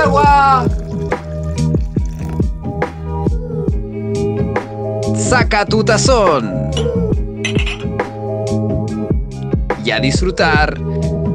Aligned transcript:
agua. 0.00 0.66
Saca 5.16 5.64
tu 5.64 5.84
tazón. 5.84 6.70
Y 9.84 9.90
a 9.90 10.00
disfrutar 10.00 10.78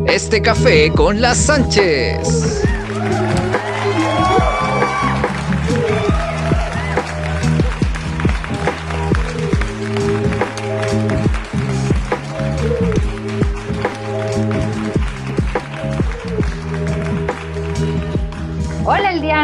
este 0.07 0.41
café 0.41 0.91
con 0.91 1.21
las 1.21 1.38
Sánchez. 1.38 2.54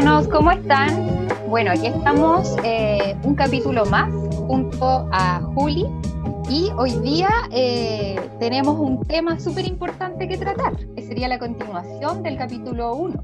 Aldeanos, 0.01 0.27
¿cómo 0.29 0.49
están? 0.49 1.27
Bueno, 1.47 1.69
aquí 1.69 1.85
estamos 1.85 2.57
eh, 2.63 3.15
un 3.21 3.35
capítulo 3.35 3.85
más 3.85 4.11
junto 4.47 5.07
a 5.11 5.41
Juli 5.53 5.85
y 6.49 6.71
hoy 6.75 6.97
día 7.01 7.29
eh, 7.51 8.19
tenemos 8.39 8.79
un 8.79 9.05
tema 9.05 9.39
súper 9.39 9.67
importante 9.67 10.27
que 10.27 10.37
tratar, 10.37 10.75
que 10.95 11.03
sería 11.03 11.27
la 11.27 11.37
continuación 11.37 12.23
del 12.23 12.35
capítulo 12.35 12.95
1. 12.95 13.23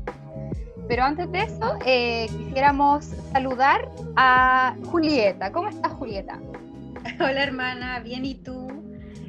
Pero 0.87 1.03
antes 1.03 1.31
de 1.31 1.41
eso, 1.41 1.79
eh, 1.83 2.27
quisiéramos 2.37 3.05
saludar 3.31 3.89
a 4.15 4.75
Julieta. 4.91 5.51
¿Cómo 5.51 5.69
estás, 5.69 5.93
Julieta? 5.93 6.39
Hola, 7.19 7.41
hermana, 7.41 8.01
bien, 8.01 8.23
¿y 8.23 8.35
tú? 8.35 8.67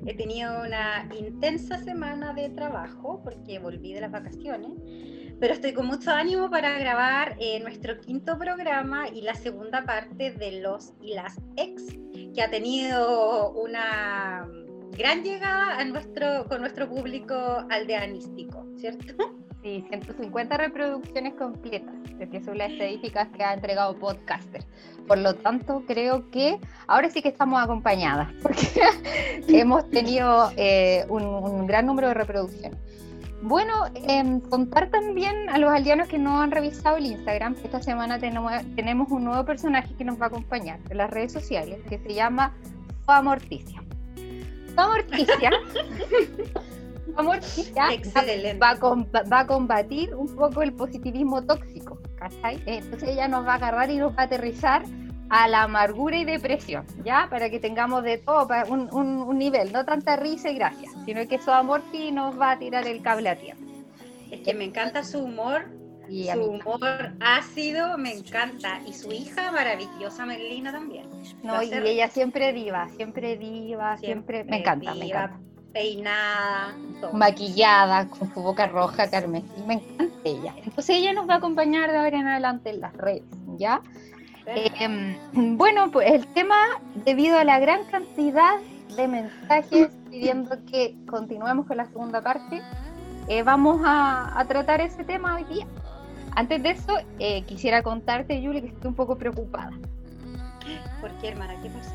He 0.05 0.13
tenido 0.13 0.53
una 0.67 1.09
intensa 1.19 1.79
semana 1.79 2.35
de 2.35 2.51
trabajo 2.51 3.23
porque 3.25 3.59
volví 3.59 3.95
de 3.95 4.03
las 4.03 4.11
vacaciones 4.13 4.73
pero 5.41 5.55
estoy 5.55 5.73
con 5.73 5.87
mucho 5.87 6.11
ánimo 6.11 6.51
para 6.51 6.79
grabar 6.79 7.37
eh, 7.39 7.61
nuestro 7.61 8.01
quinto 8.01 8.39
programa 8.39 9.09
y 9.09 9.23
la 9.23 9.35
segunda 9.35 9.85
parte 9.85 10.33
de 10.33 10.61
Los 10.61 10.93
y 11.01 11.15
las 11.15 11.39
Ex, 11.57 11.83
que 12.35 12.43
ha 12.43 12.51
tenido 12.51 13.53
una 13.53 14.49
gran 14.97 15.23
llegada 15.23 15.79
a 15.79 15.85
nuestro, 15.85 16.47
con 16.49 16.61
nuestro 16.61 16.89
público 16.89 17.35
aldeanístico, 17.71 18.67
¿cierto? 18.77 19.35
Sí, 19.63 19.85
150 19.89 20.57
reproducciones 20.57 21.35
completas, 21.35 21.95
que 22.31 22.41
son 22.43 22.59
las 22.59 22.71
estadísticas 22.73 23.29
que 23.37 23.43
ha 23.43 23.55
entregado 23.55 23.97
Podcaster. 23.99 24.65
Por 25.07 25.19
lo 25.19 25.35
tanto, 25.35 25.85
creo 25.87 26.31
que 26.31 26.61
ahora 26.87 27.11
sí 27.11 27.23
que 27.23 27.29
estamos 27.29 27.63
acompañadas, 27.63 28.29
porque 28.43 28.67
hemos 29.49 29.89
tenido 29.91 30.51
eh, 30.57 31.05
un, 31.09 31.25
un 31.25 31.67
gran 31.67 31.87
número 31.87 32.09
de 32.09 32.15
reproducciones. 32.15 32.79
Bueno, 33.43 33.87
eh, 33.95 34.41
contar 34.51 34.91
también 34.91 35.49
a 35.49 35.59
los 35.59 35.71
aldeanos 35.71 36.09
que 36.09 36.19
no 36.19 36.41
han 36.41 36.51
revisado 36.51 36.97
el 36.97 37.07
Instagram, 37.07 37.55
esta 37.63 37.81
semana 37.81 38.19
tenemos, 38.19 38.53
tenemos 38.75 39.11
un 39.11 39.25
nuevo 39.25 39.45
personaje 39.45 39.95
que 39.95 40.05
nos 40.05 40.21
va 40.21 40.25
a 40.25 40.29
acompañar 40.29 40.81
en 40.91 40.97
las 40.97 41.11
redes 41.11 41.33
sociales, 41.33 41.79
que 41.89 41.99
se 41.99 42.15
llama 42.15 42.53
Famorticia. 43.05 43.81
Famorticia, 44.75 45.51
Famorticia 47.15 47.85
va, 48.61 48.71
a, 48.71 49.23
va 49.23 49.41
a 49.41 49.47
combatir 49.47 50.15
un 50.15 50.35
poco 50.35 50.63
el 50.63 50.73
positivismo 50.73 51.43
tóxico, 51.43 52.01
¿cachai? 52.17 52.61
Entonces 52.67 53.11
ella 53.11 53.29
nos 53.29 53.47
va 53.47 53.53
a 53.53 53.57
agarrar 53.57 53.91
y 53.91 53.99
nos 53.99 54.17
va 54.17 54.23
a 54.23 54.25
aterrizar 54.25 54.83
a 55.31 55.49
la 55.49 55.63
amargura 55.65 56.17
y 56.17 56.25
depresión, 56.25 56.87
¿ya? 57.05 57.27
Para 57.31 57.51
que 57.51 57.61
tengamos 57.61 58.03
de 58.03 58.19
todo, 58.19 58.49
un, 58.69 58.89
un, 58.93 59.39
nivel, 59.39 59.73
no 59.73 59.85
tanta 59.85 60.17
risa 60.17 60.51
y 60.51 60.55
gracia, 60.55 60.91
sino 61.05 61.27
que 61.29 61.39
su 61.39 61.51
amor 61.51 61.83
sí 61.93 62.11
nos 62.11 62.39
va 62.41 62.53
a 62.53 62.59
tirar 62.59 62.87
el 62.87 63.03
cable 63.03 63.29
a 63.29 63.37
tierra. 63.37 63.61
Es 64.31 64.41
que 64.41 64.55
me 64.55 64.65
encanta 64.65 65.05
su 65.05 65.21
humor, 65.21 65.67
y 66.09 66.29
su 66.29 66.43
humor 66.43 67.13
ácido, 67.21 67.99
me 67.99 68.15
encanta. 68.15 68.81
Y 68.87 68.93
su 68.93 69.13
hija 69.13 69.53
maravillosa, 69.53 70.25
Melina 70.25 70.73
también. 70.73 71.07
No, 71.43 71.63
y 71.63 71.73
ella 71.73 72.09
siempre 72.09 72.53
diva, 72.53 72.89
siempre 72.97 73.37
diva, 73.37 73.97
siempre, 73.99 74.45
me 74.45 74.61
encanta, 74.61 74.95
me 74.95 75.07
encanta. 75.07 75.39
Peinada, 75.73 76.75
maquillada, 77.13 78.09
con 78.09 78.33
su 78.33 78.41
boca 78.41 78.67
roja, 78.67 79.11
Carmen. 79.11 79.45
Me 79.67 79.75
encanta 79.75 80.17
ella. 80.25 80.55
Entonces 80.57 80.97
ella 80.97 81.13
nos 81.13 81.29
va 81.29 81.35
a 81.35 81.37
acompañar 81.37 81.91
de 81.91 81.99
ahora 81.99 82.19
en 82.19 82.27
adelante 82.27 82.71
en 82.71 82.81
las 82.81 82.95
redes, 82.95 83.25
¿ya? 83.59 83.83
Em, 84.55 85.17
bueno, 85.59 85.91
pues 85.91 86.11
el 86.11 86.27
tema, 86.29 86.57
debido 87.05 87.39
a 87.39 87.45
la 87.45 87.59
gran 87.59 87.85
cantidad 87.87 88.59
de 88.97 89.07
mensajes 89.07 89.91
pidiendo 90.11 90.57
que 90.65 90.97
continuemos 91.07 91.67
con 91.67 91.77
la 91.77 91.87
segunda 91.87 92.23
parte, 92.23 92.63
eh, 93.29 93.43
vamos 93.43 93.83
a, 93.85 94.45
tratar 94.49 94.81
ese 94.81 95.05
tema 95.05 95.37
hoy 95.37 95.45
día. 95.45 95.67
Antes 96.35 96.63
de 96.63 96.71
eso, 96.71 96.97
eh, 97.19 97.43
quisiera 97.43 97.83
contarte, 97.83 98.41
Yuli, 98.41 98.63
que 98.63 98.69
estoy 98.69 98.89
un 98.89 98.95
poco 98.95 99.19
preocupada. 99.19 99.73
¿Por 101.01 101.11
qué, 101.19 101.29
hermana? 101.29 101.55
¿Qué 101.63 101.69
pasó? 101.69 101.93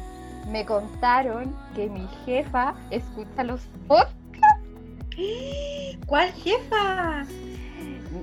Me 0.51 0.65
contaron 0.65 1.55
que 1.75 1.89
mi 1.89 2.07
jefa 2.25 2.75
escucha 2.91 3.43
los 3.43 3.61
podcasts. 3.87 4.13
¿Cuál 6.05 6.31
jefa? 6.33 7.25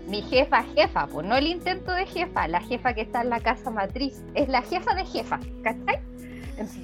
Mi 0.09 0.23
jefa, 0.23 0.65
jefa, 0.75 1.07
pues 1.07 1.27
no 1.27 1.37
el 1.37 1.47
intento 1.47 1.93
de 1.93 2.07
jefa, 2.07 2.49
la 2.49 2.61
jefa 2.61 2.95
que 2.95 3.03
está 3.03 3.23
en 3.23 3.31
la 3.31 3.41
casa 3.41 3.71
matriz, 3.71 4.23
es 4.35 4.49
la 4.49 4.63
jefa 4.63 4.95
de 4.95 5.05
jefa, 5.05 5.41
¿cachai? 5.63 6.01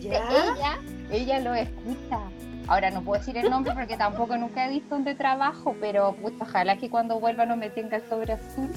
ella, 0.02 0.78
ella 1.10 1.40
lo 1.40 1.54
escucha. 1.54 2.20
Ahora 2.68 2.90
no 2.90 3.02
puedo 3.02 3.20
decir 3.20 3.36
el 3.36 3.48
nombre 3.48 3.72
porque 3.74 3.96
tampoco 3.96 4.36
nunca 4.36 4.66
he 4.66 4.70
visto 4.70 4.96
donde 4.96 5.14
trabajo, 5.14 5.76
pero 5.80 6.16
pues, 6.20 6.34
ojalá 6.40 6.76
que 6.76 6.90
cuando 6.90 7.20
vuelva 7.20 7.46
no 7.46 7.56
me 7.56 7.70
tenga 7.70 7.98
el 7.98 8.08
sobre 8.08 8.32
azul. 8.32 8.70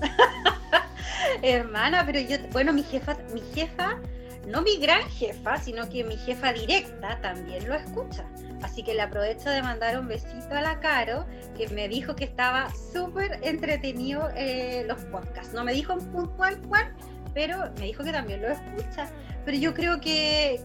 Hermana, 1.42 2.04
pero 2.04 2.20
yo, 2.20 2.36
bueno, 2.52 2.72
mi 2.72 2.82
jefa, 2.82 3.16
mi 3.32 3.42
jefa, 3.54 3.98
no 4.46 4.62
mi 4.62 4.78
gran 4.78 5.02
jefa, 5.10 5.56
sino 5.58 5.88
que 5.88 6.02
mi 6.02 6.16
jefa 6.16 6.52
directa 6.52 7.20
también 7.20 7.68
lo 7.68 7.74
escucha. 7.74 8.24
Así 8.62 8.82
que 8.82 8.94
le 8.94 9.02
aprovecho 9.02 9.50
de 9.50 9.62
mandar 9.62 9.98
un 9.98 10.08
besito 10.08 10.54
a 10.54 10.60
la 10.60 10.80
Caro, 10.80 11.26
que 11.56 11.68
me 11.68 11.88
dijo 11.88 12.16
que 12.16 12.24
estaba 12.24 12.68
súper 12.92 13.38
entretenido 13.42 14.28
eh, 14.36 14.84
los 14.86 15.04
podcasts. 15.06 15.54
No 15.54 15.64
me 15.64 15.72
dijo 15.72 15.92
en 15.92 16.00
puntual 16.10 16.60
cuál, 16.68 16.92
pero 17.34 17.70
me 17.78 17.86
dijo 17.86 18.02
que 18.02 18.12
también 18.12 18.42
lo 18.42 18.48
escucha. 18.48 19.08
Pero 19.44 19.56
yo 19.56 19.74
creo 19.74 20.00
que, 20.00 20.60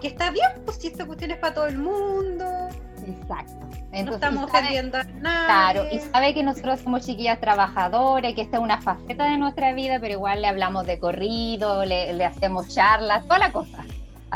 que 0.00 0.08
está 0.08 0.30
bien, 0.30 0.48
pues 0.64 0.78
si 0.78 0.88
esta 0.88 1.04
cuestión 1.04 1.32
es 1.32 1.38
para 1.38 1.54
todo 1.54 1.66
el 1.66 1.78
mundo. 1.78 2.68
Exacto. 3.04 3.68
no 3.90 4.14
estamos 4.14 4.44
ofendiendo 4.44 4.98
a 4.98 5.04
nadie. 5.04 5.46
Claro, 5.46 5.86
y 5.90 5.98
sabe 5.98 6.34
que 6.34 6.44
nosotros 6.44 6.80
somos 6.80 7.04
chiquillas 7.04 7.40
trabajadoras, 7.40 8.34
que 8.34 8.42
esta 8.42 8.58
es 8.58 8.62
una 8.62 8.80
faceta 8.80 9.24
de 9.24 9.38
nuestra 9.38 9.72
vida, 9.72 9.98
pero 10.00 10.14
igual 10.14 10.42
le 10.42 10.48
hablamos 10.48 10.86
de 10.86 11.00
corrido, 11.00 11.84
le, 11.84 12.12
le 12.12 12.24
hacemos 12.24 12.72
charlas, 12.72 13.24
toda 13.24 13.38
la 13.38 13.52
cosa 13.52 13.84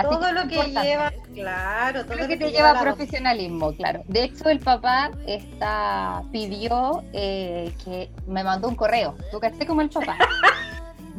todo 0.03 0.33
lo 0.33 0.49
que 0.49 0.63
lleva, 0.71 1.13
claro, 1.35 2.05
todo 2.05 2.17
lo 2.17 2.29
que, 2.29 2.37
te 2.37 2.51
lleva, 2.51 2.81
profesionalismo, 2.81 3.73
claro. 3.73 4.03
De 4.07 4.25
hecho, 4.25 4.49
el 4.49 4.61
papá 4.61 5.11
está, 5.27 6.23
pidió 6.33 7.03
eh, 7.13 7.73
que 7.85 8.11
me 8.27 8.45
mandó 8.45 8.69
un 8.69 8.77
correo. 8.77 9.15
¿Tú 9.31 9.41
caché 9.41 9.67
como 9.67 9.81
el 9.81 9.91
papá? 9.91 10.17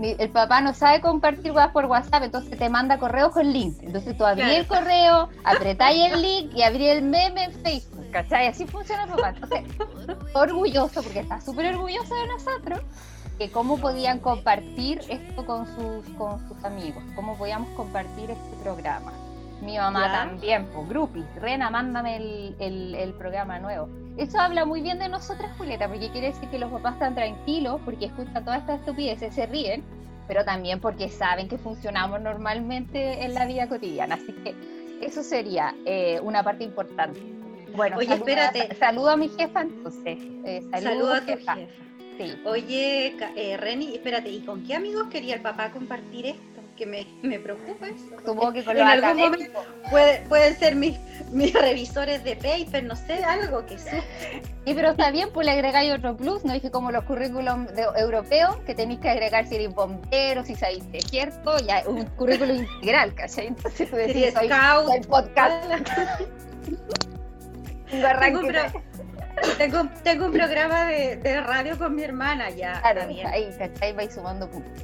el 0.02 0.30
papá 0.30 0.62
no 0.62 0.74
sabe 0.74 1.02
compartir 1.02 1.54
por 1.74 1.86
WhatsApp, 1.86 2.24
entonces 2.24 2.58
te 2.58 2.70
manda 2.70 3.00
correo 3.00 3.32
con 3.32 3.52
link. 3.52 3.78
Entonces 3.82 4.18
tú 4.18 4.26
abrí 4.26 4.44
el 4.44 4.68
correo, 4.68 5.30
apretáis 5.44 6.12
el 6.12 6.22
link 6.22 6.52
y 6.56 6.62
abrí 6.62 6.88
el 6.88 7.04
meme 7.04 7.46
en 7.46 7.52
Facebook. 7.54 8.12
¿Cachai? 8.12 8.48
Así 8.48 8.66
funciona 8.66 9.04
el 9.04 9.10
papá. 9.10 9.30
Entonces, 9.30 9.64
orgulloso, 10.34 11.04
porque 11.04 11.20
está 11.20 11.42
súper 11.42 11.76
orgulloso 11.76 12.16
de 12.16 12.28
nosotros 12.28 12.82
que 13.38 13.52
cómo 13.52 13.78
podían 13.78 14.20
compartir 14.20 15.02
esto 15.10 15.46
con 15.46 15.66
sus, 15.68 16.08
con 16.16 16.48
sus 16.48 16.64
amigos, 16.64 17.04
cómo 17.16 17.38
podíamos 17.38 17.70
compartir 17.76 18.32
este 18.32 18.56
programa. 18.64 19.14
Mi 19.62 19.78
mamá 19.78 20.12
también, 20.12 20.68
pues 20.68 20.88
Grupis, 20.88 21.26
Rena, 21.36 21.70
mándame 21.70 22.18
el, 22.18 22.96
el, 22.96 23.14
programa 23.14 23.58
nuevo. 23.60 23.90
Eso 24.16 24.40
habla 24.40 24.66
muy 24.66 24.82
bien 24.82 25.00
de 25.00 25.10
nosotras, 25.10 25.52
Julieta, 25.58 25.88
porque 25.88 26.10
quiere 26.12 26.28
decir 26.28 26.48
que 26.50 26.60
los 26.60 26.72
papás 26.72 26.94
están 26.94 27.16
tranquilos 27.16 27.82
porque 27.84 28.06
escuchan 28.06 28.44
todas 28.46 28.60
estas 28.62 28.80
estupideces, 28.80 29.34
se 29.34 29.48
ríen, 29.48 29.84
pero 30.28 30.46
también 30.46 30.80
porque 30.80 31.10
saben 31.10 31.48
que 31.48 31.58
funcionamos 31.58 32.22
normalmente 32.22 33.24
en 33.24 33.34
la 33.34 33.46
vida 33.46 33.68
cotidiana. 33.68 34.16
Así 34.16 34.32
que 34.44 34.56
eso 35.02 35.24
sería 35.24 35.74
eh, 35.86 36.20
una 36.22 36.44
parte 36.44 36.64
importante. 36.64 37.20
Bueno, 37.76 37.98
Oye, 37.98 38.14
espérate. 38.14 38.76
Saludo 38.76 39.10
a 39.10 39.18
mi 39.18 39.30
jefa, 39.30 39.62
entonces. 39.62 40.18
Eh, 40.46 40.62
saludo, 40.72 41.14
a 41.14 41.20
tu 41.22 41.26
jefa. 41.28 41.58
Oye, 42.46 43.16
eh, 43.36 43.58
Reni, 43.58 43.96
espérate, 43.96 44.30
¿y 44.30 44.40
con 44.42 44.64
qué 44.64 44.76
amigos 44.76 45.08
quería 45.10 45.36
el 45.36 45.42
papá 45.42 45.72
compartir 45.72 46.28
esto? 46.28 46.62
Que 46.76 46.86
me, 46.86 47.08
me 47.24 47.40
preocupa 47.40 47.88
eso. 47.88 48.06
Supongo 48.24 48.54
que 48.54 48.64
con 48.64 48.78
en 48.78 48.84
algún 48.84 49.18
momento 49.18 49.66
puede, 49.90 50.22
pueden 50.28 50.56
ser 50.56 50.76
mis, 50.76 51.00
mis 51.32 51.52
revisores 51.54 52.24
de 52.24 52.36
paper, 52.36 52.84
no 52.84 52.96
sé, 52.96 53.24
algo 53.24 53.66
que 53.66 53.80
sea. 53.80 54.04
Sí, 54.64 54.74
pero 54.76 54.92
está 54.92 55.10
bien, 55.10 55.30
pues 55.34 55.46
le 55.46 55.54
agregáis 55.54 55.92
otro 55.92 56.16
plus, 56.16 56.46
¿no? 56.46 56.54
Dije 56.54 56.70
como 56.70 56.92
los 56.92 57.04
currículums 57.06 57.72
europeos, 57.96 58.58
que 58.58 58.76
tenéis 58.76 59.00
que 59.00 59.10
agregar 59.10 59.48
si 59.48 59.56
eres 59.56 59.74
bombero, 59.74 60.46
si 60.46 60.56
sabéis 60.56 60.84
cierto, 61.10 61.58
ya 61.60 61.84
un 61.88 62.06
currículum 62.06 62.58
integral, 62.58 63.16
¿cachai? 63.16 63.48
Entonces 63.48 63.90
tú 63.90 63.96
decís, 63.96 64.34
soy, 64.34 64.50
soy 64.50 65.02
podcast. 65.02 65.66
Tengo, 67.90 68.42
tengo, 69.58 69.88
tengo 70.04 70.26
un 70.26 70.32
programa 70.32 70.86
de, 70.86 71.18
de 71.18 71.42
radio 71.42 71.78
con 71.78 71.96
mi 71.96 72.04
hermana 72.04 72.50
ya. 72.50 72.80
Claro, 72.82 73.02
está 73.02 73.14
bien. 73.14 73.28
ahí, 73.28 73.50
¿cachai? 73.58 73.94
Va 73.94 74.10
sumando 74.10 74.50
puntos. 74.50 74.84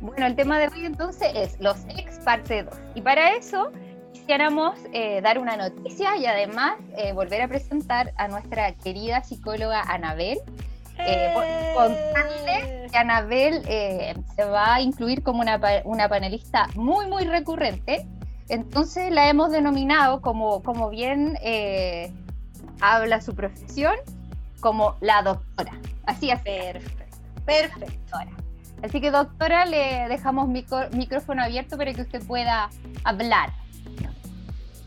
Bueno, 0.00 0.26
el 0.26 0.34
tema 0.34 0.58
de 0.58 0.68
hoy 0.68 0.86
entonces 0.86 1.30
es 1.34 1.60
los 1.60 1.76
ex 1.96 2.18
parte 2.20 2.62
2. 2.62 2.74
Y 2.94 3.02
para 3.02 3.36
eso 3.36 3.70
quisiéramos 4.12 4.78
eh, 4.92 5.20
dar 5.20 5.38
una 5.38 5.56
noticia 5.56 6.16
y 6.16 6.26
además 6.26 6.74
eh, 6.96 7.12
volver 7.12 7.42
a 7.42 7.48
presentar 7.48 8.12
a 8.16 8.28
nuestra 8.28 8.72
querida 8.72 9.22
psicóloga 9.22 9.82
Anabel. 9.82 10.38
Eh, 10.98 11.32
¡Eh! 11.34 11.72
contarles 11.74 12.90
que 12.90 12.98
Anabel 12.98 13.62
eh, 13.66 14.14
se 14.36 14.44
va 14.44 14.74
a 14.74 14.80
incluir 14.80 15.22
como 15.22 15.40
una, 15.40 15.60
una 15.84 16.08
panelista 16.08 16.68
muy, 16.74 17.06
muy 17.06 17.24
recurrente. 17.24 18.06
Entonces 18.48 19.12
la 19.12 19.28
hemos 19.28 19.52
denominado 19.52 20.20
como, 20.20 20.62
como 20.62 20.90
bien 20.90 21.38
eh, 21.42 22.12
habla 22.80 23.20
su 23.20 23.34
profesión, 23.34 23.94
como 24.60 24.96
la 25.00 25.22
doctora. 25.22 25.72
Así 26.06 26.30
es. 26.30 26.40
Perfecto. 26.40 27.16
Perfecto. 27.44 28.18
Así 28.82 29.00
que 29.00 29.10
doctora, 29.10 29.66
le 29.66 30.06
dejamos 30.08 30.48
micro- 30.48 30.88
micrófono 30.92 31.42
abierto 31.42 31.76
para 31.76 31.92
que 31.92 32.02
usted 32.02 32.22
pueda 32.26 32.70
hablar. 33.04 33.52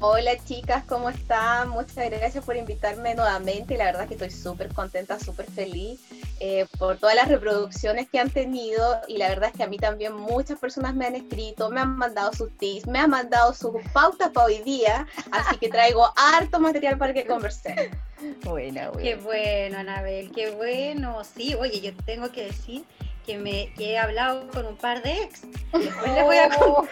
Hola 0.06 0.34
chicas, 0.44 0.84
¿cómo 0.84 1.10
están? 1.10 1.70
Muchas 1.70 1.96
gracias 2.10 2.44
por 2.44 2.58
invitarme 2.58 3.16
nuevamente. 3.16 3.78
La 3.78 3.86
verdad 3.86 4.06
que 4.06 4.16
estoy 4.16 4.32
súper 4.32 4.68
contenta, 4.74 5.18
súper 5.18 5.50
feliz 5.50 6.02
eh, 6.42 6.66
por 6.78 6.98
todas 6.98 7.16
las 7.16 7.30
reproducciones 7.30 8.10
que 8.10 8.20
han 8.20 8.30
tenido 8.30 9.00
y 9.08 9.16
la 9.16 9.30
verdad 9.30 9.52
es 9.52 9.56
que 9.56 9.64
a 9.64 9.68
mí 9.68 9.78
también 9.78 10.14
muchas 10.14 10.60
personas 10.60 10.94
me 10.94 11.06
han 11.06 11.16
escrito, 11.16 11.70
me 11.70 11.80
han 11.80 11.96
mandado 11.96 12.34
sus 12.34 12.52
tips, 12.58 12.86
me 12.86 13.00
han 13.00 13.12
mandado 13.12 13.54
sus 13.54 13.72
pautas 13.94 14.30
para 14.32 14.48
hoy 14.48 14.62
día, 14.64 15.08
así 15.32 15.58
que 15.58 15.70
traigo 15.70 16.12
harto 16.18 16.60
material 16.60 16.98
para 16.98 17.14
que 17.14 17.26
conversemos. 17.26 17.86
Buena, 18.44 18.92
Qué 19.02 19.16
bueno, 19.16 19.78
Anabel, 19.78 20.34
qué 20.34 20.52
bueno. 20.52 21.24
Sí, 21.24 21.56
oye, 21.56 21.80
yo 21.80 21.92
tengo 22.06 22.30
que 22.30 22.48
decir 22.48 22.84
que, 23.26 23.38
me, 23.38 23.74
que 23.76 23.92
he 23.92 23.98
hablado 23.98 24.50
con 24.50 24.66
un 24.66 24.76
par 24.76 25.02
de 25.02 25.24
ex. 25.24 25.44
Después 25.72 26.12
les 26.12 26.26
voy 26.26 26.36
a 26.36 26.50
Oh, 26.60 26.86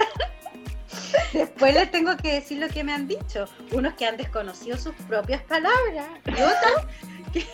Después 1.34 1.74
les 1.74 1.92
tengo 1.92 2.16
que 2.18 2.34
decir 2.34 2.60
lo 2.60 2.68
que 2.70 2.84
me 2.84 2.94
han 2.94 3.08
dicho. 3.08 3.46
Unos 3.72 3.94
que 3.96 4.06
han 4.06 4.18
desconocido 4.18 4.78
sus 4.78 4.94
propias 5.08 5.42
palabras 5.44 6.08
y 6.26 6.32
otros 6.32 6.86
que, 7.34 7.46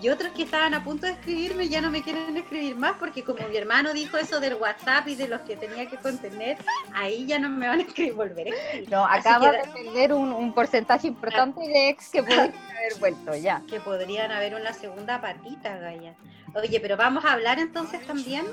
y 0.00 0.08
otros 0.10 0.30
que 0.32 0.44
estaban 0.44 0.74
a 0.74 0.84
punto 0.84 1.06
de 1.06 1.12
escribirme 1.12 1.64
y 1.64 1.70
ya 1.70 1.80
no 1.80 1.90
me 1.90 2.02
quieren 2.02 2.36
escribir 2.36 2.76
más 2.76 2.92
porque 3.00 3.24
como 3.24 3.46
mi 3.48 3.56
hermano 3.56 3.92
dijo 3.92 4.16
eso 4.16 4.38
del 4.38 4.54
WhatsApp 4.54 5.08
y 5.08 5.16
de 5.16 5.26
los 5.26 5.40
que 5.40 5.56
tenía 5.56 5.86
que 5.88 5.96
contener, 5.96 6.56
ahí 6.94 7.26
ya 7.26 7.40
no 7.40 7.48
me 7.48 7.66
van 7.66 7.80
a 7.80 7.82
escribir, 7.82 8.12
volver. 8.14 8.54
No, 8.90 9.04
acaba 9.04 9.50
que- 9.50 9.56
de 9.56 9.84
perder 9.84 10.12
un, 10.12 10.32
un 10.32 10.52
porcentaje 10.54 11.08
importante 11.08 11.60
de 11.66 11.88
ex 11.88 12.10
que 12.10 12.22
puede 12.22 12.40
haber 12.40 12.94
vuelto 13.00 13.34
ya. 13.34 13.62
que 13.68 13.80
podrían 13.80 14.30
haber 14.30 14.54
una 14.54 14.72
segunda 14.72 15.20
patita, 15.20 15.76
Gaya. 15.78 16.14
Oye, 16.54 16.78
pero 16.80 16.96
vamos 16.96 17.24
a 17.24 17.32
hablar 17.32 17.58
entonces 17.58 18.00
también 18.06 18.46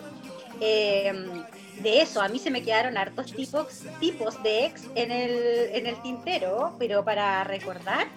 eh, 0.62 1.14
de 1.82 2.02
eso. 2.02 2.22
A 2.22 2.28
mí 2.28 2.40
se 2.40 2.52
me 2.52 2.64
quedaron 2.64 2.98
hartos 2.98 3.34
tipos, 3.34 3.84
tipos 4.00 4.42
de 4.44 4.66
ex 4.66 4.84
en 4.96 5.12
el, 5.12 5.70
en 5.74 5.88
el 5.88 6.02
tintero, 6.02 6.76
pero 6.80 7.04
para 7.04 7.44
recordar, 7.44 8.08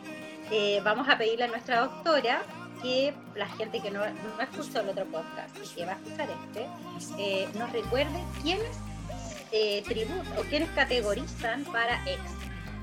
eh, 0.50 0.81
vamos 0.84 1.08
a 1.08 1.19
pedirle 1.19 1.44
a 1.44 1.49
nuestra 1.49 1.81
doctora 1.81 2.43
que 2.82 3.12
la 3.34 3.46
gente 3.46 3.81
que 3.81 3.90
no, 3.90 4.00
no 4.00 4.40
escuchó 4.40 4.81
el 4.81 4.88
otro 4.90 5.05
podcast 5.06 5.56
y 5.64 5.75
que 5.75 5.84
va 5.84 5.93
a 5.93 5.96
escuchar 5.96 6.28
este, 6.31 6.66
eh, 7.19 7.49
nos 7.55 7.72
recuerde 7.72 8.19
quiénes 8.43 8.78
eh, 9.50 9.82
o 10.38 10.43
quiénes 10.43 10.69
categorizan 10.70 11.64
para 11.64 12.02
ex, 12.06 12.20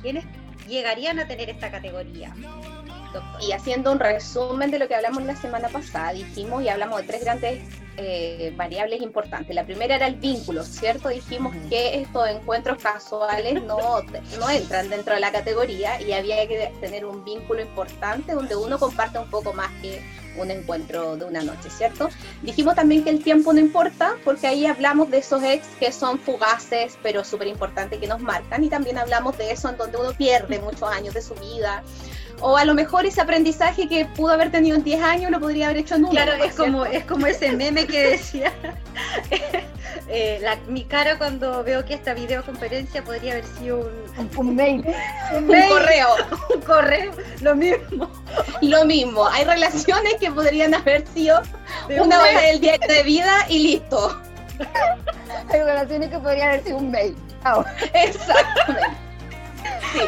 quiénes 0.01 0.25
llegarían 0.68 1.19
a 1.19 1.27
tener 1.27 1.50
esta 1.50 1.72
categoría. 1.72 2.33
Doctora. 3.16 3.44
Y 3.44 3.52
haciendo 3.52 3.92
un 3.92 4.00
resumen 4.00 4.72
de 4.72 4.80
lo 4.80 4.88
que 4.88 4.96
hablamos 4.96 5.24
la 5.24 5.36
semana 5.36 5.70
pasada, 5.70 6.14
dijimos 6.14 6.64
y 6.64 6.70
hablamos 6.70 7.02
de 7.02 7.08
tres 7.08 7.24
grandes 7.24 7.62
eh, 7.98 8.54
variables 8.58 9.02
importantes. 9.02 9.56
La 9.56 9.66
primera 9.66 9.96
era 9.96 10.08
el 10.08 10.16
vínculo, 10.16 10.64
¿cierto? 10.64 11.10
Dijimos 11.10 11.56
Ujú. 11.56 11.70
que 11.70 12.02
estos 12.02 12.28
encuentros 12.28 12.82
casuales 12.84 13.64
no, 13.64 14.02
no 14.38 14.50
entran 14.50 14.90
dentro 14.90 15.14
de 15.14 15.22
la 15.22 15.32
categoría 15.32 16.02
y 16.02 16.12
había 16.12 16.46
que 16.48 16.74
tener 16.82 17.06
un 17.06 17.24
vínculo 17.24 17.62
importante 17.62 18.34
donde 18.34 18.56
uno 18.56 18.78
comparte 18.78 19.18
un 19.18 19.30
poco 19.30 19.54
más 19.54 19.72
que 19.82 20.04
un 20.38 20.52
encuentro 20.52 21.16
de 21.16 21.24
una 21.24 21.42
noche, 21.42 21.70
¿cierto? 21.70 22.10
Dijimos 22.42 22.76
también 22.76 23.06
que 23.06 23.10
el 23.10 23.24
tiempo 23.24 23.54
no 23.54 23.62
importa, 23.62 24.16
porque 24.26 24.48
ahí 24.48 24.66
hablamos 24.66 25.10
de 25.10 25.20
esos 25.20 25.42
ex 25.44 25.66
que 25.80 25.94
son 25.94 26.20
fugaces, 26.20 26.98
pero 27.02 27.24
súper 27.24 27.48
importantes 27.48 28.00
que 28.00 28.08
nos 28.08 28.20
marcan, 28.20 28.62
y 28.62 28.68
también 28.68 28.98
hablamos 28.98 29.38
de 29.38 29.52
eso 29.52 29.70
en 29.70 29.78
donde 29.78 29.98
uno 29.98 30.12
pierde 30.12 30.60
muchos 30.60 30.90
años 30.90 31.14
de 31.14 31.22
su 31.22 31.36
vida, 31.36 31.84
o 32.42 32.58
a 32.58 32.66
lo 32.66 32.74
mejor 32.74 33.06
ese 33.06 33.22
aprendizaje 33.22 33.88
que 33.88 34.06
pudo 34.06 34.34
haber 34.34 34.52
tenido 34.52 34.76
en 34.76 34.84
10 34.84 35.02
años 35.04 35.32
lo 35.32 35.40
podría 35.40 35.66
haber 35.68 35.78
hecho 35.78 35.96
en 35.96 36.02
uno. 36.06 36.12
Claro, 36.12 36.34
es 36.44 36.54
como, 36.56 36.86
es 36.86 37.04
como 37.06 37.28
ese 37.28 37.52
meme 37.54 37.86
que 37.88 38.12
decía, 38.12 38.52
eh, 40.08 40.40
la- 40.42 40.58
mi 40.68 40.84
cara 40.84 41.18
cuando 41.18 41.64
veo 41.64 41.86
que 41.86 41.94
esta 41.94 42.14
videoconferencia 42.14 43.04
podría 43.04 43.34
haber 43.34 43.46
sido 43.46 43.80
un, 43.80 44.06
Un, 44.18 44.30
un 44.38 44.56
mail. 44.56 44.86
un. 45.32 45.38
Un 45.38 45.48
mail, 45.48 45.70
correo, 45.70 46.08
un 46.56 46.62
correo, 46.62 47.12
lo 47.42 47.56
mismo. 47.56 48.10
lo 48.62 48.86
mismo. 48.86 49.28
Hay 49.28 49.46
relaciones 49.46 50.16
que 50.20 50.32
podrían 50.32 50.74
haber 50.74 51.06
sido 51.08 51.42
de 51.88 52.02
una 52.02 52.22
mail. 52.22 52.38
del 52.38 52.60
diario 52.62 52.88
de 52.88 53.04
vida 53.04 53.46
y 53.50 53.60
listo. 53.60 54.22
Hay 55.52 55.60
relaciones 55.62 56.10
que 56.10 56.18
podrían 56.20 56.50
haber 56.50 56.64
sido 56.64 56.78
un 56.78 56.92
mail. 56.92 57.16
Chao. 57.44 57.64
Exactamente. 57.94 58.88
Sí, 59.94 60.00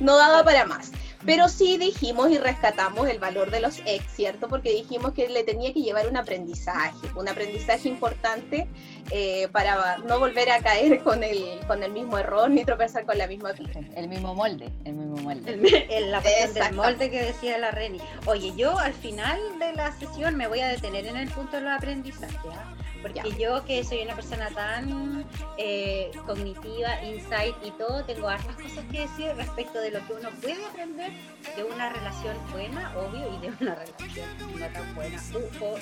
no 0.00 0.16
daba 0.16 0.44
para 0.44 0.64
más. 0.64 0.92
Pero 1.28 1.46
sí 1.50 1.76
dijimos 1.76 2.30
y 2.30 2.38
rescatamos 2.38 3.06
el 3.06 3.18
valor 3.18 3.50
de 3.50 3.60
los 3.60 3.80
ex, 3.84 4.02
¿cierto? 4.14 4.48
Porque 4.48 4.70
dijimos 4.70 5.12
que 5.12 5.28
le 5.28 5.44
tenía 5.44 5.74
que 5.74 5.82
llevar 5.82 6.08
un 6.08 6.16
aprendizaje, 6.16 7.06
un 7.14 7.28
aprendizaje 7.28 7.86
importante 7.86 8.66
eh, 9.10 9.46
para 9.52 9.98
no 9.98 10.18
volver 10.18 10.50
a 10.50 10.60
caer 10.60 11.02
con 11.02 11.22
el, 11.22 11.60
con 11.66 11.82
el 11.82 11.92
mismo 11.92 12.16
error 12.16 12.48
ni 12.50 12.64
tropezar 12.64 13.04
con 13.04 13.18
la 13.18 13.26
misma 13.26 13.52
piedra. 13.52 13.78
El 13.94 14.08
mismo 14.08 14.34
molde, 14.34 14.72
el 14.86 14.94
mismo 14.94 15.16
molde. 15.18 15.86
El, 15.90 16.10
la 16.10 16.22
del 16.22 16.74
molde 16.74 17.10
que 17.10 17.22
decía 17.22 17.58
la 17.58 17.72
Reni. 17.72 18.00
Oye, 18.24 18.54
yo 18.56 18.78
al 18.78 18.94
final 18.94 19.38
de 19.58 19.74
la 19.74 19.92
sesión 19.98 20.34
me 20.34 20.48
voy 20.48 20.60
a 20.60 20.68
detener 20.68 21.04
en 21.04 21.18
el 21.18 21.28
punto 21.28 21.58
de 21.58 21.62
los 21.64 21.72
aprendizajes, 21.72 22.38
¿ah? 22.54 22.74
Porque 23.02 23.22
yo 23.38 23.64
que 23.64 23.84
soy 23.84 24.02
una 24.02 24.14
persona 24.14 24.48
tan 24.50 25.26
eh, 25.56 26.10
cognitiva, 26.26 27.02
insight 27.04 27.54
y 27.64 27.70
todo, 27.72 28.04
tengo 28.04 28.28
hartas 28.28 28.56
cosas 28.56 28.84
que 28.90 29.00
decir 29.00 29.32
respecto 29.36 29.80
de 29.80 29.90
lo 29.90 30.06
que 30.06 30.14
uno 30.14 30.30
puede 30.40 30.64
aprender 30.64 31.12
de 31.56 31.64
una 31.64 31.90
relación 31.90 32.36
buena, 32.52 32.92
obvio, 32.96 33.26
y 33.36 33.46
de 33.46 33.52
una 33.60 33.74
relación 33.74 34.28
no 34.58 34.66
tan 34.66 34.94
buena 34.94 35.22
u 35.34 35.64
o. 35.64 35.78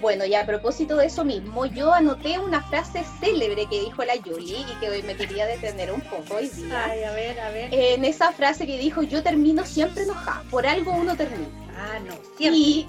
Bueno, 0.00 0.24
y 0.26 0.34
a 0.34 0.44
propósito 0.44 0.96
de 0.96 1.06
eso 1.06 1.24
mismo, 1.24 1.66
yo 1.66 1.92
anoté 1.92 2.38
una 2.38 2.62
frase 2.62 3.02
célebre 3.20 3.66
que 3.66 3.80
dijo 3.80 4.04
la 4.04 4.16
Yuli 4.16 4.56
y 4.56 4.80
que 4.80 4.90
hoy 4.90 5.02
me 5.02 5.16
quería 5.16 5.46
detener 5.46 5.90
un 5.92 6.02
poco 6.02 6.36
hoy 6.36 6.48
día. 6.48 6.84
Ay, 6.84 7.04
a 7.04 7.12
ver, 7.12 7.40
a 7.40 7.50
ver. 7.50 7.72
En 7.72 8.04
esa 8.04 8.32
frase 8.32 8.66
que 8.66 8.76
dijo, 8.76 9.02
yo 9.02 9.22
termino 9.22 9.64
siempre 9.64 10.02
enojada, 10.02 10.42
por 10.50 10.66
algo 10.66 10.92
uno 10.92 11.16
termina. 11.16 11.63
Ah, 11.76 11.98
no, 12.06 12.14
siempre. 12.36 12.58
Y 12.58 12.86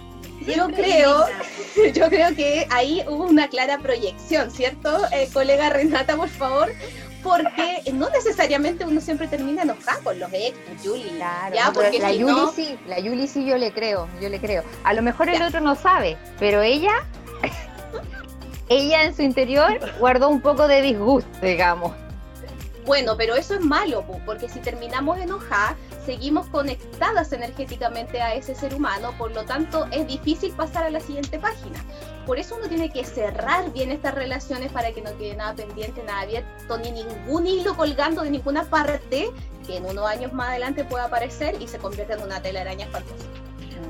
yo 0.47 0.67
creo. 0.67 1.25
Yo 1.93 2.07
creo 2.09 2.33
que 2.35 2.67
ahí 2.71 3.03
hubo 3.07 3.25
una 3.25 3.49
clara 3.49 3.77
proyección, 3.79 4.49
¿cierto? 4.49 5.01
Eh, 5.11 5.29
colega 5.33 5.69
Renata, 5.69 6.15
por 6.15 6.29
favor, 6.29 6.71
porque 7.21 7.81
no 7.93 8.09
necesariamente 8.09 8.85
uno 8.85 9.01
siempre 9.01 9.27
termina 9.27 9.63
enojado 9.63 10.01
con 10.03 10.19
los 10.19 10.29
ex, 10.31 10.55
Julie. 10.83 11.17
Claro, 11.17 11.53
ya, 11.55 11.71
porque 11.73 11.99
la 11.99 12.09
si 12.11 12.19
Yuli 12.19 12.31
no, 12.33 12.51
sí, 12.51 12.79
la 12.87 12.99
Yuli 12.99 13.27
sí 13.27 13.45
yo 13.45 13.57
le 13.57 13.71
creo, 13.73 14.07
yo 14.21 14.29
le 14.29 14.39
creo. 14.39 14.63
A 14.85 14.93
lo 14.93 15.01
mejor 15.01 15.27
el 15.29 15.39
Ya. 15.39 15.47
otro 15.47 15.59
no 15.59 15.75
sabe, 15.75 16.17
pero 16.39 16.61
ella, 16.61 16.93
ella 18.69 19.03
en 19.03 19.15
su 19.15 19.21
interior 19.21 19.79
guardó 19.99 20.29
un 20.29 20.41
poco 20.41 20.67
de 20.67 20.81
disgusto, 20.81 21.29
digamos. 21.41 21.91
bueno, 22.85 23.15
pero 23.17 23.35
eso 23.35 23.55
es 23.55 23.61
malo, 23.61 24.05
porque 24.25 24.47
si 24.47 24.59
terminamos 24.59 25.17
enojadas, 25.19 25.73
seguimos 26.05 26.47
conectadas 26.47 27.31
energéticamente 27.33 28.21
a 28.21 28.35
ese 28.35 28.55
ser 28.55 28.73
humano, 28.73 29.13
por 29.17 29.31
lo 29.31 29.43
tanto 29.43 29.87
es 29.91 30.07
difícil 30.07 30.51
pasar 30.53 30.83
a 30.83 30.89
la 30.89 30.99
siguiente 30.99 31.39
página. 31.39 31.83
Por 32.25 32.39
eso 32.39 32.55
uno 32.55 32.67
tiene 32.67 32.89
que 32.89 33.03
cerrar 33.03 33.71
bien 33.71 33.91
estas 33.91 34.15
relaciones 34.15 34.71
para 34.71 34.91
que 34.91 35.01
no 35.01 35.15
quede 35.17 35.35
nada 35.35 35.53
pendiente, 35.53 36.03
nada 36.03 36.21
abierto, 36.21 36.77
ni 36.77 36.91
ningún 36.91 37.45
hilo 37.45 37.75
colgando 37.75 38.23
de 38.23 38.31
ninguna 38.31 38.63
parte 38.63 39.31
que 39.65 39.77
en 39.77 39.85
unos 39.85 40.05
años 40.05 40.33
más 40.33 40.49
adelante 40.49 40.83
pueda 40.85 41.05
aparecer 41.05 41.55
y 41.61 41.67
se 41.67 41.77
convierta 41.77 42.13
en 42.13 42.23
una 42.23 42.41
telaraña 42.41 42.85
espantosa. 42.85 43.25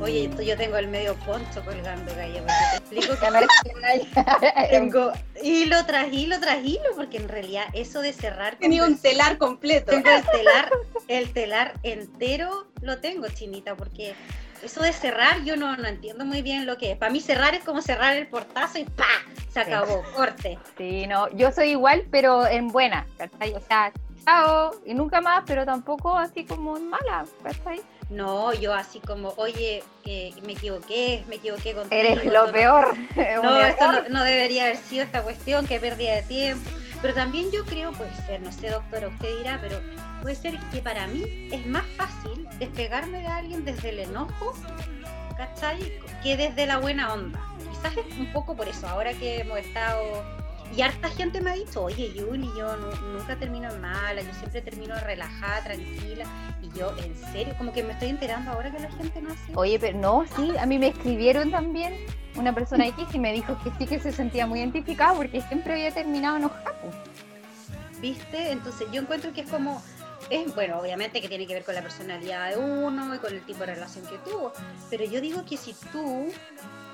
Oye, 0.01 0.25
esto 0.25 0.41
yo 0.41 0.57
tengo 0.57 0.75
el 0.77 0.87
medio 0.87 1.15
poncho 1.25 1.63
colgando, 1.63 2.13
Gaya, 2.15 2.41
porque 2.41 2.53
te 2.71 2.77
explico 2.77 3.13
que 3.63 4.69
tengo 4.69 5.11
hilo 5.41 5.85
tras 5.85 6.11
hilo 6.11 6.39
tras 6.39 6.63
hilo, 6.63 6.89
porque 6.95 7.17
en 7.17 7.29
realidad 7.29 7.65
eso 7.73 8.01
de 8.01 8.11
cerrar 8.11 8.57
Tenía 8.57 8.83
un 8.83 8.97
telar 8.97 9.37
completo. 9.37 9.91
tengo 9.91 10.09
el 10.09 10.23
telar, 10.25 10.69
el 11.07 11.31
telar 11.33 11.73
entero 11.83 12.67
lo 12.81 12.99
tengo, 12.99 13.27
chinita, 13.27 13.75
porque 13.75 14.15
eso 14.63 14.81
de 14.81 14.93
cerrar 14.93 15.43
yo 15.43 15.55
no, 15.55 15.75
no 15.77 15.87
entiendo 15.87 16.25
muy 16.25 16.41
bien 16.41 16.65
lo 16.65 16.77
que 16.77 16.91
es. 16.91 16.97
Para 16.97 17.11
mí 17.11 17.19
cerrar 17.19 17.53
es 17.55 17.63
como 17.63 17.81
cerrar 17.81 18.15
el 18.15 18.27
portazo 18.27 18.79
y 18.79 18.85
¡pa! 18.85 19.05
Se 19.51 19.59
acabó, 19.59 20.03
corte. 20.15 20.57
Sí, 20.77 21.07
no, 21.07 21.29
yo 21.29 21.51
soy 21.51 21.71
igual, 21.71 22.05
pero 22.11 22.45
en 22.47 22.69
buena, 22.69 23.05
¿cachai? 23.17 23.53
O 23.53 23.59
sea, 23.61 23.91
chao, 24.25 24.71
y 24.85 24.93
nunca 24.93 25.21
más, 25.21 25.43
pero 25.45 25.65
tampoco 25.65 26.17
así 26.17 26.45
como 26.45 26.77
en 26.77 26.89
mala, 26.89 27.25
¿cachai? 27.43 27.81
No, 28.09 28.53
yo 28.53 28.73
así 28.73 28.99
como, 28.99 29.33
oye, 29.37 29.83
eh, 30.05 30.33
me 30.45 30.53
equivoqué, 30.53 31.23
me 31.27 31.35
equivoqué 31.35 31.73
con 31.73 31.87
Eres 31.91 32.25
lo 32.25 32.51
peor. 32.51 32.95
No, 33.41 33.59
esto 33.61 33.91
no, 33.91 34.09
no, 34.09 34.23
debería 34.23 34.65
haber 34.65 34.77
sido 34.77 35.03
esta 35.03 35.23
cuestión, 35.23 35.65
qué 35.67 35.79
pérdida 35.79 36.15
de 36.15 36.23
tiempo. 36.23 36.69
Pero 37.05 37.13
también 37.13 37.51
yo 37.51 37.63
creo, 37.65 37.91
puede 37.91 38.11
ser, 38.25 38.41
no 38.41 38.51
sé, 38.51 38.71
doctora, 38.71 39.09
usted 39.09 39.37
dirá, 39.37 39.59
pero 39.61 39.79
puede 40.23 40.33
ser 40.33 40.57
que 40.71 40.81
para 40.81 41.05
mí 41.05 41.49
es 41.51 41.63
más 41.67 41.85
fácil 41.95 42.47
despegarme 42.57 43.19
de 43.19 43.27
alguien 43.27 43.63
desde 43.63 43.89
el 43.89 43.99
enojo, 43.99 44.55
¿cachai? 45.37 45.99
Que 46.23 46.35
desde 46.35 46.65
la 46.65 46.79
buena 46.79 47.13
onda. 47.13 47.39
Quizás 47.69 47.95
es 47.95 48.17
un 48.17 48.33
poco 48.33 48.55
por 48.55 48.67
eso, 48.67 48.87
ahora 48.87 49.13
que 49.13 49.41
hemos 49.41 49.59
estado 49.59 50.23
y 50.75 50.81
harta 50.81 51.09
gente 51.09 51.39
me 51.39 51.51
ha 51.51 51.53
dicho, 51.53 51.83
oye, 51.83 52.13
Yuli, 52.13 52.49
yo 52.57 52.75
nunca 53.13 53.37
termino 53.37 53.69
mala, 53.79 54.21
yo 54.21 54.33
siempre 54.33 54.61
termino 54.61 54.95
relajada, 54.99 55.63
tranquila. 55.63 56.25
Y 56.61 56.77
yo, 56.77 56.93
en 56.97 57.15
serio, 57.31 57.53
como 57.57 57.71
que 57.71 57.81
me 57.83 57.93
estoy 57.93 58.09
enterando 58.09 58.51
ahora 58.51 58.71
que 58.71 58.79
la 58.79 58.91
gente 58.91 59.21
no 59.21 59.31
hace. 59.31 59.51
Oye, 59.55 59.79
pero 59.79 59.97
no, 59.97 60.25
sí, 60.35 60.51
a 60.57 60.65
mí 60.65 60.77
me 60.77 60.87
escribieron 60.87 61.49
también 61.49 61.93
una 62.35 62.53
persona 62.53 62.87
X 62.87 63.07
y 63.13 63.19
me 63.19 63.31
dijo 63.31 63.57
que 63.63 63.71
sí 63.77 63.85
que 63.85 63.99
se 63.99 64.11
sentía 64.11 64.47
muy 64.47 64.59
identificada 64.59 65.13
porque 65.13 65.41
siempre 65.41 65.73
había 65.73 65.91
terminado 65.91 66.37
enojado. 66.37 66.75
¿Viste? 68.01 68.51
Entonces 68.51 68.87
yo 68.91 69.01
encuentro 69.01 69.31
que 69.31 69.41
es 69.41 69.49
como, 69.49 69.81
es 70.29 70.53
bueno, 70.55 70.79
obviamente 70.79 71.21
que 71.21 71.29
tiene 71.29 71.45
que 71.45 71.53
ver 71.53 71.63
con 71.63 71.75
la 71.75 71.81
personalidad 71.81 72.49
de 72.49 72.57
uno 72.57 73.13
y 73.13 73.19
con 73.19 73.33
el 73.33 73.41
tipo 73.45 73.59
de 73.59 73.75
relación 73.75 74.05
que 74.05 74.17
tuvo, 74.19 74.53
pero 74.89 75.05
yo 75.05 75.21
digo 75.21 75.45
que 75.45 75.57
si 75.57 75.73
tú 75.91 76.31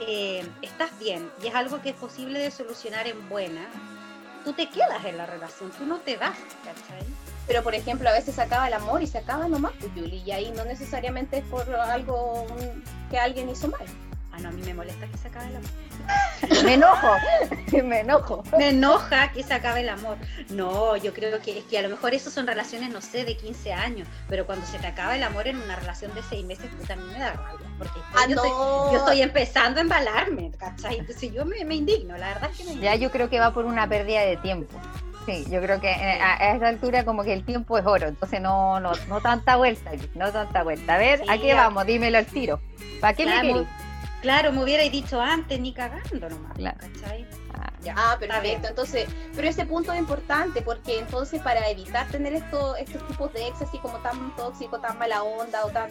eh, 0.01 0.45
estás 0.61 0.97
bien 0.99 1.29
y 1.43 1.47
es 1.47 1.55
algo 1.55 1.81
que 1.81 1.89
es 1.89 1.95
posible 1.95 2.39
de 2.39 2.51
solucionar 2.51 3.07
en 3.07 3.29
buena, 3.29 3.67
tú 4.43 4.53
te 4.53 4.67
quedas 4.69 5.05
en 5.05 5.17
la 5.17 5.25
relación, 5.25 5.71
tú 5.71 5.85
no 5.85 5.99
te 5.99 6.17
das, 6.17 6.37
¿cachai? 6.63 7.05
Pero 7.47 7.63
por 7.63 7.75
ejemplo, 7.75 8.09
a 8.09 8.13
veces 8.13 8.35
se 8.35 8.41
acaba 8.41 8.67
el 8.67 8.73
amor 8.73 9.01
y 9.01 9.07
se 9.07 9.17
acaba 9.17 9.47
nomás, 9.47 9.73
pues, 9.79 9.91
Julie, 9.93 10.23
y 10.25 10.31
ahí 10.31 10.51
no 10.55 10.65
necesariamente 10.65 11.39
es 11.39 11.45
por 11.45 11.69
algo 11.73 12.45
que 13.09 13.17
alguien 13.17 13.49
hizo 13.49 13.67
mal. 13.67 13.85
Ah, 14.33 14.39
no, 14.39 14.49
a 14.49 14.51
mí 14.51 14.61
me 14.63 14.73
molesta 14.73 15.07
que 15.07 15.17
se 15.17 15.27
acabe 15.27 15.47
el 15.47 15.57
amor. 15.57 15.69
me 16.63 16.73
enojo, 16.75 17.15
me 17.83 17.99
enojo. 17.99 18.43
Me 18.57 18.69
enoja 18.69 19.31
que 19.31 19.43
se 19.43 19.53
acabe 19.53 19.81
el 19.81 19.89
amor. 19.89 20.17
No, 20.49 20.95
yo 20.95 21.13
creo 21.13 21.41
que 21.41 21.59
es 21.59 21.65
que 21.65 21.77
a 21.77 21.81
lo 21.81 21.89
mejor 21.89 22.13
eso 22.13 22.31
son 22.31 22.47
relaciones, 22.47 22.91
no 22.91 23.01
sé, 23.01 23.25
de 23.25 23.35
15 23.35 23.73
años, 23.73 24.07
pero 24.29 24.45
cuando 24.45 24.65
se 24.65 24.79
te 24.79 24.87
acaba 24.87 25.15
el 25.15 25.23
amor 25.23 25.47
en 25.47 25.57
una 25.57 25.75
relación 25.75 26.13
de 26.15 26.23
6 26.23 26.45
meses, 26.45 26.69
pues 26.75 26.87
también 26.87 27.11
me 27.11 27.19
da 27.19 27.33
rabia, 27.33 27.67
porque 27.77 27.99
ah, 28.13 28.25
yo, 28.27 28.35
no. 28.35 28.43
estoy, 28.43 28.93
yo, 28.93 28.97
estoy, 28.99 29.21
empezando 29.21 29.79
a 29.79 29.81
embalarme, 29.81 30.51
¿cachai? 30.57 30.99
Entonces 30.99 31.33
yo 31.33 31.45
me, 31.45 31.65
me 31.65 31.75
indigno, 31.75 32.17
la 32.17 32.29
verdad 32.29 32.49
es 32.51 32.57
que 32.57 32.63
me 32.63 32.69
indigno. 32.71 32.91
Ya 32.91 32.95
yo 32.95 33.11
creo 33.11 33.29
que 33.29 33.39
va 33.39 33.53
por 33.53 33.65
una 33.65 33.87
pérdida 33.87 34.21
de 34.21 34.37
tiempo. 34.37 34.79
Sí, 35.25 35.45
yo 35.51 35.61
creo 35.61 35.79
que 35.79 35.89
a, 35.89 36.37
a 36.37 36.55
esa 36.55 36.67
altura 36.67 37.05
como 37.05 37.23
que 37.23 37.33
el 37.33 37.43
tiempo 37.43 37.77
es 37.77 37.85
oro, 37.85 38.07
entonces 38.07 38.41
no, 38.41 38.79
no, 38.79 38.93
no 39.07 39.21
tanta 39.21 39.55
vuelta, 39.55 39.91
no 40.15 40.31
tanta 40.31 40.63
vuelta. 40.63 40.95
A 40.95 40.97
ver, 40.97 41.19
sí, 41.19 41.25
¿a 41.29 41.37
qué 41.37 41.53
vamos? 41.53 41.85
Dímelo 41.85 42.17
al 42.17 42.25
tiro. 42.25 42.59
¿Para 42.99 43.13
qué 43.13 43.25
me 43.25 43.41
querés? 43.41 43.67
Claro, 44.21 44.51
me 44.51 44.63
hubierais 44.63 44.91
dicho 44.91 45.19
antes, 45.19 45.59
ni 45.59 45.73
cagando 45.73 46.29
nomás, 46.29 46.53
claro. 46.53 46.77
¿cachai? 46.79 47.25
Ah, 47.55 47.73
ya, 47.81 47.95
ah 47.97 48.17
perfecto. 48.19 48.67
Entonces, 48.67 49.07
pero 49.35 49.47
ese 49.47 49.65
punto 49.65 49.91
es 49.91 49.99
importante 49.99 50.61
porque 50.61 50.99
entonces 50.99 51.41
para 51.41 51.67
evitar 51.69 52.07
tener 52.09 52.33
esto, 52.33 52.75
estos 52.75 53.05
tipos 53.07 53.33
de 53.33 53.47
ex 53.47 53.61
así 53.61 53.79
como 53.79 53.97
tan 53.99 54.35
tóxico, 54.35 54.79
tan 54.79 54.99
mala 54.99 55.23
onda 55.23 55.65
o 55.65 55.69
tan 55.69 55.89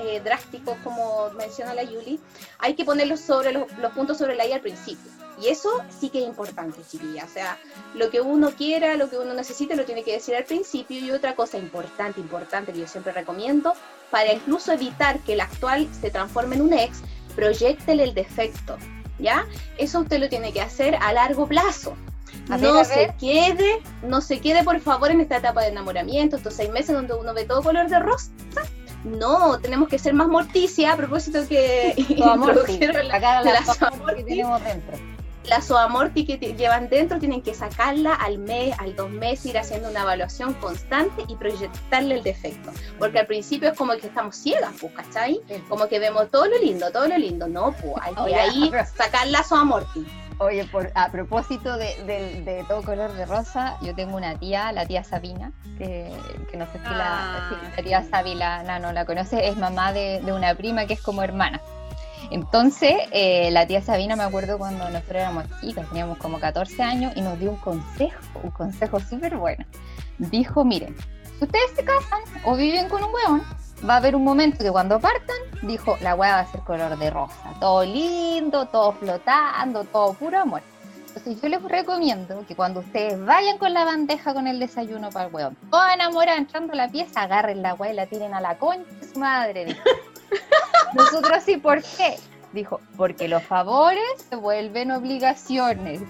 eh, 0.00 0.20
drásticos 0.24 0.76
como 0.82 1.30
menciona 1.38 1.72
la 1.72 1.84
Yuli, 1.84 2.18
hay 2.58 2.74
que 2.74 2.84
ponerlos 2.84 3.20
sobre 3.20 3.52
los, 3.52 3.70
los 3.78 3.92
puntos 3.92 4.18
sobre 4.18 4.34
la 4.34 4.46
I 4.46 4.52
al 4.52 4.60
principio. 4.60 5.10
Y 5.40 5.48
eso 5.48 5.84
sí 6.00 6.08
que 6.08 6.20
es 6.20 6.26
importante, 6.26 6.80
chiquilla. 6.90 7.24
O 7.24 7.28
sea, 7.28 7.58
lo 7.94 8.10
que 8.10 8.20
uno 8.20 8.50
quiera, 8.52 8.96
lo 8.96 9.10
que 9.10 9.18
uno 9.18 9.34
necesite, 9.34 9.76
lo 9.76 9.84
tiene 9.84 10.02
que 10.02 10.12
decir 10.12 10.34
al 10.34 10.44
principio. 10.44 10.98
Y 10.98 11.10
otra 11.10 11.34
cosa 11.34 11.58
importante, 11.58 12.20
importante 12.20 12.72
que 12.72 12.80
yo 12.80 12.86
siempre 12.86 13.12
recomiendo, 13.12 13.74
para 14.10 14.32
incluso 14.32 14.72
evitar 14.72 15.20
que 15.20 15.34
el 15.34 15.40
actual 15.40 15.88
se 16.00 16.10
transforme 16.10 16.56
en 16.56 16.62
un 16.62 16.72
ex, 16.72 17.02
proyectele 17.36 18.02
el 18.02 18.14
defecto. 18.14 18.76
¿Ya? 19.18 19.46
Eso 19.78 20.00
usted 20.00 20.18
lo 20.18 20.28
tiene 20.28 20.52
que 20.52 20.60
hacer 20.60 20.96
a 21.00 21.12
largo 21.12 21.46
plazo. 21.46 21.94
A 22.50 22.58
no 22.58 22.74
ver, 22.74 22.84
se 22.84 23.14
quede, 23.18 23.80
no 24.02 24.20
se 24.20 24.40
quede 24.40 24.62
por 24.62 24.78
favor 24.80 25.10
en 25.10 25.20
esta 25.20 25.38
etapa 25.38 25.62
de 25.62 25.68
enamoramiento, 25.68 26.36
estos 26.36 26.54
seis 26.54 26.70
meses 26.70 26.94
donde 26.94 27.14
uno 27.14 27.32
ve 27.32 27.44
todo 27.44 27.62
color 27.62 27.88
de 27.88 27.98
rosa. 27.98 28.30
No, 29.04 29.58
tenemos 29.60 29.88
que 29.88 29.98
ser 29.98 30.14
más 30.14 30.28
morticia 30.28 30.92
a 30.92 30.96
propósito 30.96 31.46
que 31.48 31.94
introdujeron 31.96 33.08
la, 33.08 33.18
la, 33.18 33.42
la 33.42 33.52
la 33.52 34.14
que 34.14 34.24
tenemos 34.24 34.62
dentro. 34.64 35.15
La 35.48 35.60
Soamorti 35.62 36.24
que 36.26 36.38
te- 36.38 36.54
llevan 36.54 36.88
dentro 36.88 37.18
tienen 37.18 37.40
que 37.42 37.54
sacarla 37.54 38.14
al 38.14 38.38
mes, 38.38 38.74
al 38.78 38.96
dos 38.96 39.10
meses, 39.10 39.46
ir 39.46 39.58
haciendo 39.58 39.88
una 39.90 40.02
evaluación 40.02 40.54
constante 40.54 41.24
y 41.28 41.36
proyectarle 41.36 42.16
el 42.16 42.22
defecto. 42.22 42.70
Porque 42.98 43.20
al 43.20 43.26
principio 43.26 43.70
es 43.70 43.76
como 43.78 43.92
que 43.94 44.06
estamos 44.06 44.36
ciegas, 44.36 44.72
pues, 44.80 44.92
¿cachai? 44.94 45.40
Como 45.68 45.86
que 45.88 45.98
vemos 45.98 46.30
todo 46.30 46.46
lo 46.46 46.58
lindo, 46.58 46.90
todo 46.90 47.06
lo 47.08 47.16
lindo. 47.18 47.46
No, 47.48 47.72
pues 47.72 47.94
hay 48.02 48.14
que 48.14 48.20
Oye, 48.20 48.34
ahí 48.34 48.70
sacar 48.96 49.26
la 49.28 49.42
Soamorti. 49.42 50.06
Oye, 50.38 50.66
por, 50.66 50.92
a 50.94 51.10
propósito 51.10 51.78
de, 51.78 51.96
de- 52.04 52.42
de 52.42 52.64
todo 52.68 52.82
color 52.82 53.10
de 53.14 53.24
rosa, 53.24 53.78
yo 53.80 53.94
tengo 53.94 54.16
una 54.18 54.38
tía, 54.38 54.70
la 54.72 54.84
tía 54.84 55.02
Sabina, 55.02 55.50
que, 55.78 56.12
que 56.50 56.58
no 56.58 56.66
sé 56.66 56.72
si 56.72 56.84
Ah, 56.84 57.48
la, 57.50 57.68
la 57.74 57.82
tía 57.82 58.02
sí. 58.02 58.08
Sabi 58.10 58.34
la, 58.34 58.62
la- 58.62 58.78
no 58.78 58.92
la 58.92 59.06
conoce, 59.06 59.48
es 59.48 59.56
mamá 59.56 59.94
de, 59.94 60.20
de 60.22 60.32
una 60.34 60.54
prima 60.54 60.84
que 60.86 60.92
es 60.92 61.00
como 61.00 61.22
hermana. 61.22 61.62
Entonces, 62.30 62.94
eh, 63.12 63.50
la 63.52 63.66
tía 63.66 63.82
Sabina, 63.82 64.16
me 64.16 64.24
acuerdo 64.24 64.58
cuando 64.58 64.84
nosotros 64.90 65.16
éramos 65.16 65.44
chicas, 65.60 65.88
teníamos 65.88 66.18
como 66.18 66.40
14 66.40 66.82
años, 66.82 67.12
y 67.16 67.20
nos 67.20 67.38
dio 67.38 67.50
un 67.50 67.56
consejo, 67.58 68.20
un 68.42 68.50
consejo 68.50 69.00
súper 69.00 69.36
bueno. 69.36 69.64
Dijo, 70.18 70.64
miren, 70.64 70.96
si 71.38 71.44
ustedes 71.44 71.70
se 71.74 71.84
casan 71.84 72.20
o 72.44 72.56
viven 72.56 72.88
con 72.88 73.04
un 73.04 73.10
weón, 73.12 73.42
va 73.88 73.94
a 73.94 73.96
haber 73.98 74.16
un 74.16 74.24
momento 74.24 74.64
que 74.64 74.70
cuando 74.70 74.98
partan, 74.98 75.36
dijo, 75.62 75.96
la 76.00 76.14
weá 76.14 76.36
va 76.36 76.40
a 76.40 76.50
ser 76.50 76.60
color 76.60 76.98
de 76.98 77.10
rosa, 77.10 77.54
todo 77.60 77.84
lindo, 77.84 78.66
todo 78.66 78.92
flotando, 78.92 79.84
todo 79.84 80.14
puro 80.14 80.40
amor. 80.40 80.62
Entonces 81.08 81.40
yo 81.40 81.48
les 81.48 81.62
recomiendo 81.62 82.44
que 82.46 82.54
cuando 82.54 82.80
ustedes 82.80 83.22
vayan 83.24 83.56
con 83.58 83.72
la 83.72 83.84
bandeja 83.84 84.34
con 84.34 84.46
el 84.46 84.58
desayuno 84.58 85.10
para 85.10 85.28
el 85.28 85.34
weón, 85.34 85.56
toda 85.70 85.94
enamorada 85.94 86.36
entrando 86.36 86.72
a 86.72 86.76
la 86.76 86.88
pieza, 86.88 87.22
agarren 87.22 87.62
la 87.62 87.74
weá 87.74 87.92
y 87.92 87.96
la 87.96 88.06
tiren 88.06 88.34
a 88.34 88.40
la 88.40 88.58
concha 88.58 88.90
de 89.00 89.12
su 89.12 89.18
madre. 89.18 89.76
Nosotros 90.94 91.42
sí, 91.44 91.56
¿por 91.56 91.82
qué? 91.82 92.16
Dijo, 92.52 92.80
porque 92.96 93.28
los 93.28 93.42
favores 93.42 94.02
se 94.30 94.36
vuelven 94.36 94.90
obligaciones. 94.92 96.00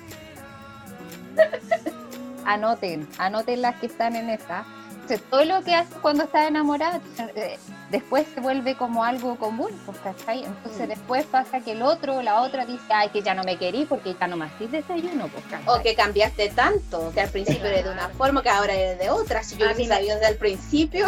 Anoten, 2.45 3.09
anoten 3.18 3.62
las 3.62 3.76
que 3.76 3.87
están 3.87 4.14
en 4.14 4.30
esa. 4.30 4.64
Entonces, 5.02 5.30
todo 5.30 5.45
lo 5.45 5.62
que 5.62 5.73
haces 5.75 5.95
cuando 6.02 6.25
estás 6.25 6.49
enamorada, 6.49 7.00
eh, 7.37 7.59
después 7.90 8.26
se 8.35 8.40
vuelve 8.40 8.76
como 8.76 9.04
algo 9.04 9.37
común, 9.37 9.71
pues, 9.85 9.99
¿cachai? 9.99 10.45
Entonces 10.45 10.87
Mm. 10.87 10.88
después 10.88 11.25
pasa 11.26 11.61
que 11.61 11.73
el 11.73 11.83
otro 11.83 12.16
o 12.16 12.23
la 12.23 12.40
otra 12.42 12.66
dice, 12.66 12.85
ay, 12.92 13.11
que 13.11 13.23
ya 13.23 13.33
no 13.35 13.45
me 13.45 13.56
querí 13.56 13.85
porque 13.85 14.16
ya 14.18 14.26
no 14.26 14.37
me 14.37 14.47
hacís 14.47 14.71
desayuno, 14.73 15.28
pues, 15.28 15.45
¿cachai? 15.49 15.78
O 15.78 15.80
que 15.80 15.95
cambiaste 15.95 16.49
tanto, 16.50 17.12
que 17.14 17.21
al 17.21 17.28
principio 17.28 17.66
eres 17.66 17.85
de 17.85 17.90
una 17.90 18.09
forma, 18.11 18.42
que 18.42 18.49
ahora 18.49 18.75
eres 18.75 18.99
de 18.99 19.11
otra. 19.11 19.45
Si 19.45 19.56
yo 19.56 19.66
hubiese 19.66 19.87
sabido 19.87 20.16
desde 20.16 20.33
el 20.33 20.38
principio, 20.38 21.06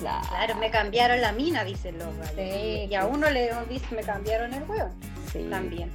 Claro. 0.00 0.26
Claro, 0.28 0.54
me 0.56 0.70
cambiaron 0.70 1.20
la 1.20 1.32
mina, 1.32 1.64
dicen 1.64 1.98
los 1.98 2.08
gallos. 2.16 2.34
Sí, 2.36 2.86
y 2.90 2.94
a 2.94 3.02
sí. 3.02 3.08
uno 3.12 3.30
le 3.30 3.50
dicen, 3.68 3.96
me 3.96 4.02
cambiaron 4.02 4.52
el 4.54 4.62
hueón. 4.64 4.90
Sí, 5.32 5.46
También. 5.50 5.90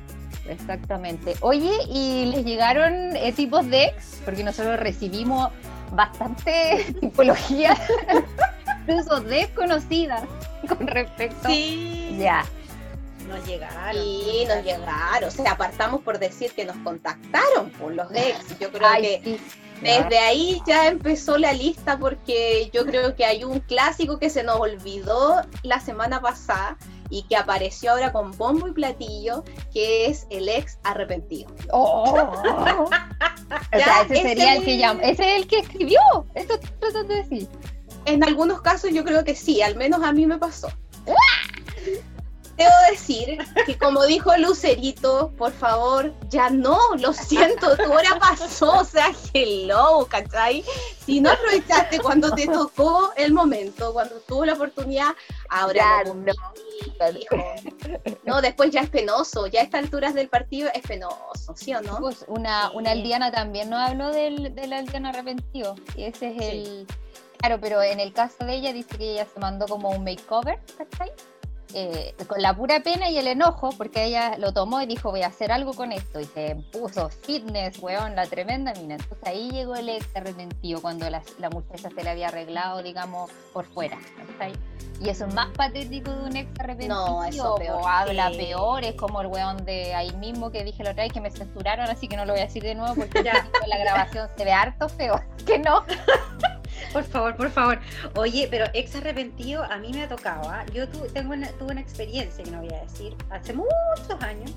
Exactamente. 0.48 1.36
Oye, 1.42 1.72
¿y 1.90 2.26
les 2.28 2.46
llegaron 2.46 3.16
eh, 3.16 3.34
tipos 3.34 3.68
de 3.68 3.86
ex? 3.86 4.22
Porque 4.24 4.44
nosotros 4.44 4.80
recibimos 4.80 5.50
bastante 5.92 6.86
tipología, 7.02 7.76
incluso 8.82 9.22
desconocidas 9.22 10.24
con 10.68 10.88
respecto. 10.88 11.50
Sí. 11.50 12.16
Ya. 12.20 12.46
Nos 13.28 13.44
llegaron. 13.48 13.96
y 14.04 14.46
nos 14.48 14.64
llegaron. 14.64 15.28
O 15.28 15.32
sea, 15.32 15.54
apartamos 15.54 16.02
por 16.02 16.20
decir 16.20 16.52
que 16.52 16.64
nos 16.64 16.78
contactaron 16.78 17.72
por 17.80 17.92
los 17.94 18.12
ex. 18.14 18.60
Yo 18.60 18.72
creo 18.72 18.88
Ay, 18.88 19.02
que 19.02 19.22
sí. 19.24 19.40
Desde 19.82 20.18
ahí 20.18 20.62
ya 20.66 20.88
empezó 20.88 21.38
la 21.38 21.54
lista 21.54 21.98
porque 22.00 22.70
yo 22.74 22.86
creo 22.86 23.16
que 23.16 23.26
hay 23.26 23.44
un 23.44 23.60
clásico 23.60 24.20
que 24.20 24.30
se 24.30 24.44
nos 24.44 24.60
olvidó 24.60 25.42
la 25.64 25.80
semana 25.80 26.22
pasada 26.22 26.78
y 27.10 27.24
que 27.24 27.36
apareció 27.36 27.92
ahora 27.92 28.12
con 28.12 28.32
bombo 28.38 28.68
y 28.68 28.72
platillo, 28.72 29.44
que 29.74 30.08
es 30.08 30.26
el 30.30 30.50
ex 30.50 30.80
arrepentido. 30.84 31.54
Oh, 31.72 32.16
oh, 32.18 32.44
oh. 32.46 32.90
O 33.46 33.78
sea, 33.78 34.02
ese 34.02 34.22
sería 34.22 34.56
el 34.56 34.64
que 34.64 34.78
llamó, 34.78 35.02
ese 35.02 35.36
es 35.36 35.42
el 35.42 35.48
que 35.48 35.60
escribió. 35.60 36.00
Eso 36.34 36.54
estoy 36.56 36.72
tratando 36.80 37.14
de 37.14 37.24
decir. 37.24 37.48
En 38.06 38.24
algunos 38.24 38.62
casos 38.62 38.92
yo 38.92 39.04
creo 39.04 39.24
que 39.24 39.36
sí, 39.36 39.62
al 39.62 39.76
menos 39.76 40.04
a 40.04 40.12
mí 40.12 40.26
me 40.26 40.38
pasó. 40.38 40.68
Debo 42.58 42.72
decir 42.90 43.38
que 43.66 43.78
como 43.78 44.06
dijo 44.06 44.36
Lucerito, 44.38 45.32
por 45.38 45.52
favor, 45.52 46.14
ya 46.30 46.50
no, 46.50 46.80
lo 46.98 47.12
siento, 47.14 47.76
tu 47.76 47.92
hora 47.92 48.18
pasó, 48.20 48.80
o 48.80 48.84
sea, 48.86 49.12
hello, 49.34 50.08
¿cachai? 50.10 50.64
Si 51.06 51.20
no 51.20 51.32
aprovechaste 51.32 52.00
cuando 52.00 52.32
te 52.32 52.48
tocó 52.48 53.12
el 53.18 53.34
momento, 53.34 53.92
cuando 53.92 54.16
tuvo 54.22 54.46
la 54.46 54.54
oportunidad, 54.54 55.10
ahora 55.50 56.04
Ya, 56.06 56.14
no. 56.14 56.26
No, 58.24 58.42
después 58.42 58.72
ya 58.72 58.82
es 58.82 58.90
penoso, 58.90 59.48
ya 59.48 59.62
a 59.62 59.64
estas 59.64 59.84
alturas 59.84 60.14
del 60.14 60.30
partido 60.30 60.70
es 60.74 60.82
penoso, 60.82 61.56
¿sí 61.56 61.74
o 61.74 61.82
no? 61.82 61.98
Pues 62.00 62.26
una, 62.28 62.70
Sí. 62.70 62.78
una 62.78 62.92
aldeana 62.92 63.32
también 63.32 63.70
nos 63.70 63.80
habló 63.82 64.12
del, 64.12 64.56
del 64.56 64.74
aldeano 64.74 65.10
arrepentido. 65.10 65.76
Y 65.96 66.04
ese 66.04 66.36
es 66.36 66.42
el. 66.42 66.88
Claro, 67.38 67.60
pero 67.62 67.82
en 67.84 68.00
el 68.00 68.14
caso 68.14 68.44
de 68.46 68.56
ella 68.56 68.74
dice 68.74 68.98
que 68.98 69.12
ella 69.12 69.28
se 69.32 69.40
mandó 69.40 69.68
como 69.68 69.90
un 69.90 70.04
makeover, 70.04 70.60
¿cachai? 70.78 71.12
Eh, 71.74 72.16
con 72.28 72.42
la 72.42 72.56
pura 72.56 72.80
pena 72.82 73.10
y 73.10 73.18
el 73.18 73.28
enojo, 73.28 73.70
porque 73.78 74.06
ella 74.06 74.38
lo 74.38 74.54
tomó 74.54 74.82
y 74.82 74.86
dijo, 74.86 75.12
voy 75.12 75.24
a 75.24 75.28
hacer 75.28 75.52
algo 75.52 75.74
con 75.74 75.92
esto, 75.92 76.20
y 76.20 76.26
se 76.26 76.56
puso 76.72 77.10
fitness, 77.10 77.80
weón, 77.80 78.16
la 78.16 78.26
tremenda 78.28 78.74
mina. 78.76 78.96
Entonces 78.96 79.28
ahí 79.28 79.50
llegó 79.52 79.76
el 79.76 79.90
ex 79.90 80.06
arrepentido 80.16 80.82
cuando 80.82 81.10
la, 81.10 81.22
la 81.40 81.50
muchacha 81.50 81.90
se 81.90 82.04
le 82.04 82.10
había 82.10 82.28
arreglado, 82.30 82.82
digamos, 82.84 83.30
por 83.52 83.66
fuera. 83.66 83.98
Y 85.02 85.10
eso 85.10 85.26
es 85.26 85.34
más 85.34 85.50
patético 85.58 86.12
de 86.12 86.24
un 86.24 86.38
ex 86.38 86.50
arrepentido. 86.60 86.96
No, 87.08 87.24
eso 87.26 87.56
peor. 87.56 87.82
habla 87.86 88.30
Sí. 88.32 88.38
peor, 88.38 88.84
es 88.86 88.96
como 88.96 89.20
el 89.22 89.28
weón 89.28 89.66
de 89.66 89.94
ahí 89.94 90.12
mismo 90.16 90.52
que 90.52 90.64
dije 90.64 90.84
la 90.84 90.92
otra 90.92 91.04
vez 91.04 91.12
que 91.12 91.20
me 91.20 91.32
censuraron, 91.32 91.90
así 91.90 92.08
que 92.08 92.16
no 92.16 92.24
lo 92.26 92.32
voy 92.34 92.42
a 92.42 92.46
decir 92.46 92.64
de 92.64 92.76
nuevo 92.76 92.96
porque 92.96 93.22
Ya. 93.24 93.34
la 93.68 93.78
grabación 93.78 94.30
se 94.38 94.46
ve 94.46 94.54
harto 94.54 94.88
feo. 94.88 95.20
Que 95.46 95.60
no. 95.60 95.84
Por 96.94 97.04
favor, 97.04 97.36
por 97.36 97.50
favor. 97.52 97.80
Oye, 98.16 98.48
pero 98.50 98.66
ex 98.74 98.96
arrepentido 98.96 99.64
a 99.64 99.78
mí 99.78 99.92
me 99.94 100.04
ha 100.04 100.08
tocado. 100.08 100.50
¿ah? 100.50 100.66
Yo 100.74 100.88
tu- 100.90 101.06
tengo 101.08 101.34
una, 101.34 101.50
tuve 101.54 101.72
una 101.72 101.82
experiencia 101.82 102.44
que 102.44 102.52
no 102.52 102.62
voy 102.62 102.74
a 102.74 102.82
decir 102.84 103.16
hace 103.30 103.54
muchos 103.54 104.22
años. 104.22 104.52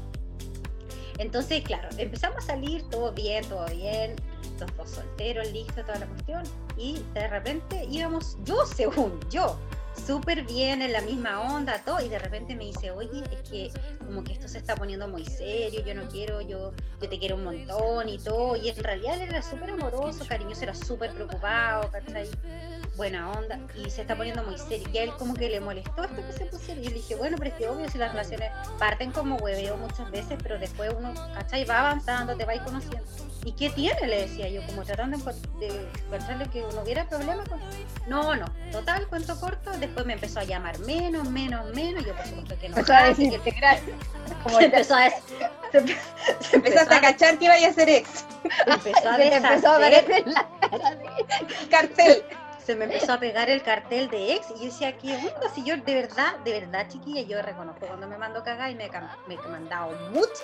Entonces, 1.19 1.63
claro, 1.65 1.89
empezamos 1.99 2.39
a 2.39 2.47
salir, 2.47 2.83
todo 2.91 3.13
bien, 3.13 3.45
todo 3.49 3.67
bien, 3.67 4.15
los 4.61 4.77
dos 4.77 4.91
solteros, 4.91 5.51
listo, 5.53 5.83
toda 5.85 5.99
la 5.99 6.07
cuestión. 6.07 6.43
Y 6.77 7.03
de 7.15 7.27
repente 7.27 7.85
íbamos, 7.91 8.37
yo 8.45 8.65
según 8.67 9.19
yo, 9.29 9.59
súper 9.99 10.45
bien, 10.45 10.83
en 10.83 10.93
la 10.93 11.01
misma 11.01 11.41
onda, 11.41 11.83
todo. 11.85 12.01
Y 12.01 12.09
de 12.09 12.19
repente 12.19 12.55
me 12.55 12.65
dice, 12.65 12.91
oye, 12.91 13.23
es 13.31 13.49
que 13.49 13.71
como 13.99 14.25
que 14.25 14.33
esto 14.33 14.49
se 14.49 14.59
está 14.59 14.75
poniendo 14.77 15.09
muy 15.09 15.25
serio, 15.25 15.83
yo 15.85 15.95
no 15.95 16.09
quiero, 16.09 16.41
yo, 16.41 16.73
yo 17.01 17.09
te 17.09 17.19
quiero 17.19 17.37
un 17.37 17.45
montón 17.45 18.09
y 18.09 18.19
todo. 18.19 18.57
Y 18.57 18.69
en 18.69 18.83
realidad 18.83 19.15
él 19.15 19.29
era 19.29 19.43
súper 19.43 19.71
amoroso, 19.71 20.25
cariñoso, 20.27 20.63
era 20.63 20.75
súper 20.75 21.13
preocupado, 21.13 21.91
¿cachai? 21.91 22.29
Buena 22.99 23.31
onda. 23.31 23.59
Y 23.77 23.89
se 23.91 24.03
está 24.03 24.17
poniendo 24.17 24.43
muy 24.43 24.59
serio. 24.59 24.89
Y 24.93 24.99
a 24.99 25.05
él 25.05 25.13
como 25.17 25.33
que 25.35 25.49
le 25.49 25.61
molestó 25.61 26.03
esto 26.03 26.17
que 26.27 26.33
se 26.33 26.45
pusiera. 26.47 26.81
Y 26.81 26.85
yo 26.85 26.91
le 26.91 26.97
dije, 26.97 27.15
bueno, 27.15 27.37
pero 27.39 27.51
es 27.51 27.57
que 27.57 27.69
obvio 27.69 27.89
si 27.89 27.97
las 27.97 28.11
relaciones 28.11 28.51
parten 28.79 29.13
como 29.13 29.37
hueveo 29.37 29.77
muchas 29.77 30.11
veces, 30.11 30.37
pero 30.43 30.59
después 30.59 30.93
uno, 30.99 31.15
¿cachai? 31.33 31.65
Va 31.65 31.79
avanzando, 31.79 32.37
te 32.37 32.45
va 32.45 32.57
ir 32.57 32.63
conociendo. 32.63 33.07
¿Y 33.45 33.53
qué 33.53 33.71
tiene? 33.71 34.05
Le 34.09 34.23
decía 34.23 34.49
yo, 34.49 34.67
como 34.67 34.83
tratando 34.83 35.17
de 35.17 35.23
encon- 35.25 35.59
de 35.61 35.89
encontrarle 36.07 36.49
que 36.51 36.61
no 36.61 36.83
hubiera 36.83 37.09
problema 37.09 37.45
con... 37.45 37.61
No, 38.09 38.35
no. 38.35 38.47
Total, 38.73 39.07
cuento 39.07 39.39
corto. 39.39 39.71
Después 39.79 40.05
me 40.05 40.15
empezó 40.15 40.41
a 40.41 40.45
llamar 40.45 40.77
menos, 40.81 41.31
menos, 41.31 41.73
menos. 41.73 42.05
Yo 42.05 42.15
por 42.17 42.27
supuesto 42.27 42.59
que 42.61 42.69
no. 42.69 42.77
Empezó 42.79 42.95
a 42.95 43.05
desintegrar. 43.05 43.79
Como 44.43 44.59
Se 44.59 44.65
empezó 44.65 44.97
a, 44.97 45.09
se 45.71 45.87
se 46.41 46.57
Empezaste 46.57 46.95
a 46.97 47.01
cachar 47.01 47.39
que 47.39 47.45
iba 47.45 47.55
a 47.55 47.73
ser 47.73 47.89
ex. 47.89 48.25
empezó 48.67 49.09
a 49.09 49.17
se 49.17 49.37
empezó 49.37 49.71
a 49.71 49.79
la 49.79 49.91
cara 49.91 50.03
de- 50.03 51.69
Cartel. 51.71 52.25
Se 52.69 52.77
me 52.77 52.85
empezó 52.85 53.15
a 53.15 53.19
pegar 53.19 53.49
el 53.49 53.63
cartel 53.63 54.11
de 54.11 54.35
ex 54.35 54.51
y 54.51 54.59
yo 54.59 54.65
decía, 54.67 54.99
¿qué 54.99 55.17
onda? 55.17 55.49
Si 55.55 55.65
yo 55.65 55.75
de 55.79 55.95
verdad, 55.95 56.37
de 56.45 56.61
verdad, 56.61 56.87
chiquilla, 56.87 57.23
yo 57.23 57.41
reconozco 57.41 57.87
cuando 57.87 58.07
me 58.07 58.19
mando 58.19 58.43
cagar 58.43 58.71
y 58.71 58.75
me, 58.75 58.85
he 58.85 58.91
me 59.27 59.37
mandado 59.49 59.91
muchas, 60.11 60.43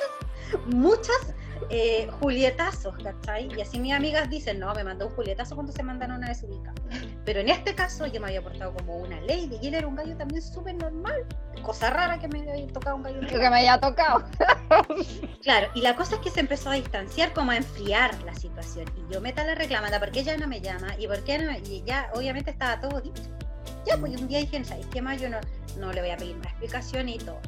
muchas 0.64 1.34
eh, 1.68 2.08
julietazos, 2.20 2.94
¿cachai? 3.02 3.54
Y 3.54 3.60
así 3.60 3.78
mis 3.78 3.92
amigas 3.92 4.30
dicen, 4.30 4.58
no, 4.58 4.74
me 4.74 4.84
mandó 4.84 5.08
un 5.08 5.12
julietazo 5.12 5.54
cuando 5.54 5.70
se 5.72 5.82
mandan 5.82 6.12
una 6.12 6.28
desubicada. 6.28 6.72
Pero 7.26 7.40
en 7.40 7.50
este 7.50 7.74
caso 7.74 8.06
yo 8.06 8.22
me 8.22 8.28
había 8.28 8.40
portado 8.40 8.72
como 8.72 8.96
una 8.96 9.20
lady 9.20 9.58
y 9.60 9.68
él 9.68 9.74
era 9.74 9.86
un 9.86 9.94
gallo 9.94 10.16
también 10.16 10.40
súper 10.40 10.76
normal. 10.76 11.26
Cosa 11.62 11.90
rara 11.90 12.18
que 12.18 12.28
me 12.28 12.50
había 12.50 12.66
tocado 12.68 12.96
un 12.96 13.02
gallo. 13.02 13.20
Lo 13.20 13.28
que 13.28 13.50
me 13.50 13.56
haya 13.56 13.78
tocado. 13.78 14.24
Claro, 15.42 15.68
y 15.74 15.82
la 15.82 15.94
cosa 15.94 16.14
es 16.14 16.22
que 16.22 16.30
se 16.30 16.40
empezó 16.40 16.70
a 16.70 16.74
distanciar, 16.74 17.34
como 17.34 17.50
a 17.50 17.56
enfriar 17.56 18.22
la 18.22 18.34
situación. 18.34 18.86
Y 18.96 19.12
yo 19.12 19.20
meta 19.20 19.44
la 19.44 19.54
reclamada, 19.54 20.00
¿por 20.00 20.10
qué 20.10 20.20
ella 20.20 20.38
no 20.38 20.48
me 20.48 20.62
llama? 20.62 20.94
Y 20.98 21.06
por 21.06 21.22
qué 21.22 21.38
no? 21.38 21.52
Y 21.52 21.82
ya, 21.84 22.10
obviamente 22.14 22.50
estaba 22.50 22.80
todo 22.80 23.00
dicho. 23.00 23.22
Ya, 23.86 23.96
pues 23.98 24.18
un 24.20 24.28
día 24.28 24.38
dije, 24.38 24.64
¿sabes 24.64 24.86
qué 24.92 25.02
más? 25.02 25.20
Yo 25.20 25.28
no, 25.28 25.38
no 25.78 25.92
le 25.92 26.00
voy 26.00 26.10
a 26.10 26.16
pedir 26.16 26.36
más 26.36 26.46
explicación 26.46 27.08
y 27.08 27.18
todo. 27.18 27.38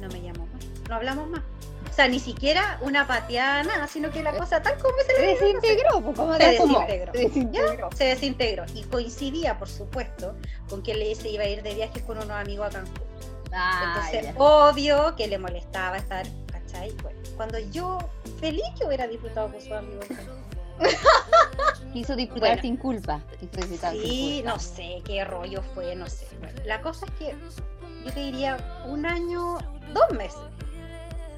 No 0.00 0.08
me 0.08 0.20
llamó 0.20 0.46
más, 0.46 0.64
no 0.88 0.94
hablamos 0.96 1.28
más. 1.28 1.42
O 1.90 1.96
sea, 1.96 2.08
ni 2.08 2.18
siquiera 2.18 2.78
una 2.80 3.06
pateada, 3.06 3.62
nada, 3.62 3.86
sino 3.86 4.10
que 4.10 4.20
la 4.22 4.36
cosa 4.36 4.60
tal 4.60 4.76
como 4.78 4.96
se 5.06 5.14
Se 5.14 5.22
desintegró, 5.22 6.00
pues 6.00 6.16
como 6.16 6.34
Se 6.34 6.44
desintegró. 6.44 7.12
Se 7.12 7.18
desintegró. 7.20 7.90
se 7.94 8.04
desintegró. 8.04 8.64
Y 8.74 8.82
coincidía, 8.82 9.58
por 9.58 9.68
supuesto, 9.68 10.34
con 10.68 10.82
que 10.82 10.94
le 10.94 11.14
se 11.14 11.28
iba 11.28 11.44
a 11.44 11.48
ir 11.48 11.62
de 11.62 11.74
viaje 11.74 12.00
con 12.02 12.16
unos 12.18 12.32
amigos 12.32 12.66
a 12.66 12.70
Cancún. 12.70 13.06
Ah, 13.52 13.94
Entonces, 14.10 14.34
ya. 14.34 14.42
obvio 14.42 15.14
que 15.14 15.28
le 15.28 15.38
molestaba 15.38 15.96
estar, 15.98 16.26
¿cachai? 16.50 16.90
Bueno, 17.02 17.20
cuando 17.36 17.58
yo, 17.70 17.98
feliz 18.40 18.64
que 18.76 18.84
hubiera 18.86 19.06
disfrutado 19.06 19.52
con 19.52 19.60
su 19.60 19.72
amigo. 19.72 20.00
Quiso 21.92 22.16
disfrutar 22.16 22.48
Bueno. 22.50 22.62
sin 22.62 22.76
culpa. 22.76 23.20
Quiso 23.38 23.56
disfrutar 23.56 23.92
Sí, 23.92 24.00
sin 24.02 24.34
culpa. 24.42 24.50
no 24.54 24.58
sé 24.60 25.02
qué 25.04 25.24
rollo 25.24 25.62
fue, 25.74 25.94
no 25.94 26.06
sé. 26.08 26.26
Bueno, 26.40 26.60
la 26.64 26.80
cosa 26.80 27.06
es 27.06 27.12
que 27.12 27.34
yo 28.04 28.12
te 28.12 28.20
diría 28.20 28.56
un 28.86 29.06
año, 29.06 29.58
dos 29.92 30.10
meses. 30.16 30.40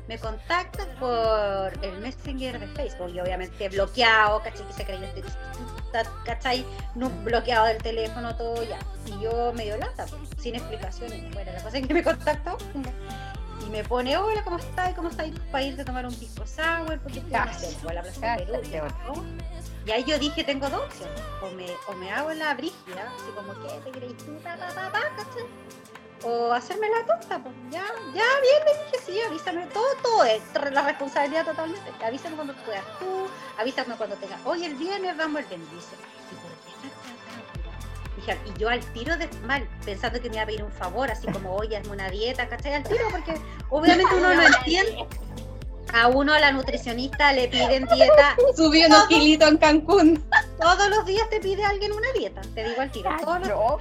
Me 0.09 0.19
contacta 0.19 0.87
por 1.01 1.85
el 1.85 1.99
Messenger 1.99 2.61
de 2.61 2.69
Facebook 2.69 3.11
y 3.13 3.19
obviamente 3.19 3.69
bloqueado, 3.69 4.41
¿cachai? 4.41 4.65
Que 4.69 4.73
se 4.73 4.85
creyó 4.85 5.05
este 5.05 5.25
¿cachai? 6.25 6.65
No, 6.95 7.11
bloqueado 7.25 7.67
del 7.67 7.79
teléfono, 7.83 8.35
todo 8.37 8.63
ya. 8.63 8.79
Y 9.07 9.21
yo 9.21 9.53
medio 9.55 9.77
lata, 9.79 10.07
pues, 10.07 10.31
sin 10.39 10.55
explicaciones. 10.55 11.23
Bueno, 11.35 11.51
la 11.53 11.61
cosa 11.63 11.79
es 11.79 11.87
que 11.89 11.93
me 11.95 12.05
contactó 12.05 12.57
y 13.67 13.71
me 13.71 13.85
pone, 13.85 14.17
hola, 14.17 14.43
¿cómo 14.45 14.59
estás? 14.59 14.95
¿Cómo 14.95 15.09
estás? 15.09 15.29
Para 15.51 15.65
irte 15.65 15.83
a 15.83 15.85
tomar 15.85 16.07
un 16.07 16.15
pisco 16.15 16.47
sour, 16.47 16.99
porque 17.01 17.21
sé, 17.21 17.77
fue 17.81 17.91
a 17.91 17.95
la 17.95 18.03
Plaza 18.03 18.37
Perú. 18.37 18.53
Cállate, 18.53 18.95
¿no? 19.07 19.25
Y 19.87 19.91
ahí 19.91 20.05
yo 20.05 20.19
dije, 20.19 20.45
tengo 20.45 20.69
dos 20.69 20.83
opciones. 20.85 21.21
O 21.43 21.51
me, 21.51 21.67
o 21.89 21.93
me 21.95 22.11
hago 22.11 22.33
la 22.33 22.55
brígida, 22.55 23.13
así 23.15 23.31
como 23.35 23.53
que 23.63 23.81
te 23.81 23.91
crees 23.99 24.17
tú, 24.19 24.37
pa, 24.43 24.57
pa, 24.57 24.91
pa. 24.91 25.03
O 26.25 26.53
hacerme 26.53 26.89
la 26.89 27.07
tonta, 27.07 27.39
pues 27.43 27.55
ya, 27.71 27.85
ya, 28.15 28.25
bien, 28.41 28.65
le 28.65 28.85
dije, 28.85 28.99
sí, 29.05 29.21
avísame, 29.21 29.67
todo, 29.67 29.87
todo 30.03 30.25
es 30.25 30.43
la 30.73 30.83
responsabilidad 30.83 31.45
totalmente. 31.45 31.93
Avísame 32.05 32.37
cuando 32.37 32.55
puedas 32.65 32.85
tú, 32.99 33.29
avísame 33.59 33.95
cuando 33.97 34.17
tengas, 34.17 34.41
hoy 34.45 34.65
el 34.65 34.75
viernes 34.75 35.17
vamos 35.17 35.43
el 35.43 35.47
viernes. 35.47 35.71
Dice, 35.71 35.95
¿y 36.33 36.46
y 38.35 38.59
yo 38.59 38.69
al 38.69 38.81
tiro 38.93 39.17
de 39.17 39.29
mal, 39.45 39.69
pensando 39.85 40.21
que 40.21 40.29
me 40.29 40.37
iba 40.37 40.43
a 40.43 40.47
pedir 40.47 40.63
un 40.63 40.73
favor, 40.73 41.11
así 41.11 41.27
como, 41.29 41.55
oye, 41.55 41.77
hazme 41.77 41.93
una 41.93 42.11
dieta, 42.11 42.49
¿cachai? 42.49 42.75
Al 42.75 42.83
tiro, 42.83 43.07
porque 43.11 43.35
obviamente 43.71 44.15
uno 44.17 44.35
no 44.35 44.43
entiende. 44.43 45.07
A 45.93 46.09
uno, 46.09 46.37
la 46.39 46.51
nutricionista, 46.51 47.33
le 47.33 47.49
piden 47.49 47.87
dieta 47.95 48.37
Subió 48.57 48.89
unos 48.89 49.07
kilitos 49.07 49.49
en 49.49 49.57
Cancún. 49.59 50.25
todos 50.61 50.89
los 50.89 51.07
días 51.07 51.29
te 51.31 51.41
pide 51.41 51.65
alguien 51.65 51.93
una 51.93 52.11
dieta, 52.13 52.41
te 52.55 52.69
digo 52.69 52.81
al 52.81 52.91
tiro, 52.91 53.11
todos 53.23 53.47
los. 53.47 53.81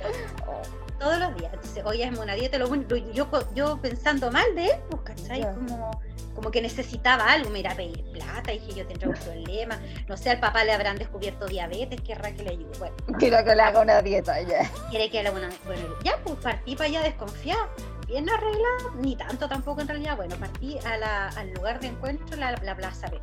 Todos 1.06 1.20
los 1.20 1.36
días. 1.36 1.54
Entonces, 1.54 1.84
oye, 1.86 2.04
es 2.04 2.18
una 2.18 2.34
dieta, 2.34 2.58
lo 2.58 2.68
único- 2.68 2.96
yo, 2.96 3.28
yo 3.54 3.80
pensando 3.80 4.32
mal 4.32 4.56
de 4.56 4.65
él, 4.65 4.80
pues, 4.89 5.04
¿cachai? 5.04 5.41
Como, 5.54 5.91
como 6.34 6.50
que 6.50 6.62
necesitaba 6.63 7.32
algo, 7.32 7.52
me 7.52 7.60
irá 7.60 7.74
a 7.74 7.76
pedir 7.76 8.04
plata, 8.12 8.52
dije 8.52 8.74
yo 8.74 8.88
tendré 8.88 9.08
un 9.10 9.13
problema, 9.13 9.80
no 10.08 10.18
sé, 10.18 10.32
al 10.32 10.39
papá 10.39 10.63
le 10.63 10.74
habrán 10.74 10.98
descubierto 10.98 11.46
diabetes, 11.46 12.02
querrá 12.02 12.32
que 12.32 12.41
le 12.44 12.50
ayude. 12.52 12.76
Bueno, 12.80 12.96
Quiero 13.20 13.44
que 13.46 13.54
le 13.56 13.62
haga 13.62 13.82
una 13.82 14.02
dieta 14.02 14.41
ya. 14.41 14.68
quiere 14.89 15.12
que 15.12 15.22
le 15.22 15.30
haga 15.30 15.38
una. 15.38 15.50
Bueno, 15.65 15.84
ya, 16.04 16.18
pues 16.24 16.38
partí 16.39 16.76
para 16.76 16.89
allá 16.89 17.04
desconfiado, 17.04 17.70
bien 18.08 18.28
arreglado, 18.28 18.91
ni 19.00 19.15
tanto 19.15 19.48
tampoco 19.48 19.82
en 19.82 19.88
realidad. 19.88 20.15
Bueno, 20.18 20.36
partí 20.38 20.80
a 20.86 20.98
la- 20.98 21.28
al 21.30 21.54
lugar 21.54 21.80
de 21.80 21.88
encuentro, 21.88 22.36
la, 22.36 22.52
la 22.63 22.76
Plaza 22.76 23.08
Perú. 23.08 23.22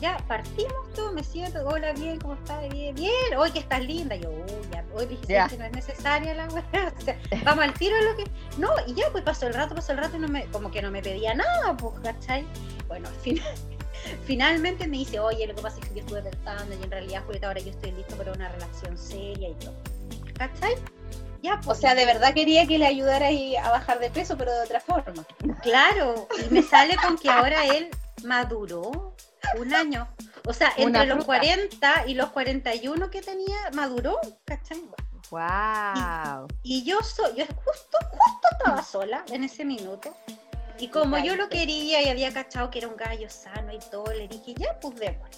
Ya 0.00 0.18
partimos 0.28 0.92
todo, 0.94 1.12
me 1.12 1.24
siento, 1.24 1.66
hola, 1.66 1.92
bien, 1.92 2.18
¿cómo 2.20 2.34
estás? 2.34 2.68
Bien, 2.70 2.94
bien, 2.94 3.12
hoy 3.36 3.50
que 3.50 3.60
estás 3.60 3.80
linda. 3.82 4.14
Yo, 4.16 4.30
uy, 4.30 4.68
ya, 4.72 4.84
hoy 4.94 5.06
dije, 5.06 5.22
Ya. 5.26 5.48
que 5.48 5.56
no 5.56 5.64
es 5.64 5.72
necesaria 5.72 6.34
la 6.34 6.46
weá, 6.48 6.92
o 6.98 7.00
sea, 7.00 7.18
vamos 7.44 7.64
al 7.64 7.74
tiro 7.74 7.96
en 7.96 8.04
lo 8.04 8.16
que. 8.16 8.24
No, 8.58 8.68
y 8.86 8.94
ya, 8.94 9.10
pues 9.12 9.24
pasó 9.24 9.46
el 9.46 9.54
rato, 9.54 9.74
pasó 9.74 9.92
el 9.92 9.98
rato 9.98 10.16
y 10.16 10.20
no 10.20 10.28
me, 10.28 10.44
como 10.46 10.70
que 10.70 10.82
no 10.82 10.90
me 10.90 11.02
pedía 11.02 11.34
nada, 11.34 11.76
pues, 11.76 11.98
¿cachai? 12.00 12.44
Bueno, 12.88 13.08
al 13.08 13.14
final. 13.16 13.54
Finalmente 14.26 14.86
me 14.86 14.98
dice, 14.98 15.18
oye, 15.18 15.46
lo 15.46 15.54
que 15.54 15.62
pasa 15.62 15.78
es 15.80 15.88
que 15.88 15.94
yo 15.94 16.00
estuve 16.00 16.22
pensando 16.22 16.74
y 16.78 16.82
en 16.82 16.90
realidad, 16.90 17.22
Julieta, 17.24 17.48
ahora 17.48 17.60
yo 17.60 17.70
estoy 17.70 17.92
listo 17.92 18.16
para 18.16 18.32
una 18.32 18.48
relación 18.48 18.96
seria 18.98 19.48
y 19.48 19.54
todo. 19.54 19.74
¿Cachai? 20.36 20.74
Ya, 21.42 21.54
O 21.54 21.60
pues, 21.62 21.78
sea, 21.78 21.94
de 21.94 22.04
verdad 22.04 22.34
quería 22.34 22.66
que 22.66 22.78
le 22.78 22.86
ayudara 22.86 23.26
ahí 23.28 23.56
a 23.56 23.70
bajar 23.70 23.98
de 23.98 24.10
peso, 24.10 24.36
pero 24.36 24.52
de 24.52 24.60
otra 24.64 24.80
forma. 24.80 25.24
Claro, 25.62 26.28
y 26.44 26.52
me 26.52 26.62
sale 26.62 26.96
con 26.96 27.16
que 27.18 27.28
ahora 27.30 27.64
él 27.66 27.88
maduró 28.24 29.14
un 29.58 29.72
año. 29.74 30.08
O 30.46 30.52
sea, 30.52 30.72
Una 30.78 30.84
entre 31.02 31.06
los 31.06 31.24
fruta. 31.24 31.40
40 31.40 32.04
y 32.06 32.14
los 32.14 32.30
41 32.30 33.10
que 33.10 33.20
tenía, 33.22 33.56
maduró, 33.74 34.20
¿cachai? 34.44 34.82
Wow. 35.30 36.46
Y 36.62 36.84
yo 36.84 37.02
soy, 37.02 37.34
yo 37.36 37.44
justo, 37.46 37.98
justo 38.10 38.48
estaba 38.52 38.82
sola 38.82 39.24
en 39.30 39.44
ese 39.44 39.64
minuto. 39.64 40.14
Y 40.78 40.88
como 40.88 41.18
yo 41.18 41.36
lo 41.36 41.48
quería 41.48 42.02
y 42.02 42.08
había 42.08 42.32
cachado 42.32 42.70
que 42.70 42.78
era 42.78 42.88
un 42.88 42.96
gallo 42.96 43.28
sano 43.30 43.72
y 43.72 43.78
todo, 43.90 44.12
le 44.12 44.28
dije, 44.28 44.54
ya, 44.54 44.78
pues 44.80 44.94
démosle. 44.96 45.36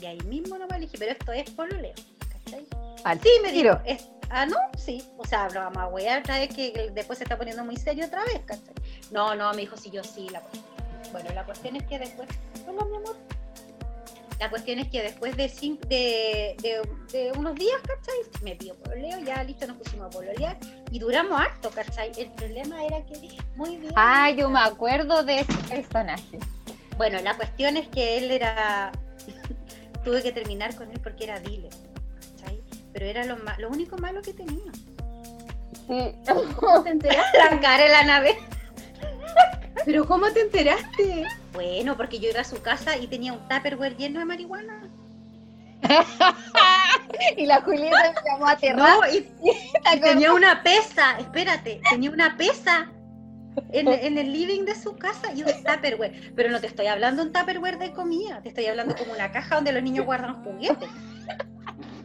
Y 0.00 0.06
ahí 0.06 0.18
mismo 0.22 0.56
no 0.58 0.66
me 0.66 0.78
dije, 0.80 0.96
pero 0.98 1.12
esto 1.12 1.32
es 1.32 1.50
pololeo, 1.50 1.94
¿cachai? 2.30 2.66
Al 3.04 3.20
Sí, 3.20 3.28
me 3.42 3.52
dijo, 3.52 3.78
es- 3.84 4.08
ah, 4.30 4.46
no, 4.46 4.56
sí. 4.76 5.06
O 5.18 5.26
sea, 5.26 5.48
lo 5.50 5.60
vamos 5.60 5.78
a 5.78 5.86
wear 5.88 6.20
otra 6.20 6.38
vez 6.38 6.48
que 6.54 6.72
que 6.72 6.90
después 6.90 7.18
se 7.18 7.24
está 7.24 7.36
poniendo 7.36 7.64
muy 7.64 7.76
serio 7.76 8.06
otra 8.06 8.24
vez, 8.24 8.40
¿cachai? 8.46 8.74
No, 9.10 9.34
no, 9.34 9.50
me 9.52 9.58
dijo, 9.62 9.76
sí, 9.76 9.90
yo 9.90 10.02
sí, 10.02 10.28
la 10.30 10.40
cuestión. 10.40 10.64
Bueno, 11.12 11.30
la 11.34 11.44
cuestión 11.44 11.76
es 11.76 11.84
que 11.84 11.98
después, 11.98 12.28
hola, 12.66 12.84
mi 12.86 12.96
amor. 12.96 13.16
La 14.38 14.48
cuestión 14.50 14.78
es 14.78 14.88
que 14.88 15.02
después 15.02 15.36
de, 15.36 15.48
de, 15.88 16.56
de- 16.62 16.82
de 17.12 17.32
unos 17.36 17.54
días, 17.56 17.76
¿cachai? 17.82 18.14
Me 18.42 18.54
pidió 18.54 18.76
pololeo, 18.76 19.18
ya 19.20 19.42
listo, 19.42 19.66
nos 19.66 19.76
pusimos 19.78 20.06
a 20.06 20.10
pololear 20.10 20.56
y 20.92 20.98
duramos 21.00 21.40
harto, 21.40 21.70
¿cachai? 21.70 22.12
El 22.16 22.30
problema 22.32 22.84
era 22.84 23.04
que, 23.04 23.14
muy 23.56 23.76
bien. 23.78 23.92
Ah, 23.96 24.30
yo 24.30 24.48
me 24.48 24.60
acuerdo 24.60 25.24
de 25.24 25.40
ese 25.40 25.52
personaje. 25.68 26.38
Bueno, 26.96 27.18
la 27.20 27.36
cuestión 27.36 27.76
es 27.76 27.88
que 27.88 28.18
él 28.18 28.30
era. 28.30 28.92
Tuve 30.04 30.22
que 30.22 30.30
terminar 30.32 30.74
con 30.76 30.90
él 30.90 31.00
porque 31.02 31.24
era 31.24 31.40
dealer, 31.40 31.72
¿cachai? 32.36 32.62
Pero 32.92 33.06
era 33.06 33.24
lo, 33.24 33.36
lo 33.58 33.68
único 33.70 33.96
malo 33.98 34.22
que 34.22 34.32
tenía. 34.34 34.70
¿Cómo 36.56 36.82
te 36.84 36.90
enteraste? 36.90 37.38
La 37.50 37.60
cara 37.60 37.84
de 37.84 37.90
la 37.90 38.04
nave. 38.04 38.36
¿Pero 39.88 40.06
cómo 40.06 40.30
te 40.30 40.42
enteraste? 40.42 41.24
Bueno, 41.54 41.96
porque 41.96 42.18
yo 42.18 42.28
iba 42.28 42.40
a 42.40 42.44
su 42.44 42.60
casa 42.60 42.98
y 42.98 43.06
tenía 43.06 43.32
un 43.32 43.38
tupperware 43.48 43.96
lleno 43.96 44.18
de 44.18 44.26
marihuana. 44.26 44.82
y 47.38 47.46
la 47.46 47.62
Julieta 47.62 48.12
me 48.12 48.30
llamó 48.30 48.48
a 48.48 48.50
aterrar. 48.50 48.98
No, 48.98 49.10
y, 49.10 49.26
y 49.96 50.00
tenía 50.02 50.34
una 50.34 50.62
pesa, 50.62 51.18
espérate, 51.18 51.80
tenía 51.88 52.10
una 52.10 52.36
pesa 52.36 52.92
en, 53.72 53.88
en 53.88 54.18
el 54.18 54.30
living 54.30 54.66
de 54.66 54.74
su 54.74 54.94
casa 54.94 55.32
y 55.32 55.42
un 55.42 55.64
tupperware. 55.64 56.34
Pero 56.36 56.50
no 56.50 56.60
te 56.60 56.66
estoy 56.66 56.86
hablando 56.88 57.22
un 57.22 57.32
tupperware 57.32 57.78
de 57.78 57.92
comida, 57.92 58.42
te 58.42 58.50
estoy 58.50 58.66
hablando 58.66 58.94
como 58.94 59.14
una 59.14 59.32
caja 59.32 59.54
donde 59.54 59.72
los 59.72 59.82
niños 59.82 60.04
guardan 60.04 60.44
juguetes. 60.44 60.90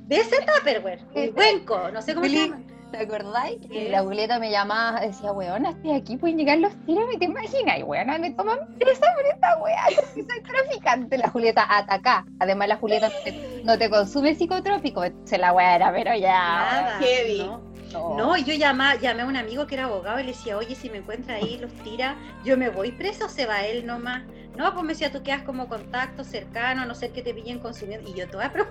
De 0.07 0.15
ese 0.15 0.37
tupperware, 0.37 1.01
el 1.15 1.33
cuenco, 1.33 1.91
no 1.91 2.01
sé 2.01 2.15
cómo 2.15 2.27
se 2.27 2.31
Feliz. 2.31 2.49
llama. 2.49 2.72
¿Te 2.93 2.99
acordáis? 2.99 3.57
Y 3.71 3.87
la 3.89 4.03
Julieta 4.03 4.37
me 4.37 4.51
llamaba, 4.51 4.99
decía, 4.99 5.31
weona, 5.31 5.71
estoy 5.71 5.93
aquí, 5.93 6.15
pueden 6.15 6.37
llegar 6.37 6.59
los 6.59 6.75
tiros, 6.85 7.05
¿te 7.17 7.25
imaginas? 7.25 7.79
Y 7.79 7.81
weona, 7.81 8.19
me 8.19 8.29
toman 8.29 8.59
presa 8.77 9.07
por 9.15 9.25
esta 9.25 9.57
wea, 9.57 9.85
que 9.89 10.21
soy 10.21 10.43
traficante. 10.43 11.17
La 11.17 11.29
Julieta 11.29 11.65
ataca. 11.67 12.23
Además, 12.39 12.67
la 12.67 12.77
Julieta 12.77 13.09
no 13.09 13.15
te, 13.23 13.61
no 13.63 13.77
te 13.79 13.89
consume 13.89 14.35
psicotrópico, 14.35 15.03
entonces 15.03 15.39
la 15.39 15.53
wea 15.53 15.75
era, 15.75 15.91
pero 15.91 16.15
ya. 16.15 16.37
Nada. 16.37 16.99
heavy. 16.99 17.39
No, 17.39 17.61
no. 17.93 18.15
no, 18.15 18.37
yo 18.37 18.53
llamé, 18.53 18.99
llamé 19.01 19.23
a 19.23 19.25
un 19.25 19.37
amigo 19.37 19.65
que 19.65 19.73
era 19.73 19.85
abogado 19.85 20.19
y 20.19 20.23
le 20.25 20.33
decía, 20.33 20.55
oye, 20.55 20.75
si 20.75 20.91
me 20.91 20.99
encuentra 20.99 21.37
ahí 21.37 21.57
los 21.57 21.73
tira, 21.83 22.15
yo 22.45 22.57
me 22.57 22.69
voy 22.69 22.91
preso 22.91 23.25
o 23.25 23.29
se 23.29 23.47
va 23.47 23.65
él 23.65 23.87
nomás. 23.87 24.21
No, 24.55 24.71
pues 24.73 24.83
me 24.85 24.93
decía, 24.93 25.11
tú 25.11 25.23
quedas 25.23 25.41
como 25.43 25.67
contacto 25.67 26.23
cercano, 26.23 26.83
a 26.83 26.85
no 26.85 26.93
ser 26.95 27.11
que 27.11 27.21
te 27.23 27.33
pillen 27.33 27.59
consumiendo. 27.59 28.07
Y 28.09 28.13
yo 28.13 28.27
toda 28.29 28.49
pero, 28.53 28.67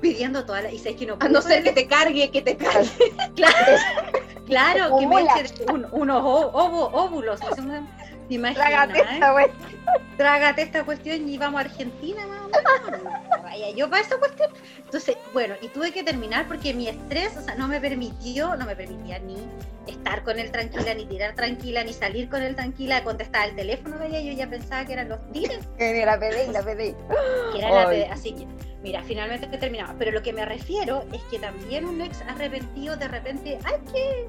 pidiendo 0.00 0.44
toda 0.44 0.62
la. 0.62 0.72
Y 0.72 0.78
sabes 0.78 0.96
que 0.96 1.06
no 1.06 1.14
A 1.14 1.18
pude 1.18 1.30
no 1.30 1.42
ser 1.42 1.62
que 1.62 1.72
te 1.72 1.86
cargue, 1.86 2.30
que 2.30 2.42
te 2.42 2.56
cargue. 2.56 2.90
Claro, 3.36 3.72
claro 4.46 4.96
que 4.98 5.06
me 5.06 5.22
eche 5.22 5.64
un- 5.72 5.86
unos 5.92 6.22
óvulos. 6.24 7.40
No 8.28 8.48
sé 8.48 8.54
cómo- 8.54 8.56
¿Te 8.56 8.64
imaginas, 8.64 8.68
Trágate 8.68 8.98
eh? 8.98 9.04
esta 9.14 9.34
wea. 9.34 9.48
Trágate 10.16 10.62
esta 10.62 10.84
cuestión 10.84 11.28
y 11.28 11.38
vamos 11.38 11.58
a 11.58 11.64
Argentina 11.64 12.26
más 12.26 12.40
o 12.40 12.48
menos. 12.48 13.02
No, 13.04 13.42
Vaya, 13.42 13.70
yo 13.70 13.88
para 13.90 14.02
esa 14.02 14.16
cuestión. 14.18 14.50
Entonces, 14.84 15.16
bueno, 15.32 15.54
y 15.62 15.68
tuve 15.68 15.92
que 15.92 16.02
terminar 16.02 16.46
porque 16.48 16.72
mi 16.74 16.88
estrés, 16.88 17.36
o 17.36 17.42
sea, 17.42 17.54
no 17.54 17.68
me 17.68 17.80
permitió, 17.80 18.56
no 18.56 18.66
me 18.66 18.74
permitía 18.76 19.18
ni 19.20 19.36
estar 19.86 20.24
con 20.24 20.38
él 20.38 20.50
tranquila, 20.50 20.94
ni 20.94 21.04
tirar 21.06 21.34
tranquila, 21.34 21.84
ni 21.84 21.92
salir 21.92 22.28
con 22.28 22.42
él 22.42 22.56
tranquila, 22.56 23.04
contestar 23.04 23.50
el 23.50 23.56
teléfono 23.56 23.98
de 23.98 24.08
ella, 24.08 24.20
yo 24.20 24.32
ya 24.32 24.48
pensaba 24.48 24.84
que 24.84 24.94
eran 24.94 25.08
los 25.08 25.20
tigres, 25.32 25.60
Que 25.78 26.04
La 26.04 26.18
pedí, 26.18 26.52
la 26.52 26.62
que 27.52 27.58
era 27.58 27.70
la 27.70 27.88
pe- 27.88 28.08
así 28.10 28.32
que, 28.32 28.46
mira, 28.86 29.02
finalmente 29.02 29.50
que 29.50 29.58
terminaba. 29.58 29.96
Pero 29.98 30.12
lo 30.12 30.22
que 30.22 30.32
me 30.32 30.44
refiero 30.44 31.04
es 31.12 31.20
que 31.24 31.40
también 31.40 31.84
un 31.86 32.00
ex 32.00 32.22
arrepentido 32.22 32.96
de 32.96 33.08
repente 33.08 33.58
hay 33.64 33.92
que, 33.92 34.28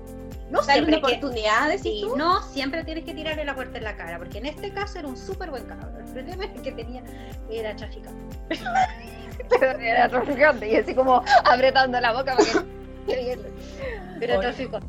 no 0.50 0.62
Dale 0.62 0.64
una 0.64 0.74
siempre 0.74 0.94
que, 0.96 0.98
oportunidad, 1.06 1.78
Sí, 1.78 2.02
tú. 2.02 2.18
no 2.18 2.42
siempre 2.42 2.84
tienes 2.84 3.06
que 3.06 3.14
tirarle 3.14 3.46
la 3.46 3.54
puerta 3.54 3.78
en 3.78 3.84
la 3.84 3.96
cara, 3.96 4.18
porque 4.18 4.40
en 4.40 4.48
este 4.48 4.72
caso 4.72 4.98
era 4.98 5.08
un 5.08 5.16
súper 5.16 5.52
buen 5.52 5.64
cabrón. 5.66 5.96
El 6.00 6.12
problema 6.12 6.46
es 6.46 6.62
que 6.62 6.72
tenía, 6.72 7.04
era 7.52 7.76
traficante. 7.76 8.36
Pero 9.60 9.80
era 9.80 10.10
traficante 10.10 10.72
y 10.72 10.76
así 10.78 10.96
como 10.96 11.24
apretando 11.46 12.02
la 12.02 12.12
boca 12.12 12.36
para 12.36 12.66
que. 13.06 13.38
Pero 14.20 14.40
tráfico. 14.40 14.80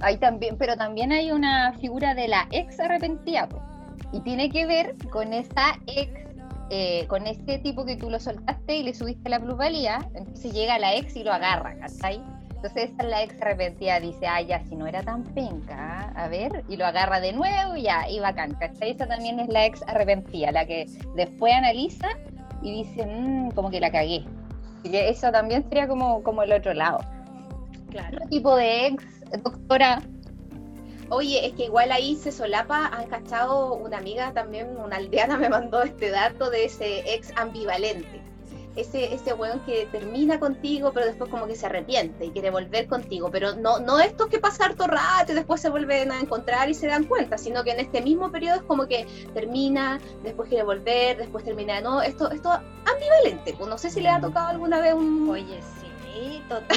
Ahí 0.00 0.18
también, 0.18 0.56
pero 0.56 0.76
también 0.76 1.10
hay 1.10 1.32
una 1.32 1.72
figura 1.72 2.14
de 2.14 2.28
la 2.28 2.46
ex 2.52 2.78
arrepentida, 2.78 3.48
y 4.12 4.20
tiene 4.20 4.50
que 4.50 4.66
ver 4.66 4.94
con 5.10 5.32
esa 5.32 5.78
ex, 5.86 6.12
eh, 6.70 7.06
con 7.06 7.26
ese 7.26 7.58
tipo 7.58 7.84
que 7.84 7.96
tú 7.96 8.10
lo 8.10 8.18
soltaste 8.18 8.76
y 8.76 8.82
le 8.82 8.94
subiste 8.94 9.28
la 9.28 9.40
plusvalía, 9.40 9.98
entonces 10.14 10.52
llega 10.52 10.78
la 10.78 10.94
ex 10.96 11.14
y 11.16 11.22
lo 11.22 11.32
agarra, 11.32 11.78
¿cachai? 11.78 12.20
Entonces 12.56 12.90
esa 12.90 13.02
es 13.02 13.08
la 13.08 13.22
ex 13.22 13.40
arrepentida, 13.40 14.00
dice, 14.00 14.26
ah, 14.26 14.40
ya, 14.40 14.64
si 14.64 14.74
no 14.74 14.86
era 14.86 15.02
tan 15.02 15.22
penca, 15.22 16.12
a 16.16 16.28
ver, 16.28 16.64
y 16.68 16.76
lo 16.76 16.86
agarra 16.86 17.20
de 17.20 17.32
nuevo 17.32 17.76
y 17.76 17.82
ya, 17.82 18.08
y 18.08 18.18
bacán, 18.18 18.54
¿cachai? 18.54 18.90
Esa 18.90 19.06
también 19.06 19.38
es 19.38 19.48
la 19.48 19.66
ex 19.66 19.82
arrepentida, 19.86 20.50
la 20.50 20.66
que 20.66 20.86
después 21.14 21.52
analiza 21.54 22.08
y 22.62 22.82
dice, 22.82 23.06
"Mm, 23.06 23.50
como 23.50 23.70
que 23.70 23.78
la 23.78 23.92
cagué. 23.92 24.24
Y 24.82 24.90
que 24.90 25.08
eso 25.08 25.30
también 25.30 25.62
sería 25.68 25.86
como, 25.86 26.22
como 26.22 26.42
el 26.42 26.52
otro 26.52 26.74
lado. 26.74 26.98
Claro. 27.90 28.18
¿Qué 28.22 28.28
tipo 28.28 28.56
de 28.56 28.86
ex, 28.86 29.04
doctora? 29.42 30.02
Oye, 31.08 31.46
es 31.46 31.54
que 31.54 31.66
igual 31.66 31.92
ahí 31.92 32.16
se 32.16 32.32
solapa, 32.32 32.86
han 32.86 33.06
cachado 33.06 33.74
una 33.74 33.98
amiga 33.98 34.32
también, 34.32 34.76
una 34.76 34.96
aldeana 34.96 35.36
me 35.36 35.48
mandó 35.48 35.82
este 35.82 36.10
dato 36.10 36.50
de 36.50 36.64
ese 36.64 37.14
ex 37.14 37.32
ambivalente. 37.36 38.22
Ese, 38.74 39.14
ese 39.14 39.32
weón 39.32 39.60
que 39.60 39.86
termina 39.86 40.38
contigo, 40.38 40.92
pero 40.92 41.06
después 41.06 41.30
como 41.30 41.46
que 41.46 41.54
se 41.54 41.64
arrepiente 41.64 42.26
y 42.26 42.30
quiere 42.30 42.50
volver 42.50 42.88
contigo. 42.88 43.30
Pero 43.30 43.54
no, 43.54 43.78
no 43.78 44.00
estos 44.00 44.26
que 44.26 44.38
pasa 44.38 44.66
harto 44.66 44.86
rato 44.86 45.32
y 45.32 45.34
después 45.34 45.62
se 45.62 45.70
vuelven 45.70 46.12
a 46.12 46.20
encontrar 46.20 46.68
y 46.68 46.74
se 46.74 46.86
dan 46.86 47.04
cuenta, 47.04 47.38
sino 47.38 47.64
que 47.64 47.70
en 47.70 47.80
este 47.80 48.02
mismo 48.02 48.30
periodo 48.30 48.56
es 48.56 48.62
como 48.64 48.86
que 48.86 49.06
termina, 49.32 49.98
después 50.22 50.50
quiere 50.50 50.64
volver, 50.64 51.16
después 51.16 51.42
termina 51.42 51.76
de 51.76 51.82
nuevo. 51.82 52.02
Esto, 52.02 52.30
esto 52.30 52.50
ambivalente. 52.84 53.54
Pues 53.54 53.70
no 53.70 53.78
sé 53.78 53.88
si 53.88 54.02
le 54.02 54.10
ha 54.10 54.20
tocado 54.20 54.48
alguna 54.48 54.80
vez 54.80 54.92
un... 54.92 55.26
Oye, 55.30 55.62
sí, 55.80 55.85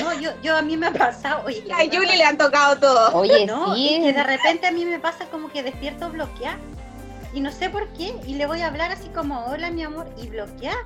no, 0.02 0.20
yo, 0.20 0.32
yo 0.42 0.56
a 0.56 0.62
mí 0.62 0.78
me 0.78 0.88
ha 0.88 0.94
pasado, 0.94 1.44
oye, 1.46 1.64
A 1.72 1.78
Julie 1.92 2.18
le 2.18 2.24
han 2.24 2.38
tocado 2.38 2.78
todo. 2.78 3.16
Oye, 3.16 3.46
no, 3.46 3.76
sí, 3.76 3.96
y 3.96 4.04
que 4.04 4.14
de 4.14 4.24
repente 4.24 4.68
a 4.68 4.72
mí 4.72 4.86
me 4.86 5.00
pasa 5.00 5.26
como 5.26 5.50
que 5.52 5.64
despierto 5.64 6.10
bloquear 6.10 6.58
y 7.34 7.42
no 7.42 7.52
sé 7.52 7.70
por 7.70 7.88
qué 7.90 8.16
y 8.26 8.36
le 8.36 8.46
voy 8.46 8.62
a 8.62 8.68
hablar 8.68 8.92
así 8.92 9.10
como 9.10 9.46
hola 9.46 9.70
mi 9.72 9.84
amor 9.84 10.10
y 10.18 10.28
bloquear. 10.28 10.78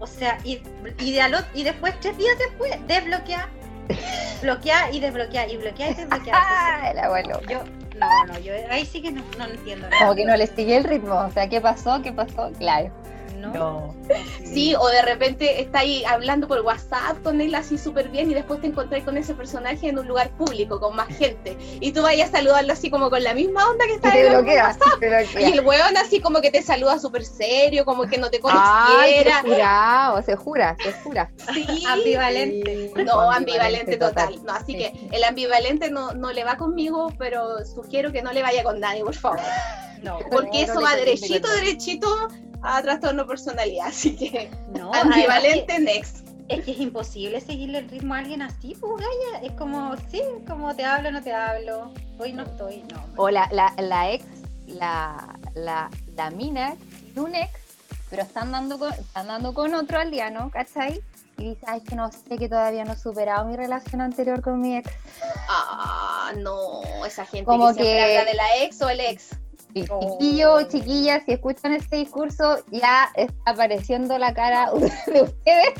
O 0.00 0.06
sea, 0.06 0.38
y, 0.44 0.62
y, 1.00 1.12
de 1.12 1.64
después, 1.64 1.98
tres 2.00 2.16
días 2.16 2.38
después, 2.38 2.70
desbloquear, 2.86 3.48
bloquear 4.42 4.94
y 4.94 5.00
desbloquear 5.00 5.50
y 5.50 5.56
bloquear 5.56 5.90
y 5.90 5.94
desbloquear. 5.94 6.36
Ah, 6.40 6.90
el 6.92 6.98
abuelo. 6.98 7.40
Yo, 7.48 7.64
no, 7.98 8.26
no, 8.26 8.38
yo 8.38 8.52
ahí 8.70 8.86
sí 8.86 9.02
que 9.02 9.10
no, 9.10 9.22
no 9.36 9.46
entiendo 9.46 9.88
nada. 9.88 10.00
Como 10.00 10.14
que 10.14 10.24
no 10.24 10.36
le 10.36 10.46
sigue 10.46 10.76
el 10.76 10.84
ritmo. 10.84 11.14
O 11.14 11.30
sea, 11.32 11.48
¿qué 11.48 11.60
pasó? 11.60 12.00
¿Qué 12.00 12.12
pasó? 12.12 12.52
Claro. 12.58 12.92
No. 13.40 13.94
Sí, 14.44 14.74
o 14.78 14.88
de 14.88 15.02
repente 15.02 15.60
está 15.60 15.80
ahí 15.80 16.04
hablando 16.04 16.48
por 16.48 16.60
WhatsApp 16.62 17.22
con 17.22 17.40
él 17.40 17.54
así 17.54 17.78
súper 17.78 18.08
bien 18.08 18.30
y 18.30 18.34
después 18.34 18.60
te 18.60 18.66
encontrás 18.66 19.04
con 19.04 19.16
ese 19.16 19.34
personaje 19.34 19.88
en 19.88 19.98
un 19.98 20.08
lugar 20.08 20.30
público, 20.30 20.80
con 20.80 20.96
más 20.96 21.08
gente. 21.08 21.56
Y 21.80 21.92
tú 21.92 22.02
vayas 22.02 22.30
a 22.30 22.38
saludarlo 22.38 22.72
así 22.72 22.90
como 22.90 23.10
con 23.10 23.22
la 23.22 23.34
misma 23.34 23.68
onda 23.70 23.84
que 23.86 23.94
está 23.94 24.12
te 24.12 24.26
en 24.26 24.32
bloquea. 24.32 24.64
WhatsApp. 24.68 25.00
te 25.00 25.08
bloquea. 25.08 25.48
Y 25.48 25.52
el 25.52 25.60
weón 25.64 25.96
así 25.96 26.20
como 26.20 26.40
que 26.40 26.50
te 26.50 26.62
saluda 26.62 26.98
súper 26.98 27.24
serio, 27.24 27.84
como 27.84 28.06
que 28.06 28.18
no 28.18 28.30
te 28.30 28.38
Ay, 28.38 28.42
conociera. 28.42 29.40
jurado, 29.42 30.22
se 30.22 30.36
jura, 30.36 30.76
se 30.82 30.92
jura. 30.92 31.30
Sí. 31.52 31.84
Ambivalente. 31.88 32.92
No, 33.04 33.30
ambivalente 33.30 33.96
total. 33.96 34.40
No, 34.44 34.52
así 34.52 34.76
que 34.76 34.92
el 35.12 35.24
ambivalente 35.24 35.90
no, 35.90 36.12
no 36.12 36.32
le 36.32 36.44
va 36.44 36.56
conmigo, 36.56 37.12
pero 37.18 37.64
sugiero 37.64 38.12
que 38.12 38.22
no 38.22 38.32
le 38.32 38.42
vaya 38.42 38.62
con 38.62 38.80
nadie, 38.80 39.04
por 39.04 39.14
favor. 39.14 39.40
No, 40.02 40.18
Porque 40.30 40.64
no 40.66 40.72
eso 40.72 40.80
va 40.80 40.94
derechito, 40.94 41.48
derechito 41.50 42.28
a 42.62 42.82
trastorno 42.82 43.26
personalidad. 43.26 43.86
Así 43.88 44.16
que 44.16 44.50
no, 44.76 44.92
ambivalente 44.94 45.78
next. 45.78 46.20
que- 46.48 46.54
Es 46.56 46.64
que 46.64 46.70
es 46.72 46.78
imposible 46.80 47.40
seguirle 47.40 47.78
el 47.78 47.88
ritmo 47.90 48.14
a 48.14 48.18
alguien 48.18 48.40
así, 48.42 48.74
pues, 48.80 48.94
Gaya. 49.04 49.46
Es 49.46 49.52
como, 49.52 49.94
sí, 50.10 50.22
como 50.46 50.74
te 50.74 50.84
hablo, 50.84 51.10
no 51.10 51.22
te 51.22 51.32
hablo. 51.32 51.92
Hoy 52.18 52.32
no 52.32 52.42
estoy, 52.44 52.82
no. 52.92 53.04
O 53.16 53.28
la, 53.28 53.48
la, 53.52 53.74
la 53.78 54.10
ex, 54.12 54.24
la, 54.66 55.36
la, 55.54 55.90
la 56.16 56.30
mina, 56.30 56.74
de 57.14 57.20
un 57.20 57.34
ex, 57.34 57.50
pero 58.08 58.22
están 58.22 58.50
dando 58.50 58.78
con, 58.78 58.92
están 58.94 59.26
dando 59.28 59.52
con 59.52 59.74
otro 59.74 59.98
aldeano, 60.00 60.50
¿cachai? 60.50 61.02
Y 61.36 61.50
dice, 61.50 61.60
ay, 61.68 61.82
que 61.82 61.94
no 61.94 62.10
sé, 62.10 62.36
que 62.38 62.48
todavía 62.48 62.84
no 62.84 62.94
he 62.94 62.98
superado 62.98 63.44
mi 63.46 63.54
relación 63.54 64.00
anterior 64.00 64.40
con 64.40 64.60
mi 64.60 64.78
ex. 64.78 64.90
Ah, 65.48 66.32
no, 66.38 66.80
esa 67.06 67.24
gente 67.26 67.44
Como 67.44 67.68
que 67.68 67.74
siempre 67.74 67.94
que- 67.94 68.18
habla 68.18 68.30
de 68.30 68.36
la 68.36 68.56
ex 68.64 68.80
o 68.82 68.88
el 68.88 69.00
ex. 69.00 69.30
Oh. 69.90 70.18
chiquillos, 70.18 70.68
chiquillas, 70.68 71.22
si 71.24 71.32
escuchan 71.32 71.72
este 71.72 71.96
discurso, 71.96 72.64
ya 72.70 73.10
está 73.14 73.50
apareciendo 73.50 74.18
la 74.18 74.32
cara 74.34 74.70
de 75.06 75.22
ustedes 75.22 75.74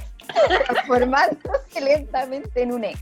transformándose 0.66 1.80
lentamente 1.80 2.62
en 2.62 2.72
un 2.72 2.84
ex. 2.84 3.00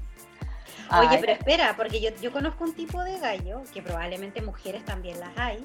Oye, 0.91 1.09
Ay, 1.11 1.19
pero 1.21 1.33
espera, 1.33 1.75
porque 1.77 2.01
yo, 2.01 2.11
yo 2.23 2.31
conozco 2.31 2.63
un 2.63 2.73
tipo 2.73 3.03
de 3.03 3.19
gallo, 3.19 3.63
que 3.75 3.83
probablemente 3.83 4.41
mujeres 4.41 4.85
también 4.85 5.19
las 5.19 5.37
hay, 5.37 5.61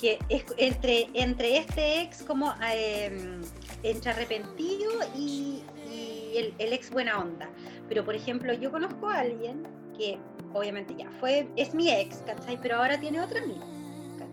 que 0.00 0.20
es 0.28 0.44
entre, 0.58 1.08
entre 1.14 1.56
este 1.56 2.02
ex 2.02 2.22
como 2.22 2.54
eh, 2.72 3.40
entre 3.82 4.10
arrepentido 4.12 4.92
y, 5.16 5.64
y 5.90 6.32
el, 6.36 6.54
el 6.58 6.72
ex 6.72 6.90
buena 6.90 7.18
onda. 7.18 7.48
Pero 7.88 8.04
por 8.04 8.14
ejemplo, 8.14 8.52
yo 8.52 8.70
conozco 8.70 9.08
a 9.08 9.18
alguien 9.18 9.66
que 9.98 10.20
obviamente 10.52 10.94
ya 10.96 11.10
fue, 11.18 11.48
es 11.56 11.74
mi 11.74 11.90
ex, 11.90 12.22
¿cachai? 12.26 12.58
Pero 12.60 12.76
ahora 12.76 12.98
tiene 12.98 13.20
otra 13.20 13.40
amiga, 13.40 13.66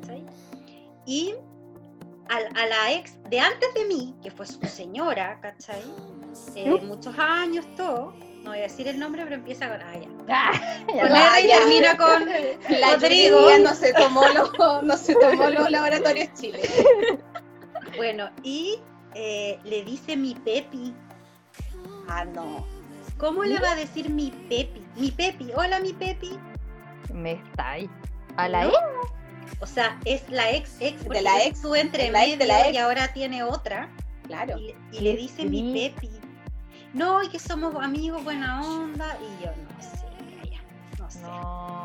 ¿cachai? 0.07 0.25
Y 1.05 1.33
a, 2.29 2.35
a 2.61 2.65
la 2.65 2.91
ex 2.93 3.17
de 3.29 3.39
antes 3.39 3.73
de 3.73 3.85
mí, 3.85 4.15
que 4.21 4.31
fue 4.31 4.45
su 4.45 4.59
señora, 4.67 5.39
¿cachai? 5.41 5.81
Eh, 6.55 6.69
muchos 6.83 7.17
años, 7.17 7.65
todo. 7.75 8.13
No 8.43 8.51
voy 8.51 8.59
a 8.59 8.63
decir 8.63 8.87
el 8.87 8.99
nombre, 8.99 9.23
pero 9.23 9.35
empieza 9.35 9.67
con. 9.69 9.81
Ah, 9.81 9.93
ya. 9.99 10.09
Ah, 10.29 10.51
ya 10.87 10.97
Con. 10.97 11.07
R 11.07 11.41
y 11.43 11.49
termina 11.49 11.97
con 11.97 12.79
La 12.79 12.93
Rodrigo. 12.95 13.57
No 13.59 13.73
se 13.73 13.93
tomó 13.93 14.21
los, 14.29 14.51
no 14.83 14.97
se 14.97 15.15
tomó 15.15 15.49
los 15.49 15.69
laboratorios 15.69 16.33
Chile. 16.33 16.61
Bueno, 17.97 18.29
y 18.43 18.79
eh, 19.15 19.59
le 19.63 19.83
dice 19.83 20.15
mi 20.15 20.35
Pepi. 20.35 20.93
Ah, 22.07 22.23
no. 22.25 22.65
¿Cómo 23.17 23.43
le 23.43 23.59
va 23.59 23.71
a 23.71 23.75
decir 23.75 24.09
mi 24.09 24.31
Pepi? 24.47 24.85
Mi 24.95 25.11
Pepi, 25.11 25.51
hola 25.55 25.79
mi 25.79 25.91
Pepi. 25.93 26.37
Me 27.13 27.33
está 27.33 27.71
ahí. 27.71 27.89
A 28.37 28.47
la 28.47 28.63
No. 28.65 28.69
ex. 28.69 28.77
O 29.59 29.65
sea, 29.65 29.99
es 30.05 30.27
la 30.29 30.51
ex 30.51 30.77
ex 30.79 31.03
porque 31.03 31.21
la 31.21 31.43
ex, 31.43 31.57
estuve 31.57 31.79
entre 31.81 32.11
la 32.11 32.25
ex 32.25 32.39
de 32.39 32.45
la 32.45 32.53
medio 32.55 32.69
ex. 32.69 32.75
y 32.75 32.77
ahora 32.77 33.13
tiene 33.13 33.43
otra. 33.43 33.89
Claro. 34.23 34.57
Y, 34.57 34.75
y 34.91 34.99
le 34.99 35.15
dice 35.15 35.45
mi. 35.45 35.73
Pepi. 35.73 36.09
No, 36.93 37.21
y 37.21 37.29
que 37.29 37.39
somos 37.39 37.75
amigos, 37.75 38.23
buena 38.23 38.61
onda. 38.61 39.17
Y 39.21 39.43
yo 39.43 39.51
no 39.51 39.81
sé, 39.81 40.49
ya, 40.49 40.61
no 40.97 41.11
sé. 41.11 41.21
No, 41.21 41.76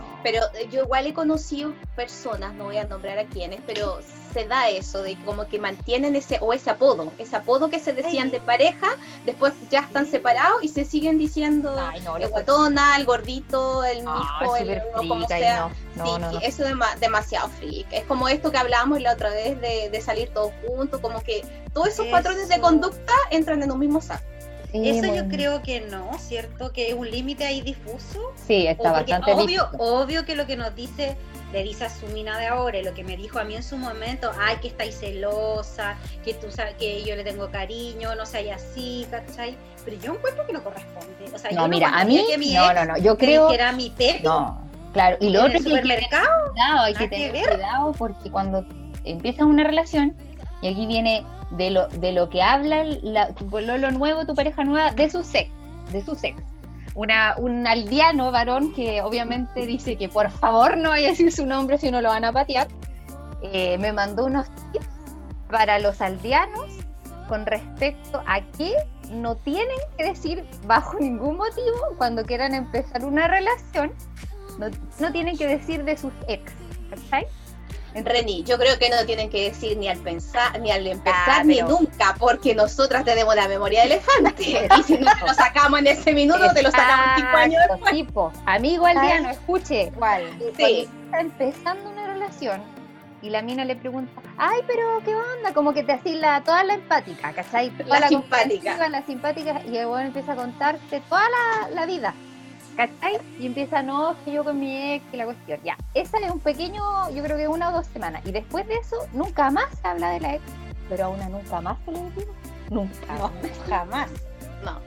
no, 0.00 0.06
no. 0.16 0.20
Pero 0.22 0.42
eh, 0.54 0.68
yo 0.70 0.82
igual 0.82 1.06
he 1.06 1.14
conocido 1.14 1.72
personas, 1.96 2.54
no 2.54 2.64
voy 2.64 2.78
a 2.78 2.84
nombrar 2.84 3.18
a 3.18 3.24
quiénes, 3.24 3.60
pero 3.66 4.00
se 4.32 4.46
da 4.46 4.68
eso 4.68 5.02
de 5.02 5.16
como 5.24 5.48
que 5.48 5.58
mantienen 5.58 6.14
ese 6.14 6.38
o 6.40 6.52
ese 6.52 6.70
apodo, 6.70 7.12
ese 7.18 7.34
apodo 7.34 7.68
que 7.68 7.80
se 7.80 7.92
decían 7.92 8.30
de 8.30 8.38
pareja, 8.40 8.86
después 9.26 9.52
ya 9.70 9.80
están 9.80 10.06
separados 10.06 10.62
y 10.62 10.68
se 10.68 10.84
siguen 10.84 11.18
diciendo 11.18 11.74
Ay, 11.76 12.00
no, 12.02 12.16
el 12.16 12.28
guatona, 12.28 12.96
el 12.96 13.06
gordito, 13.06 13.82
el 13.84 14.04
Ah, 14.06 14.40
hijo, 14.42 14.56
el 14.56 14.62
súper 14.66 14.82
o 14.94 14.96
como 14.98 15.26
sea. 15.26 15.60
no. 15.60 15.70
No, 15.96 16.04
sí, 16.06 16.12
no, 16.20 16.32
no. 16.32 16.38
eso 16.38 16.64
es 16.64 16.70
dema- 16.72 16.94
demasiado 17.00 17.48
freak. 17.48 17.86
Es 17.92 18.04
como 18.04 18.28
esto 18.28 18.52
que 18.52 18.58
hablábamos 18.58 19.00
la 19.00 19.14
otra 19.14 19.30
vez 19.30 19.60
de, 19.60 19.90
de 19.90 20.00
salir 20.00 20.28
todos 20.32 20.52
juntos, 20.64 21.00
como 21.00 21.20
que 21.22 21.42
todos 21.74 21.88
esos 21.88 22.06
patrones 22.06 22.48
de 22.48 22.60
conducta 22.60 23.12
entran 23.30 23.62
en 23.64 23.72
un 23.72 23.78
mismo 23.80 24.00
saco. 24.00 24.22
Sí, 24.72 24.88
Eso 24.88 25.14
yo 25.14 25.28
creo 25.28 25.62
que 25.62 25.80
no, 25.80 26.16
¿cierto? 26.18 26.72
Que 26.72 26.90
es 26.90 26.94
un 26.94 27.10
límite 27.10 27.44
ahí 27.44 27.60
difuso. 27.60 28.32
Sí, 28.46 28.66
está 28.66 28.92
bastante 28.92 29.32
obvio, 29.32 29.68
obvio 29.78 30.24
que 30.24 30.36
lo 30.36 30.46
que 30.46 30.56
nos 30.56 30.74
dice, 30.74 31.16
le 31.52 31.64
dice 31.64 31.86
a 31.86 31.90
su 31.90 32.06
mina 32.06 32.38
de 32.38 32.46
ahora, 32.46 32.78
y 32.78 32.84
lo 32.84 32.94
que 32.94 33.02
me 33.02 33.16
dijo 33.16 33.38
a 33.40 33.44
mí 33.44 33.56
en 33.56 33.64
su 33.64 33.76
momento, 33.76 34.30
ay, 34.38 34.56
que 34.62 34.68
estáis 34.68 34.98
celosa, 34.98 35.96
que 36.24 36.34
tú 36.34 36.50
sabes 36.50 36.74
que 36.74 37.02
yo 37.02 37.16
le 37.16 37.24
tengo 37.24 37.50
cariño, 37.50 38.14
no 38.14 38.26
seas 38.26 38.62
así, 38.62 39.06
¿cachai? 39.10 39.56
Pero 39.84 39.96
yo 40.00 40.14
encuentro 40.14 40.46
que 40.46 40.52
no 40.52 40.62
corresponde. 40.62 41.34
O 41.34 41.38
sea, 41.38 41.50
No, 41.50 41.62
yo 41.62 41.68
mira, 41.68 41.88
a 41.88 42.04
mí, 42.04 42.24
que 42.30 42.38
mi 42.38 42.54
no, 42.54 42.72
no, 42.72 42.84
no, 42.84 42.96
yo 42.98 43.18
creo, 43.18 43.48
dijera 43.48 43.72
mi 43.72 43.90
Pepe 43.90 44.20
no, 44.22 44.70
claro, 44.92 45.16
y 45.20 45.30
lo 45.30 45.44
otro 45.44 45.58
es 45.58 45.64
que 45.64 45.74
hay 45.74 45.82
que 45.82 45.88
tener 45.88 46.08
cuidado, 46.08 46.80
hay 46.84 46.94
que 46.94 47.08
que 47.08 47.28
tener 47.28 47.48
cuidado 47.48 47.92
porque 47.92 48.30
cuando 48.30 48.64
empiezas 49.04 49.42
una 49.42 49.64
relación, 49.64 50.14
y 50.62 50.68
aquí 50.68 50.86
viene 50.86 51.24
de 51.50 51.70
lo, 51.70 51.88
de 51.88 52.12
lo 52.12 52.28
que 52.28 52.42
habla 52.42 52.84
la, 53.02 53.34
tu 53.34 53.44
nuevo, 53.46 54.26
tu 54.26 54.34
pareja 54.34 54.64
nueva, 54.64 54.92
de 54.92 55.10
su 55.10 55.22
sex, 55.22 55.50
de 55.92 56.02
su. 56.04 56.16
Una, 56.94 57.34
un 57.38 57.66
aldeano 57.66 58.32
varón 58.32 58.72
que 58.72 59.00
obviamente 59.02 59.64
dice 59.64 59.96
que 59.96 60.08
por 60.08 60.30
favor 60.30 60.76
no 60.76 60.90
vaya 60.90 61.08
a 61.08 61.10
decir 61.10 61.30
su 61.32 61.46
nombre 61.46 61.78
si 61.78 61.90
no 61.90 62.00
lo 62.00 62.08
van 62.08 62.24
a 62.24 62.32
patear, 62.32 62.68
eh, 63.42 63.78
me 63.78 63.92
mandó 63.92 64.26
unos 64.26 64.48
tips 64.72 64.86
para 65.48 65.78
los 65.78 66.00
aldeanos 66.00 66.66
con 67.28 67.46
respecto 67.46 68.22
a 68.26 68.40
qué 68.58 68.74
no 69.10 69.36
tienen 69.36 69.78
que 69.96 70.04
decir 70.04 70.44
bajo 70.66 70.98
ningún 70.98 71.36
motivo 71.36 71.78
cuando 71.96 72.24
quieran 72.24 72.54
empezar 72.54 73.04
una 73.04 73.28
relación, 73.28 73.92
no, 74.58 74.66
no 74.98 75.12
tienen 75.12 75.36
que 75.36 75.46
decir 75.46 75.84
de 75.84 75.96
sus 75.96 76.12
ex, 76.26 76.52
¿cachai? 76.90 77.26
Reni, 77.94 78.44
yo 78.44 78.56
creo 78.58 78.78
que 78.78 78.88
no 78.88 79.04
tienen 79.06 79.28
que 79.30 79.50
decir 79.50 79.76
ni 79.76 79.88
al 79.88 79.98
pensar, 79.98 80.58
ni 80.60 80.70
al 80.70 80.86
empezar, 80.86 81.40
Ah, 81.40 81.44
ni 81.44 81.60
nunca, 81.62 82.14
porque 82.18 82.54
nosotras 82.54 83.04
tenemos 83.04 83.34
la 83.34 83.48
memoria 83.48 83.80
de 83.80 83.86
elefante. 83.94 84.68
Y 84.78 84.82
si 84.84 84.98
no 84.98 85.10
te 85.12 85.20
lo 85.26 85.34
sacamos 85.34 85.80
en 85.80 85.86
ese 85.88 86.12
minuto, 86.12 86.40
te 86.54 86.62
lo 86.62 86.70
sacamos 86.70 87.06
cinco 87.16 87.36
años 87.36 87.62
Exacto, 87.64 87.86
tipo, 87.90 88.32
amigo 88.46 88.86
aldeano, 88.86 89.30
escuche, 89.30 89.92
¿Cuál? 89.96 90.22
Sí. 90.56 90.88
está 91.04 91.20
empezando 91.20 91.90
una 91.90 92.06
relación 92.06 92.62
y 93.22 93.28
la 93.28 93.42
mina 93.42 93.64
le 93.66 93.76
pregunta, 93.76 94.10
ay, 94.38 94.60
pero 94.66 95.02
¿qué 95.04 95.14
onda? 95.14 95.52
Como 95.52 95.74
que 95.74 95.82
te 95.82 95.92
así 95.92 96.14
la, 96.14 96.40
toda 96.42 96.64
la 96.64 96.74
empática, 96.74 97.32
¿cachai? 97.34 97.68
Toda 97.70 98.00
La 98.00 98.08
simpática. 98.08 98.48
comprensiva, 98.70 98.88
La 98.88 99.02
simpática, 99.04 99.60
y 99.70 99.76
el 99.76 99.86
weón 99.86 100.06
empieza 100.06 100.32
a 100.32 100.36
contarte 100.36 101.02
toda 101.08 101.22
la, 101.28 101.68
la 101.74 101.84
vida, 101.86 102.14
¿cachai? 102.76 103.18
Y 103.38 103.46
empieza, 103.46 103.82
no, 103.82 104.16
que 104.24 104.32
yo 104.32 104.44
con 104.44 104.58
mi 104.58 104.94
ex 104.94 105.04
y 105.12 105.16
la 105.16 105.24
cuestión. 105.24 105.60
Ya, 105.64 105.76
esa 105.94 106.18
es 106.18 106.30
un 106.30 106.40
pequeño, 106.40 107.10
yo 107.10 107.22
creo 107.22 107.36
que 107.36 107.48
una 107.48 107.70
o 107.70 107.72
dos 107.72 107.86
semanas. 107.86 108.22
Y 108.24 108.32
después 108.32 108.66
de 108.66 108.74
eso, 108.74 108.96
nunca 109.12 109.50
más 109.50 109.66
se 109.80 109.88
habla 109.88 110.10
de 110.10 110.20
la 110.20 110.34
ex, 110.34 110.42
pero 110.88 111.06
a 111.06 111.08
una 111.08 111.28
nunca 111.28 111.60
más 111.60 111.78
se 111.84 111.92
le 111.92 112.02
dice, 112.04 112.26
nunca. 112.70 113.16
No, 113.16 113.30
jamás. 113.68 114.10
No. 114.64 114.80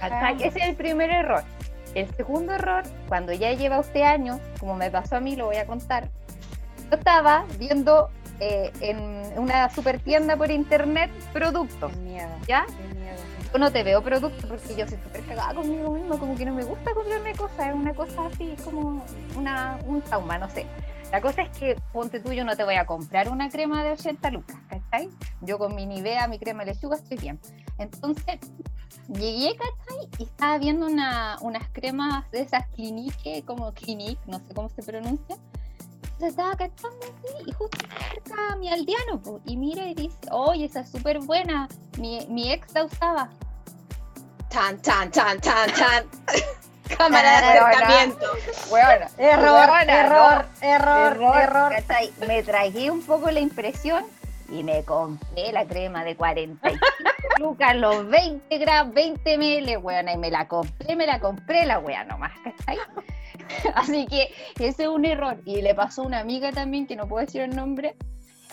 ¿Cachai? 0.00 0.42
Ese 0.42 0.58
es 0.58 0.68
el 0.68 0.76
primer 0.76 1.10
error. 1.10 1.44
El 1.94 2.08
segundo 2.14 2.52
error, 2.52 2.84
cuando 3.08 3.32
ya 3.32 3.52
lleva 3.52 3.80
usted 3.80 4.02
años, 4.02 4.38
como 4.58 4.76
me 4.76 4.90
pasó 4.90 5.16
a 5.16 5.20
mí, 5.20 5.36
lo 5.36 5.46
voy 5.46 5.56
a 5.56 5.66
contar. 5.66 6.08
Yo 6.90 6.96
estaba 6.96 7.44
viendo 7.58 8.10
eh, 8.38 8.72
en 8.80 9.38
una 9.38 9.68
super 9.70 10.00
tienda 10.00 10.36
por 10.36 10.50
internet 10.50 11.10
productos, 11.32 11.92
Qué 11.92 11.98
miedo. 11.98 12.30
¿ya? 12.46 12.64
Qué 12.66 12.94
miedo. 12.94 13.18
No 13.58 13.70
te 13.70 13.82
veo 13.82 14.02
productos 14.02 14.44
porque 14.46 14.74
yo 14.76 14.86
soy 14.88 14.98
súper 15.02 15.24
cagada 15.26 15.54
conmigo 15.54 15.90
misma, 15.92 16.18
como 16.18 16.34
que 16.34 16.46
no 16.46 16.54
me 16.54 16.64
gusta 16.64 16.94
comprarme 16.94 17.34
cosas, 17.34 17.68
es 17.68 17.74
una 17.74 17.92
cosa 17.92 18.26
así 18.26 18.54
como 18.64 19.04
una, 19.36 19.78
un 19.86 20.00
trauma, 20.02 20.38
no 20.38 20.48
sé. 20.48 20.66
La 21.10 21.20
cosa 21.20 21.42
es 21.42 21.58
que, 21.58 21.76
ponte 21.92 22.20
tú, 22.20 22.32
yo 22.32 22.44
no 22.44 22.56
te 22.56 22.62
voy 22.62 22.76
a 22.76 22.86
comprar 22.86 23.28
una 23.28 23.50
crema 23.50 23.82
de 23.82 23.90
80 23.90 24.30
lucas, 24.30 24.56
¿cachai? 24.68 25.10
Yo 25.40 25.58
con 25.58 25.74
mi 25.74 25.84
Nivea, 25.84 26.28
mi 26.28 26.38
crema 26.38 26.64
de 26.64 26.72
lechuga 26.72 26.96
estoy 26.96 27.18
bien. 27.18 27.40
Entonces, 27.78 28.38
llegué, 29.08 29.56
¿cachai? 29.56 30.08
Y 30.18 30.22
estaba 30.22 30.56
viendo 30.58 30.86
una, 30.86 31.36
unas 31.40 31.68
cremas 31.72 32.30
de 32.30 32.42
esas 32.42 32.68
Clinique, 32.68 33.42
como 33.44 33.72
Clinique, 33.72 34.20
no 34.26 34.38
sé 34.38 34.54
cómo 34.54 34.68
se 34.68 34.84
pronuncia. 34.84 35.36
Entonces 36.20 36.38
estaba 36.38 36.54
cachando 36.54 37.06
así 37.06 37.48
y 37.48 37.52
justo 37.52 37.78
cerca 37.78 38.54
mi 38.56 38.70
aldeano, 38.70 39.22
po, 39.22 39.40
y 39.46 39.56
mira 39.56 39.86
y 39.86 39.94
dice, 39.94 40.18
oye, 40.30 40.66
esa 40.66 40.80
es 40.80 40.90
súper 40.90 41.18
buena, 41.20 41.66
mi, 41.96 42.26
mi 42.28 42.52
ex 42.52 42.74
la 42.74 42.84
usaba. 42.84 43.30
Tan, 44.50 44.76
tan, 44.82 45.10
tan, 45.10 45.40
tan, 45.40 45.72
tan. 45.72 46.04
Cámara 46.98 47.40
de 47.40 47.58
acercamiento. 47.58 48.26
Bueno, 48.68 49.06
Error, 49.16 49.70
error, 49.88 50.44
error, 50.60 51.36
error. 51.38 51.72
Me 52.28 52.42
tragué 52.42 52.90
un 52.90 53.00
poco 53.00 53.30
la 53.30 53.40
impresión 53.40 54.04
y 54.50 54.62
me 54.62 54.84
compré 54.84 55.52
la 55.52 55.64
crema 55.64 56.04
de 56.04 56.16
45 56.16 56.78
lucas, 57.38 57.76
los 57.76 58.06
20 58.06 58.58
gramos, 58.58 58.92
20 58.92 59.38
ml, 59.38 59.78
weona, 59.78 60.12
y 60.12 60.18
me 60.18 60.30
la 60.30 60.46
compré, 60.46 60.96
me 60.96 61.06
la 61.06 61.18
compré 61.18 61.64
la 61.64 61.78
wea 61.78 62.04
nomás, 62.04 62.32
¿cachai? 62.44 62.76
Así 63.74 64.06
que 64.06 64.32
ese 64.58 64.82
es 64.84 64.88
un 64.88 65.04
error. 65.04 65.40
Y 65.44 65.62
le 65.62 65.74
pasó 65.74 66.02
a 66.02 66.06
una 66.06 66.20
amiga 66.20 66.52
también, 66.52 66.86
que 66.86 66.96
no 66.96 67.06
puedo 67.08 67.24
decir 67.24 67.40
el 67.42 67.54
nombre. 67.56 67.96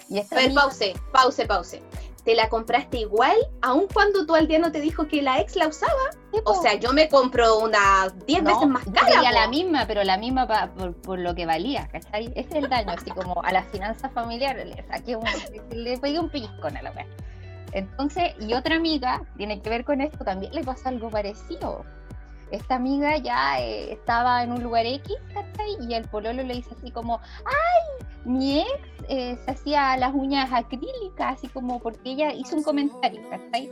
Y 0.10 0.20
esta 0.20 0.36
A 0.36 0.38
ver, 0.40 0.46
amiga- 0.48 0.62
pause, 0.64 0.94
pause, 1.12 1.46
pause. 1.46 1.82
¿Te 2.24 2.36
la 2.36 2.50
compraste 2.50 2.98
igual, 2.98 3.38
aun 3.62 3.88
cuando 3.94 4.26
tu 4.26 4.36
aldeano 4.36 4.70
te 4.70 4.82
dijo 4.82 5.08
que 5.08 5.22
la 5.22 5.40
ex 5.40 5.56
la 5.56 5.68
usaba? 5.70 5.94
O 6.44 6.62
sea, 6.62 6.74
yo 6.74 6.92
me 6.92 7.08
compro 7.08 7.60
una 7.60 8.10
10 8.26 8.44
No, 8.44 8.50
veces 8.54 8.68
más 8.68 8.86
yo 8.86 8.92
cara. 8.92 9.16
po. 9.16 9.32
la 9.32 9.48
misma, 9.48 9.86
pero 9.88 10.04
la 10.04 10.18
misma 10.18 10.46
pa- 10.46 10.70
por, 10.78 10.94
por 10.94 11.20
lo 11.20 11.34
que 11.36 11.46
valía, 11.46 11.88
¿cachai? 11.90 12.26
Ese 12.36 12.50
es 12.50 12.56
el 12.64 12.70
daño, 12.70 12.92
así 12.92 13.12
como 13.12 13.42
a 13.42 13.52
las 13.54 13.66
finanzas 13.68 14.12
familiares, 14.12 14.66
le 14.68 14.86
saqué 14.88 15.16
un, 15.16 15.24
le 15.72 15.98
pegué 16.00 16.20
un 16.20 16.30
pellizco 16.30 16.68
a 16.68 16.72
la 16.72 16.92
wea. 16.92 17.08
Entonces, 17.72 18.34
y 18.42 18.54
otra 18.54 18.76
amiga, 18.76 19.22
tiene 19.38 19.62
que 19.62 19.70
ver 19.70 19.86
con 19.86 20.02
esto, 20.02 20.26
también 20.26 20.52
le 20.54 20.66
pasó 20.66 20.90
algo 20.90 21.10
parecido. 21.10 21.86
Esta 22.52 22.76
amiga 22.76 23.18
ya 23.18 23.60
eh, 23.60 23.94
estaba 23.94 24.44
en 24.44 24.52
un 24.52 24.64
lugar 24.64 24.86
X, 24.86 25.16
¿cachai? 25.34 25.78
Y 25.88 25.94
el 25.94 26.08
pololo 26.08 26.44
le 26.44 26.56
dice 26.56 26.70
así 26.78 26.92
como, 26.92 27.20
¡ay! 27.46 28.08
Mi 28.26 28.60
ex 28.60 28.70
eh, 29.10 29.38
se 29.44 29.52
hacía 29.52 29.98
las 29.98 30.14
uñas 30.14 30.50
acrílicas, 30.52 31.38
así 31.38 31.48
como 31.48 31.80
porque 31.80 32.12
ella 32.12 32.34
hizo 32.34 32.56
un 32.56 32.64
comentario, 32.64 33.22
¿cachai? 33.30 33.72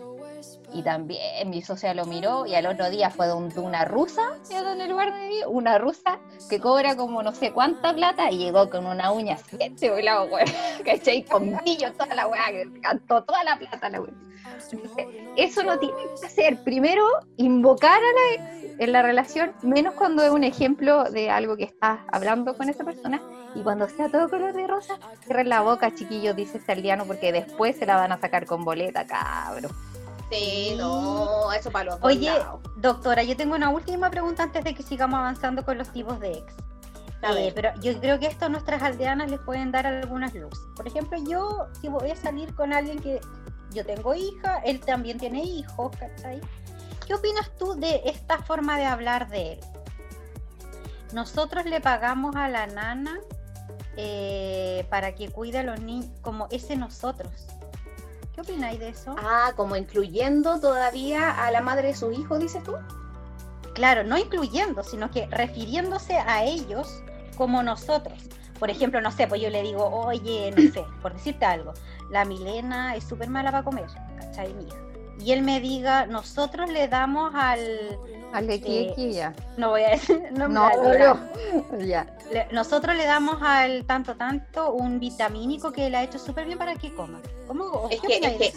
Y 0.74 0.84
también 0.84 1.50
mi 1.50 1.62
socia 1.62 1.94
lo 1.94 2.06
miró 2.06 2.46
y 2.46 2.56
al 2.56 2.66
otro 2.66 2.90
día 2.90 3.10
fue 3.10 3.28
donde 3.28 3.60
una 3.60 3.86
rusa, 3.86 4.38
en 4.50 4.82
el 4.82 4.90
lugar 4.90 5.14
de 5.14 5.22
vivir, 5.22 5.48
una 5.48 5.78
rusa 5.78 6.20
que 6.50 6.60
cobra 6.60 6.96
como 6.96 7.24
no 7.24 7.34
sé 7.34 7.52
cuánta 7.52 7.94
plata 7.94 8.30
y 8.30 8.38
llegó 8.38 8.70
con 8.70 8.86
una 8.86 9.12
uña 9.12 9.38
siete, 9.38 10.04
la 10.04 10.28
¿cachai? 10.86 11.24
Con 11.24 11.56
brillo 11.58 11.94
toda 11.94 12.14
la 12.14 12.28
weá, 12.28 12.48
que 12.52 12.82
cantó 12.82 13.24
toda 13.24 13.44
la 13.44 13.58
plata 13.58 13.90
la 13.90 14.02
weá. 14.02 14.14
Eso 15.38 15.64
no 15.64 15.80
tiene 15.80 15.96
que 16.20 16.28
hacer. 16.28 16.64
Primero, 16.64 17.04
invocar 17.38 18.00
a 18.00 18.00
la 18.00 18.34
ex 18.36 18.64
en 18.78 18.92
la 18.92 19.02
relación, 19.02 19.54
menos 19.62 19.94
cuando 19.94 20.24
es 20.24 20.30
un 20.32 20.44
ejemplo 20.44 21.06
de 21.06 21.30
algo 21.30 21.56
que 21.58 21.64
estás 21.66 22.00
hablando 22.12 22.56
con 22.58 22.70
esa 22.70 22.84
persona. 22.84 23.22
Y 23.56 23.62
cuando 23.62 23.88
sea 23.88 24.10
todo 24.10 24.30
color 24.30 24.54
de 24.54 24.68
rosa, 24.68 24.96
cierren 25.24 25.48
la 25.50 25.62
boca, 25.62 25.94
chiquillos, 25.96 26.36
dice 26.36 26.58
este 26.58 26.74
aldeano, 26.74 27.06
porque 27.06 27.32
después 27.32 27.78
se 27.78 27.86
la 27.86 27.96
van 27.96 28.12
a 28.12 28.20
sacar 28.20 28.46
con 28.46 28.66
boleta, 28.66 29.06
cabro. 29.08 29.70
Sí, 30.30 30.76
no, 30.78 31.52
eso 31.54 31.72
para 31.72 31.92
los 31.92 32.00
Oye, 32.02 32.32
lados. 32.32 32.60
doctora, 32.78 33.24
yo 33.24 33.38
tengo 33.38 33.56
una 33.56 33.70
última 33.70 34.10
pregunta 34.10 34.44
antes 34.44 34.64
de 34.64 34.74
que 34.74 34.84
sigamos 34.84 35.20
avanzando 35.20 35.64
con 35.64 35.78
los 35.78 35.90
tipos 35.92 36.20
de 36.20 36.34
ex. 36.40 36.54
A 37.22 37.32
Eh, 37.32 37.36
ver. 37.36 37.54
pero 37.54 37.70
yo 37.82 37.98
creo 38.00 38.20
que 38.20 38.28
esto 38.28 38.46
a 38.46 38.50
nuestras 38.50 38.82
aldeanas 38.84 39.30
les 39.32 39.40
pueden 39.40 39.72
dar 39.72 39.88
algunas 39.88 40.34
luces. 40.34 40.60
Por 40.76 40.86
ejemplo, 40.88 41.18
yo 41.28 41.68
si 41.80 41.88
voy 41.88 42.12
a 42.12 42.16
salir 42.16 42.54
con 42.56 42.74
alguien 42.74 43.00
que 43.00 43.22
yo 43.72 43.86
tengo 43.86 44.14
hija, 44.16 44.58
él 44.66 44.80
también 44.82 45.18
tiene 45.18 45.44
hijos, 45.44 45.96
¿cachai? 45.98 46.42
¿Qué 47.06 47.13
opinas 47.13 47.52
tú 47.58 47.76
de 47.76 48.02
esta 48.06 48.39
forma 48.39 48.78
de 48.78 48.86
hablar 48.86 49.30
de 49.30 49.54
él? 49.54 49.60
Nosotros 51.13 51.65
le 51.65 51.80
pagamos 51.80 52.36
a 52.36 52.50
la 52.50 52.68
nana 52.68 53.20
eh, 53.96 54.86
para 54.89 55.13
que 55.15 55.30
cuide 55.30 55.60
a 55.60 55.63
los 55.63 55.80
niños, 55.80 56.10
como 56.22 56.48
ese 56.50 56.76
nosotros. 56.76 57.48
¿Qué 58.34 58.41
opináis 58.41 58.80
de 58.80 58.89
eso? 58.89 59.15
Ah, 59.18 59.54
como 59.56 59.76
incluyendo 59.76 60.60
todavía 60.60 61.46
a 61.46 61.52
la 61.52 61.62
madre 61.62 61.89
de 61.89 61.96
sus 61.96 62.18
hijos, 62.18 62.39
dices 62.39 62.63
tú. 62.63 62.74
Claro, 63.74 64.04
no 64.04 64.18
incluyendo, 64.18 64.84
sino 64.84 65.12
que 65.12 65.28
refiriéndose 65.28 66.18
a 66.18 66.44
ellos 66.44 67.02
como 67.38 67.62
nosotros. 67.63 68.24
Por 68.60 68.70
ejemplo, 68.70 69.00
no 69.00 69.12
sé, 69.12 69.28
pues 69.28 69.41
yo 69.41 69.50
le 69.50 69.62
digo, 69.62 69.86
oye, 69.86 70.52
no 70.52 70.72
sé, 70.72 70.86
por 71.02 71.13
decirte 71.13 71.46
algo, 71.46 71.74
la 72.10 72.26
Milena 72.26 72.96
es 72.96 73.04
súper 73.04 73.30
mala 73.30 73.52
para 73.52 73.63
comer, 73.63 73.86
¿cachai? 74.18 74.54
Mi 74.54 74.65
hija. 74.65 74.85
Y 75.19 75.32
él 75.32 75.41
me 75.41 75.60
diga, 75.62 76.06
nosotros 76.06 76.69
le 76.69 76.88
damos 76.88 77.34
al... 77.36 77.60
Al 78.34 78.47
de 78.47 78.54
aquí, 78.56 78.93
Eh, 78.97 79.12
ya. 79.13 79.34
No 79.58 79.69
voy 79.69 79.84
a 79.84 79.89
decir... 79.91 80.21
No, 80.34 80.47
No, 80.49 80.69
no, 80.69 80.97
no. 80.97 81.80
Ya. 81.86 82.06
Le- 82.32 82.47
nosotros 82.51 82.95
le 82.97 83.06
damos 83.06 83.38
al 83.41 83.86
tanto 83.86 84.15
tanto 84.15 84.73
un 84.73 84.99
vitamínico 84.99 85.71
que 85.71 85.89
le 85.89 85.97
ha 85.97 86.04
hecho 86.04 86.19
súper 86.19 86.45
bien 86.45 86.58
para 86.58 86.75
que 86.75 86.93
coma. 86.93 87.21
¿Cómo? 87.47 87.88
Es 87.91 88.01
¿qué 88.01 88.19
que- 88.19 88.27
es 88.27 88.38
que-? 88.38 88.53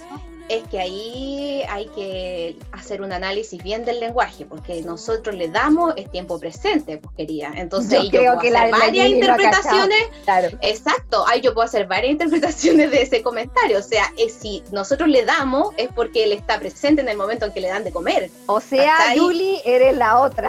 Es 0.49 0.63
que 0.69 0.81
ahí 0.81 1.63
hay 1.69 1.89
que 1.89 2.57
hacer 2.73 3.03
un 3.03 3.13
análisis 3.13 3.63
bien 3.63 3.85
del 3.85 4.01
lenguaje, 4.01 4.47
porque 4.47 4.81
nosotros 4.81 5.37
le 5.37 5.49
damos 5.49 5.93
el 5.99 6.09
tiempo 6.09 6.41
presente, 6.41 6.97
pues 6.97 7.15
quería. 7.15 7.53
Entonces 7.55 7.91
Yo 7.91 8.01
ahí 8.01 8.09
creo 8.09 8.33
puedo 8.33 8.41
que 8.41 8.49
hacer 8.57 8.71
la- 8.71 8.79
varias 8.79 9.09
interpretaciones. 9.09 9.99
Claro. 10.25 10.49
Exacto, 10.63 11.27
ahí 11.29 11.43
yo 11.43 11.53
puedo 11.53 11.67
hacer 11.67 11.87
varias 11.87 12.13
interpretaciones 12.13 12.91
de 12.91 13.03
ese 13.03 13.23
comentario. 13.23 13.79
O 13.79 13.83
sea, 13.83 14.11
es 14.17 14.33
si 14.33 14.63
nosotros 14.73 15.07
le 15.11 15.23
damos 15.27 15.75
es 15.77 15.91
porque 15.95 16.25
él 16.25 16.33
está 16.33 16.59
presente 16.59 17.03
en 17.03 17.11
el 17.11 17.19
momento 17.19 17.45
en 17.45 17.53
que 17.53 17.61
le 17.61 17.69
dan 17.69 17.85
de 17.85 17.93
comer. 17.93 18.31
O 18.47 18.59
sea. 18.59 19.15
Yuli, 19.15 19.61
eres 19.67 19.99
la 19.99 20.19
otra. 20.19 20.49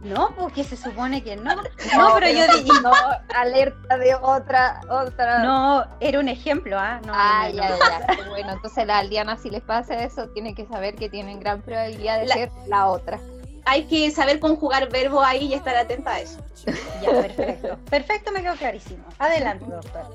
No, 0.00 0.30
porque 0.36 0.62
se 0.64 0.76
supone 0.76 1.22
que 1.24 1.36
no. 1.36 1.54
No, 1.96 2.14
pero 2.20 2.28
yo 2.30 2.46
dije, 2.54 2.80
No, 2.80 2.92
alerta 3.34 3.98
de 3.98 4.14
otra, 4.14 4.80
otra. 4.88 5.42
no, 5.42 5.84
era 6.00 6.20
un 6.20 6.28
ejemplo, 6.28 6.78
¿ah? 6.78 7.00
No, 7.04 7.12
Ah, 7.16 7.48
no, 7.50 7.56
ya, 7.56 7.68
ya. 7.78 8.24
Bueno, 8.28 8.52
entonces 8.52 8.86
la 8.86 8.98
aldeana 8.98 9.36
si 9.36 9.50
les 9.50 9.62
pasa 9.62 10.02
eso, 10.04 10.28
tienen 10.28 10.54
que 10.54 10.66
saber 10.66 10.94
que 10.94 11.08
tienen 11.08 11.40
gran 11.40 11.62
probabilidad 11.62 12.20
de 12.20 12.26
La- 12.26 12.34
ser 12.34 12.50
la 12.66 12.86
otra. 12.88 13.18
Hay 13.64 13.84
que 13.84 14.10
saber 14.10 14.40
conjugar 14.40 14.88
verbos 14.88 15.22
ahí 15.26 15.46
y 15.46 15.54
estar 15.54 15.76
atenta 15.76 16.14
a 16.14 16.20
eso. 16.20 16.38
Ya, 17.02 17.10
perfecto. 17.10 17.78
Perfecto, 17.90 18.32
me 18.32 18.42
quedó 18.42 18.54
clarísimo. 18.56 19.04
Adelante, 19.18 19.64
doctor. 19.66 20.06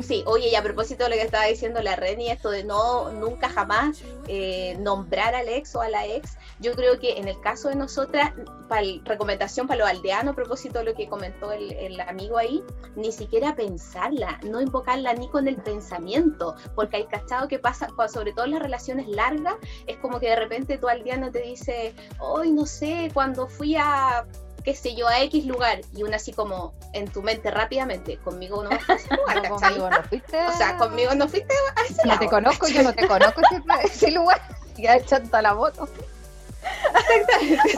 Sí, 0.00 0.24
oye, 0.26 0.48
y 0.48 0.54
a 0.54 0.62
propósito 0.62 1.04
de 1.04 1.10
lo 1.10 1.16
que 1.16 1.22
estaba 1.22 1.44
diciendo 1.44 1.82
la 1.82 1.96
Reni, 1.96 2.30
esto 2.30 2.50
de 2.50 2.64
no, 2.64 3.12
nunca 3.12 3.48
jamás 3.50 4.02
eh, 4.26 4.76
nombrar 4.80 5.34
al 5.34 5.48
ex 5.48 5.76
o 5.76 5.82
a 5.82 5.88
la 5.88 6.06
ex, 6.06 6.38
yo 6.60 6.72
creo 6.72 6.98
que 6.98 7.18
en 7.18 7.28
el 7.28 7.38
caso 7.40 7.68
de 7.68 7.76
nosotras, 7.76 8.32
para 8.68 8.82
recomendación 9.04 9.66
para 9.66 9.80
los 9.80 9.88
aldeanos, 9.88 10.32
a 10.32 10.36
propósito 10.36 10.78
de 10.78 10.86
lo 10.86 10.94
que 10.94 11.08
comentó 11.08 11.52
el, 11.52 12.00
amigo 12.00 12.38
ahí, 12.38 12.64
ni 12.96 13.12
siquiera 13.12 13.54
pensarla, 13.54 14.40
no 14.44 14.60
invocarla 14.60 15.12
ni 15.12 15.28
con 15.28 15.46
el 15.46 15.56
pensamiento, 15.56 16.56
porque 16.74 16.96
hay 16.96 17.04
cachado 17.04 17.46
que 17.46 17.58
pasa, 17.58 17.88
sobre 18.08 18.32
todo 18.32 18.46
en 18.46 18.52
las 18.52 18.62
relaciones 18.62 19.08
largas, 19.08 19.54
es 19.86 19.98
como 19.98 20.18
que 20.18 20.30
de 20.30 20.36
repente 20.36 20.78
tu 20.78 20.88
aldeano 20.88 21.30
te 21.30 21.42
dice, 21.42 21.94
hoy 22.18 22.50
no 22.50 22.64
sé, 22.64 23.10
cuando 23.12 23.46
fui 23.46 23.76
a 23.76 24.26
qué 24.64 24.74
sé 24.74 24.94
yo, 24.94 25.08
a 25.08 25.20
X 25.22 25.44
lugar, 25.46 25.80
y 25.94 26.02
una 26.02 26.16
así 26.16 26.32
como 26.32 26.74
en 26.92 27.10
tu 27.10 27.22
mente 27.22 27.50
rápidamente, 27.50 28.18
conmigo 28.18 28.62
no 28.62 28.70
vas 28.70 28.88
a 28.88 28.94
ese 28.94 29.14
lugar, 29.14 29.36
No, 29.36 29.42
¿cachai? 29.42 29.58
conmigo 29.58 29.90
no 29.90 30.02
fuiste. 30.04 30.46
O 30.46 30.52
sea, 30.52 30.76
conmigo 30.76 31.14
no 31.14 31.28
fuiste 31.28 31.54
a 31.76 31.82
ese 31.82 32.02
no 32.04 32.08
lado. 32.08 32.20
te 32.20 32.28
conozco, 32.28 32.68
yo 32.68 32.82
no 32.82 32.92
te 32.92 33.06
conozco 33.06 33.40
ese, 33.84 34.10
lugar. 34.12 34.40
Ya 34.76 34.96
echando 34.96 35.40
la 35.40 35.54
moto. 35.54 35.88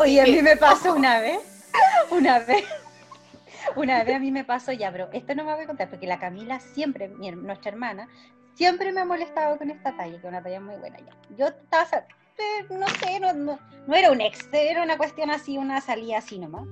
Oye, 0.01 0.21
a 0.21 0.25
mí 0.25 0.43
me 0.43 0.57
pasó 0.57 0.95
una 0.95 1.21
vez, 1.21 1.41
una 2.11 2.39
vez, 2.41 2.65
una 3.77 4.05
vez 4.05 4.17
a 4.17 4.19
mí 4.19 4.31
me 4.31 4.45
pasó 4.45 4.73
ya, 4.73 4.93
pero 4.93 5.09
esto 5.13 5.35
no 5.35 5.45
me 5.45 5.55
voy 5.55 5.65
a 5.65 5.67
contar, 5.67 5.89
porque 5.89 6.07
la 6.07 6.19
Camila 6.19 6.61
siempre, 6.61 7.09
mi 7.09 7.31
nuestra 7.31 7.71
hermana, 7.71 8.09
siempre 8.55 8.93
me 8.93 9.01
ha 9.01 9.05
molestado 9.05 9.57
con 9.59 9.71
esta 9.71 9.97
talla, 9.97 10.13
que 10.13 10.19
es 10.19 10.25
una 10.25 10.43
talla 10.43 10.61
muy 10.61 10.77
buena 10.77 10.99
ya. 10.99 11.13
Yo 11.37 11.49
estaba, 11.49 12.05
no 12.71 12.89
sé, 12.89 13.21
no, 13.21 13.33
no, 13.33 13.59
no 13.87 13.95
era 13.95 14.11
un 14.11 14.21
ex, 14.21 14.49
era 14.53 14.83
una 14.83 14.97
cuestión 14.97 15.31
así, 15.31 15.59
una 15.59 15.81
salida 15.81 16.19
así 16.19 16.39
nomás. 16.39 16.67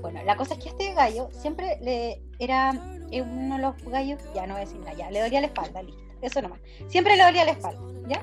Bueno, 0.00 0.22
la 0.24 0.36
cosa 0.36 0.54
es 0.54 0.60
que 0.60 0.68
este 0.70 0.94
gallo 0.94 1.28
siempre 1.32 1.78
le 1.80 2.22
era 2.38 2.72
eh, 3.10 3.22
uno 3.22 3.56
de 3.56 3.62
los 3.62 3.82
gallos, 3.84 4.20
ya 4.34 4.46
no 4.46 4.54
voy 4.54 4.62
a 4.62 4.66
decir 4.66 4.80
nada, 4.80 4.94
ya, 4.94 5.10
le 5.10 5.20
dolía 5.20 5.40
la 5.40 5.46
espalda, 5.46 5.82
listo, 5.82 6.02
eso 6.20 6.42
nomás. 6.42 6.60
Siempre 6.88 7.16
le 7.16 7.24
dolía 7.24 7.44
la 7.44 7.52
espalda, 7.52 7.80
¿ya? 8.08 8.22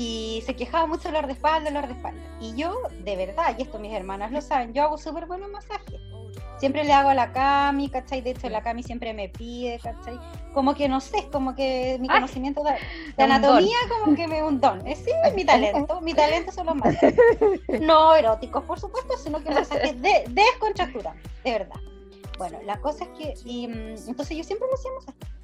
Y 0.00 0.44
se 0.46 0.54
quejaba 0.54 0.86
mucho 0.86 1.08
de 1.08 1.08
dolor 1.08 1.26
de 1.26 1.32
espalda, 1.32 1.70
dolor 1.70 1.88
de 1.88 1.94
espalda. 1.94 2.20
Y 2.40 2.54
yo, 2.54 2.82
de 3.02 3.16
verdad, 3.16 3.56
y 3.58 3.62
esto 3.62 3.80
mis 3.80 3.92
hermanas 3.92 4.30
lo 4.30 4.40
saben, 4.40 4.72
yo 4.72 4.84
hago 4.84 4.96
súper 4.96 5.26
buenos 5.26 5.50
masajes. 5.50 6.00
Siempre 6.60 6.84
le 6.84 6.92
hago 6.92 7.08
a 7.08 7.14
la 7.14 7.32
Cami, 7.32 7.88
¿cachai? 7.88 8.20
De 8.20 8.30
hecho, 8.30 8.48
la 8.48 8.62
Cami 8.62 8.84
siempre 8.84 9.12
me 9.12 9.28
pide, 9.28 9.80
¿cachai? 9.80 10.16
Como 10.54 10.76
que 10.76 10.88
no 10.88 11.00
sé, 11.00 11.28
como 11.32 11.56
que 11.56 11.98
mi 12.00 12.06
Ay, 12.08 12.14
conocimiento 12.14 12.62
de, 12.62 12.76
de 13.16 13.24
anatomía, 13.24 13.76
como 13.88 14.14
que 14.14 14.28
me 14.28 14.40
un 14.40 14.60
don. 14.60 14.86
Es, 14.86 14.98
sí, 14.98 15.10
es 15.24 15.34
mi 15.34 15.44
talento. 15.44 16.00
Mi 16.00 16.14
talento 16.14 16.52
son 16.52 16.66
los 16.66 16.76
masajes. 16.76 17.16
No 17.80 18.14
eróticos, 18.14 18.62
por 18.62 18.78
supuesto, 18.78 19.16
sino 19.16 19.42
que 19.42 19.50
masajes 19.50 20.00
de, 20.00 20.26
descontracturantes, 20.28 21.28
de 21.42 21.50
verdad. 21.50 21.80
Bueno, 22.38 22.58
la 22.64 22.80
cosa 22.80 23.02
es 23.02 23.10
que, 23.18 23.34
y, 23.44 23.66
mm, 23.66 24.08
entonces 24.10 24.36
yo 24.36 24.44
siempre 24.44 24.68
me 24.68 24.74
hacía 24.74 24.92
masajes. 24.92 25.38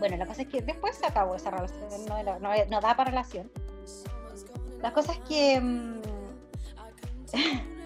Bueno, 0.00 0.16
la 0.16 0.26
cosa 0.26 0.42
es 0.42 0.48
que 0.48 0.60
después 0.60 0.96
se 0.96 1.06
acabó 1.06 1.36
esa 1.36 1.50
relación, 1.50 1.88
no, 2.08 2.40
no, 2.40 2.50
no 2.68 2.80
da 2.80 2.96
para 2.96 3.10
relación. 3.10 3.48
La 4.82 4.92
cosa 4.92 5.12
es 5.12 5.18
que. 5.20 5.60
mm, 5.60 6.00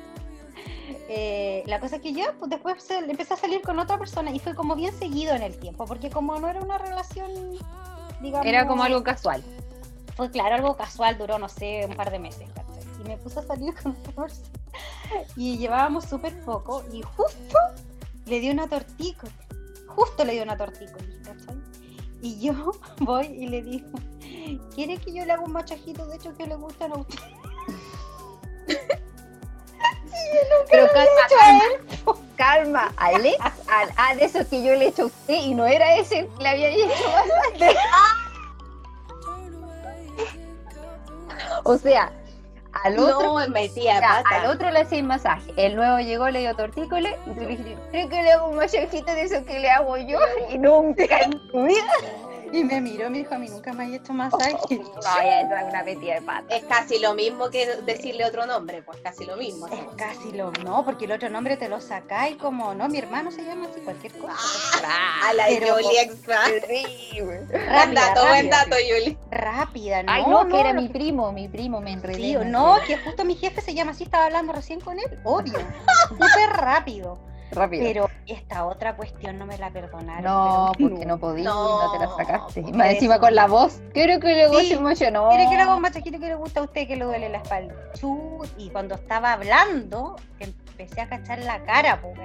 eh, 1.08 1.62
la 1.66 1.80
cosa 1.80 1.96
es 1.96 2.02
que 2.02 2.12
ya, 2.12 2.34
pues 2.38 2.50
después 2.50 2.82
se- 2.82 2.98
empecé 2.98 3.34
a 3.34 3.36
salir 3.36 3.62
con 3.62 3.78
otra 3.78 3.98
persona 3.98 4.30
y 4.30 4.38
fue 4.38 4.54
como 4.54 4.76
bien 4.76 4.92
seguido 4.94 5.34
en 5.34 5.42
el 5.42 5.56
tiempo, 5.58 5.86
porque 5.86 6.10
como 6.10 6.38
no 6.38 6.48
era 6.48 6.60
una 6.60 6.78
relación, 6.78 7.30
digamos. 8.20 8.46
Era 8.46 8.66
como 8.66 8.82
algo 8.82 9.02
casual. 9.02 9.42
Fue 10.16 10.30
claro, 10.30 10.54
algo 10.56 10.76
casual, 10.76 11.16
duró, 11.18 11.38
no 11.38 11.48
sé, 11.48 11.86
un 11.88 11.96
par 11.96 12.10
de 12.10 12.18
meses, 12.18 12.48
¿cachai? 12.54 12.82
Y 13.02 13.08
me 13.08 13.16
puse 13.16 13.38
a 13.40 13.42
salir 13.42 13.74
con 13.82 13.92
otra 13.92 14.12
persona. 14.12 14.48
Y 15.36 15.58
llevábamos 15.58 16.04
súper 16.04 16.38
poco 16.44 16.84
y 16.92 17.02
justo 17.02 17.58
le 18.26 18.40
di 18.40 18.50
una 18.50 18.68
tortícola. 18.68 19.32
Justo 19.88 20.24
le 20.24 20.32
di 20.34 20.40
una 20.40 20.56
¿cachai? 20.56 21.60
Y 22.22 22.40
yo 22.40 22.72
voy 23.00 23.26
y 23.26 23.46
le 23.46 23.62
digo, 23.62 23.88
¿quiere 24.74 24.96
que 24.98 25.12
yo 25.12 25.24
le 25.24 25.32
haga 25.32 25.42
un 25.42 25.52
machajito 25.52 26.06
de 26.06 26.16
hecho 26.16 26.34
que 26.36 26.46
le 26.46 26.54
gustan 26.56 26.92
a 26.92 26.96
usted? 26.96 27.18
Pero 30.70 30.86
calma, 30.92 31.22
calma, 31.28 31.64
calma, 32.36 32.92
Alex, 32.96 33.36
al, 33.68 33.88
ah, 33.96 34.14
de 34.14 34.24
eso 34.24 34.48
que 34.48 34.62
yo 34.62 34.74
le 34.74 34.86
he 34.86 34.88
hecho 34.88 35.02
a 35.02 35.06
usted 35.06 35.34
y 35.34 35.54
no 35.54 35.66
era 35.66 35.96
ese 35.96 36.28
que 36.36 36.42
le 36.42 36.48
había 36.48 36.68
hecho 36.68 36.86
masaje. 37.10 37.76
O 41.64 41.76
sea, 41.76 42.12
al 42.84 42.98
otro, 42.98 43.38
No, 43.38 43.48
metía 43.48 44.00
ya, 44.00 44.22
pata. 44.22 44.28
al 44.36 44.46
otro 44.50 44.70
le 44.70 44.80
hacía 44.80 45.02
masaje, 45.02 45.52
el 45.56 45.76
nuevo 45.76 45.98
llegó, 45.98 46.28
le 46.30 46.40
dio 46.40 46.54
tortícolis 46.54 47.12
y 47.26 47.30
tú 47.30 47.40
le 47.40 47.46
dijiste, 47.48 47.76
¿cree 47.90 48.08
que 48.08 48.22
le 48.22 48.32
hago 48.32 48.48
un 48.48 48.56
masajito 48.56 49.12
de 49.12 49.22
eso 49.22 49.44
que 49.44 49.58
le 49.58 49.70
hago 49.70 49.96
yo? 49.96 50.18
Y 50.50 50.58
nunca 50.58 51.18
en 51.18 51.30
tu 51.50 51.64
vida. 51.64 51.92
Y 52.52 52.64
me 52.64 52.80
miró 52.80 53.06
y 53.06 53.10
me 53.10 53.18
dijo, 53.18 53.34
a 53.34 53.38
mí 53.38 53.48
nunca 53.48 53.72
me 53.72 53.84
ha 53.84 53.96
hecho 53.96 54.12
masaje. 54.12 54.56
No, 54.70 55.22
ya 55.22 55.40
es 55.40 55.46
una 55.46 55.82
metida 55.84 56.14
de 56.14 56.22
pata. 56.22 56.54
Es 56.54 56.64
casi 56.64 56.98
lo 56.98 57.14
mismo 57.14 57.50
que 57.50 57.66
decirle 57.86 58.24
otro 58.24 58.46
nombre, 58.46 58.82
pues 58.82 58.98
casi 59.00 59.24
lo 59.24 59.36
mismo. 59.36 59.66
Es 59.66 59.80
casi 59.96 60.32
lo 60.32 60.50
no, 60.64 60.84
porque 60.84 61.06
el 61.06 61.12
otro 61.12 61.28
nombre 61.30 61.56
te 61.56 61.68
lo 61.68 61.80
sacáis 61.80 62.36
como, 62.36 62.74
no, 62.74 62.88
mi 62.88 62.98
hermano 62.98 63.30
se 63.30 63.44
llama 63.44 63.66
así, 63.70 63.80
cualquier 63.80 64.12
cosa. 64.18 64.34
A 65.28 65.32
la 65.32 65.50
Yoli 65.50 65.96
extra. 65.98 66.40
Buen 66.48 67.48
Rápida, 67.48 68.00
dato, 68.08 68.20
buen 68.26 68.50
rápida. 68.50 68.64
dato, 68.64 68.76
Yuli. 68.88 69.18
Rápida, 69.30 70.02
no. 70.02 70.12
Ay, 70.12 70.24
no, 70.26 70.48
que 70.48 70.60
era 70.60 70.72
mi 70.72 70.88
primo, 70.88 71.32
mi 71.32 71.48
primo, 71.48 71.80
me 71.80 71.92
enredé. 71.92 72.44
No, 72.44 72.76
que 72.86 72.98
justo 72.98 73.24
mi 73.24 73.36
jefe 73.36 73.60
se 73.60 73.74
llama 73.74 73.92
así, 73.92 74.04
estaba 74.04 74.26
hablando 74.26 74.52
recién 74.52 74.80
con 74.80 74.98
él, 74.98 75.18
obvio, 75.24 75.58
súper 76.08 76.50
rápido. 76.50 77.29
Rápido. 77.52 77.84
Pero 77.84 78.10
esta 78.26 78.64
otra 78.66 78.96
cuestión 78.96 79.38
no 79.38 79.46
me 79.46 79.58
la 79.58 79.70
perdonaron. 79.70 80.24
No, 80.24 80.72
pero 80.76 80.90
porque 80.90 81.06
no 81.06 81.18
podía, 81.18 81.44
No, 81.44 81.82
no, 81.86 81.92
te 81.92 81.98
la 81.98 82.08
sacaste. 82.16 82.60
Y 82.60 82.72
más 82.72 82.90
encima 82.90 83.18
con 83.18 83.34
la 83.34 83.46
voz. 83.46 83.80
Quiero 83.92 84.20
que 84.20 84.28
le 84.28 84.48
Sí. 84.48 84.74
goce 84.76 85.04
yo, 85.04 85.10
no. 85.10 85.28
¿Quiere 85.30 85.48
que 85.48 85.56
le 85.56 85.62
haga 85.62 85.74
un 85.74 85.82
machajito 85.82 86.18
que 86.20 86.26
le 86.28 86.34
gusta 86.36 86.60
a 86.60 86.62
usted 86.64 86.86
que 86.86 86.96
le 86.96 87.04
duele 87.04 87.28
la 87.28 87.38
espalda? 87.38 87.74
Chu, 87.94 88.42
y 88.56 88.70
cuando 88.70 88.94
estaba 88.94 89.32
hablando, 89.32 90.16
empecé 90.38 91.00
a 91.00 91.08
cachar 91.08 91.40
la 91.40 91.62
cara, 91.64 92.00
pues. 92.00 92.16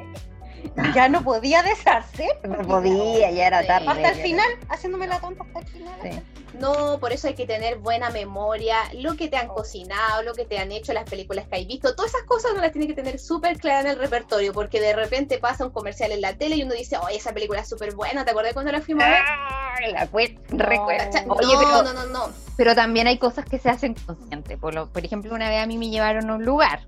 Ya 0.93 1.09
no 1.09 1.23
podía 1.23 1.61
deshacer. 1.63 2.29
No 2.47 2.57
podía, 2.59 3.31
ya 3.31 3.47
era 3.47 3.65
tarde. 3.65 3.87
Hasta 3.87 4.09
el 4.09 4.21
final, 4.21 4.49
haciéndome 4.69 5.07
la 5.07 5.19
tonta 5.19 5.43
hasta 5.43 5.59
el 5.59 5.67
final. 5.67 5.99
era- 6.03 6.13
Sí. 6.15 6.21
No, 6.59 6.99
por 7.01 7.11
eso 7.11 7.27
hay 7.27 7.33
que 7.33 7.45
tener 7.45 7.79
buena 7.79 8.09
memoria, 8.11 8.77
lo 8.93 9.17
que 9.17 9.27
te 9.27 9.35
han 9.35 9.49
cocinado, 9.49 10.23
lo 10.23 10.33
que 10.33 10.45
te 10.45 10.57
han 10.57 10.71
hecho, 10.71 10.93
las 10.93 11.03
películas 11.03 11.47
que 11.49 11.55
hay 11.57 11.65
visto, 11.65 11.93
todas 11.95 12.11
esas 12.13 12.23
cosas 12.23 12.51
uno 12.53 12.61
las 12.61 12.71
tiene 12.71 12.87
que 12.87 12.93
tener 12.93 13.19
súper 13.19 13.57
claras 13.57 13.83
en 13.83 13.91
el 13.91 13.99
repertorio, 13.99 14.53
porque 14.53 14.79
de 14.79 14.93
repente 14.93 15.37
pasa 15.37 15.65
un 15.65 15.71
comercial 15.71 16.13
en 16.13 16.21
la 16.21 16.37
tele 16.37 16.55
y 16.55 16.63
uno 16.63 16.73
dice, 16.73 16.97
oye, 16.97 17.17
esa 17.17 17.33
película 17.33 17.59
es 17.59 17.67
súper 17.67 17.93
buena, 17.93 18.23
¿te 18.23 18.31
acordás 18.31 18.53
cuando 18.53 18.71
la 18.71 18.79
fuimos 18.79 19.03
a 19.03 19.09
ver? 19.09 19.19
Ah, 19.27 19.75
la 19.91 20.09
cue- 20.09 20.39
recuerdo. 20.47 21.03
Cacha- 21.11 21.25
Oye, 21.27 21.53
no, 21.53 21.59
pero, 21.59 21.83
no, 21.83 21.93
no, 21.93 22.05
no. 22.05 22.29
pero 22.55 22.73
también 22.73 23.07
hay 23.07 23.17
cosas 23.17 23.43
que 23.43 23.59
se 23.59 23.69
hacen 23.69 23.93
conscientes. 23.95 24.57
Por, 24.57 24.73
lo- 24.75 24.87
por 24.87 25.03
ejemplo, 25.03 25.35
una 25.35 25.49
vez 25.49 25.61
a 25.61 25.65
mí 25.67 25.77
me 25.77 25.89
llevaron 25.89 26.29
a 26.29 26.35
un 26.35 26.45
lugar. 26.45 26.87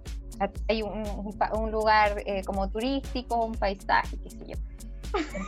Hay 0.67 0.81
un, 0.83 1.07
un 1.07 1.37
un 1.53 1.71
lugar 1.71 2.23
eh, 2.25 2.43
como 2.45 2.69
turístico, 2.69 3.45
un 3.45 3.55
paisaje, 3.55 4.17
qué 4.23 4.29
sé 4.29 4.45
yo. 4.47 4.55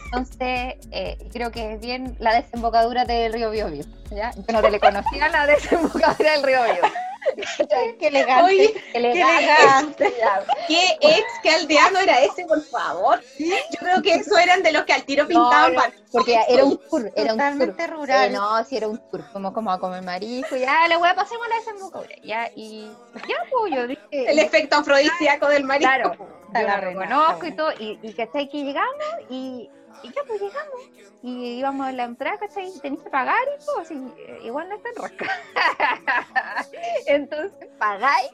Entonces, 0.05 0.75
eh, 0.91 1.17
creo 1.32 1.51
que 1.51 1.73
es 1.73 1.82
bien 1.82 2.15
la 2.19 2.34
desembocadura 2.34 3.05
del 3.05 3.34
río 3.34 3.51
Biobío. 3.51 3.84
Yo 4.11 4.53
no 4.53 4.61
te 4.61 4.71
le 4.71 4.80
conocía 4.80 5.30
la 5.30 5.45
desembocadura 5.47 6.34
del 6.34 6.43
río 6.43 6.63
Biobío. 6.63 7.09
Qué 7.99 8.07
elegante. 8.07 8.43
Oye, 8.43 8.83
Elegante. 8.93 10.13
ya. 10.19 10.45
¿qué 10.67 10.97
ex 11.01 11.25
que 11.41 11.49
aldeano 11.49 11.99
era 11.99 12.21
ese, 12.21 12.45
por 12.45 12.61
favor? 12.63 13.21
Yo 13.37 13.55
creo 13.79 14.01
que 14.01 14.15
eso 14.15 14.37
eran 14.37 14.63
de 14.63 14.71
los 14.71 14.83
que 14.83 14.93
al 14.93 15.03
tiro 15.03 15.27
pintaban 15.27 15.73
no. 15.73 15.81
Porque 16.11 16.39
era 16.47 16.63
un 16.63 16.77
tour, 16.77 17.11
era 17.15 17.33
un 17.33 17.39
tour. 17.39 17.49
Totalmente 17.49 17.87
rural. 17.87 18.29
Eh, 18.29 18.33
no, 18.33 18.63
si 18.65 18.77
era 18.77 18.87
un 18.87 18.97
tour, 19.09 19.23
como, 19.31 19.53
como 19.53 19.71
a 19.71 19.79
comer 19.79 20.01
marisco, 20.03 20.55
ya, 20.55 20.87
la 20.87 20.97
wea, 20.97 21.13
pasemos 21.15 21.45
a 21.45 21.49
la 21.49 21.55
desembocadura, 21.57 22.15
ya, 22.23 22.49
y 22.55 22.91
ya, 23.27 23.35
pues, 23.51 23.73
yo 23.73 23.87
dije, 23.87 24.01
El 24.11 24.39
efecto 24.39 24.77
afrodisíaco 24.77 25.47
del 25.49 25.65
marisco. 25.65 25.91
claro, 25.91 26.15
yo 26.53 26.61
la 26.61 26.77
reconozco 26.81 27.45
y 27.45 27.55
todo, 27.55 27.71
y, 27.79 27.99
y 28.01 28.13
¿cachai? 28.13 28.49
Que 28.49 28.63
llegamos, 28.63 28.95
y, 29.29 29.69
y 30.03 30.07
ya, 30.07 30.21
pues, 30.27 30.41
llegamos, 30.41 30.81
y 31.21 31.59
íbamos 31.59 31.87
a 31.87 31.91
la 31.91 32.03
entrada, 32.05 32.37
¿cachai? 32.37 32.71
Tenéis 32.81 33.03
que 33.03 33.09
pagar 33.09 33.41
y 33.59 33.65
todo, 33.65 33.79
así, 33.79 33.95
eh, 34.17 34.39
igual 34.43 34.69
no 34.69 34.75
está 34.75 34.89
en 34.89 34.95
rosca, 34.95 35.25
entonces, 37.07 37.69
pagáis, 37.77 38.29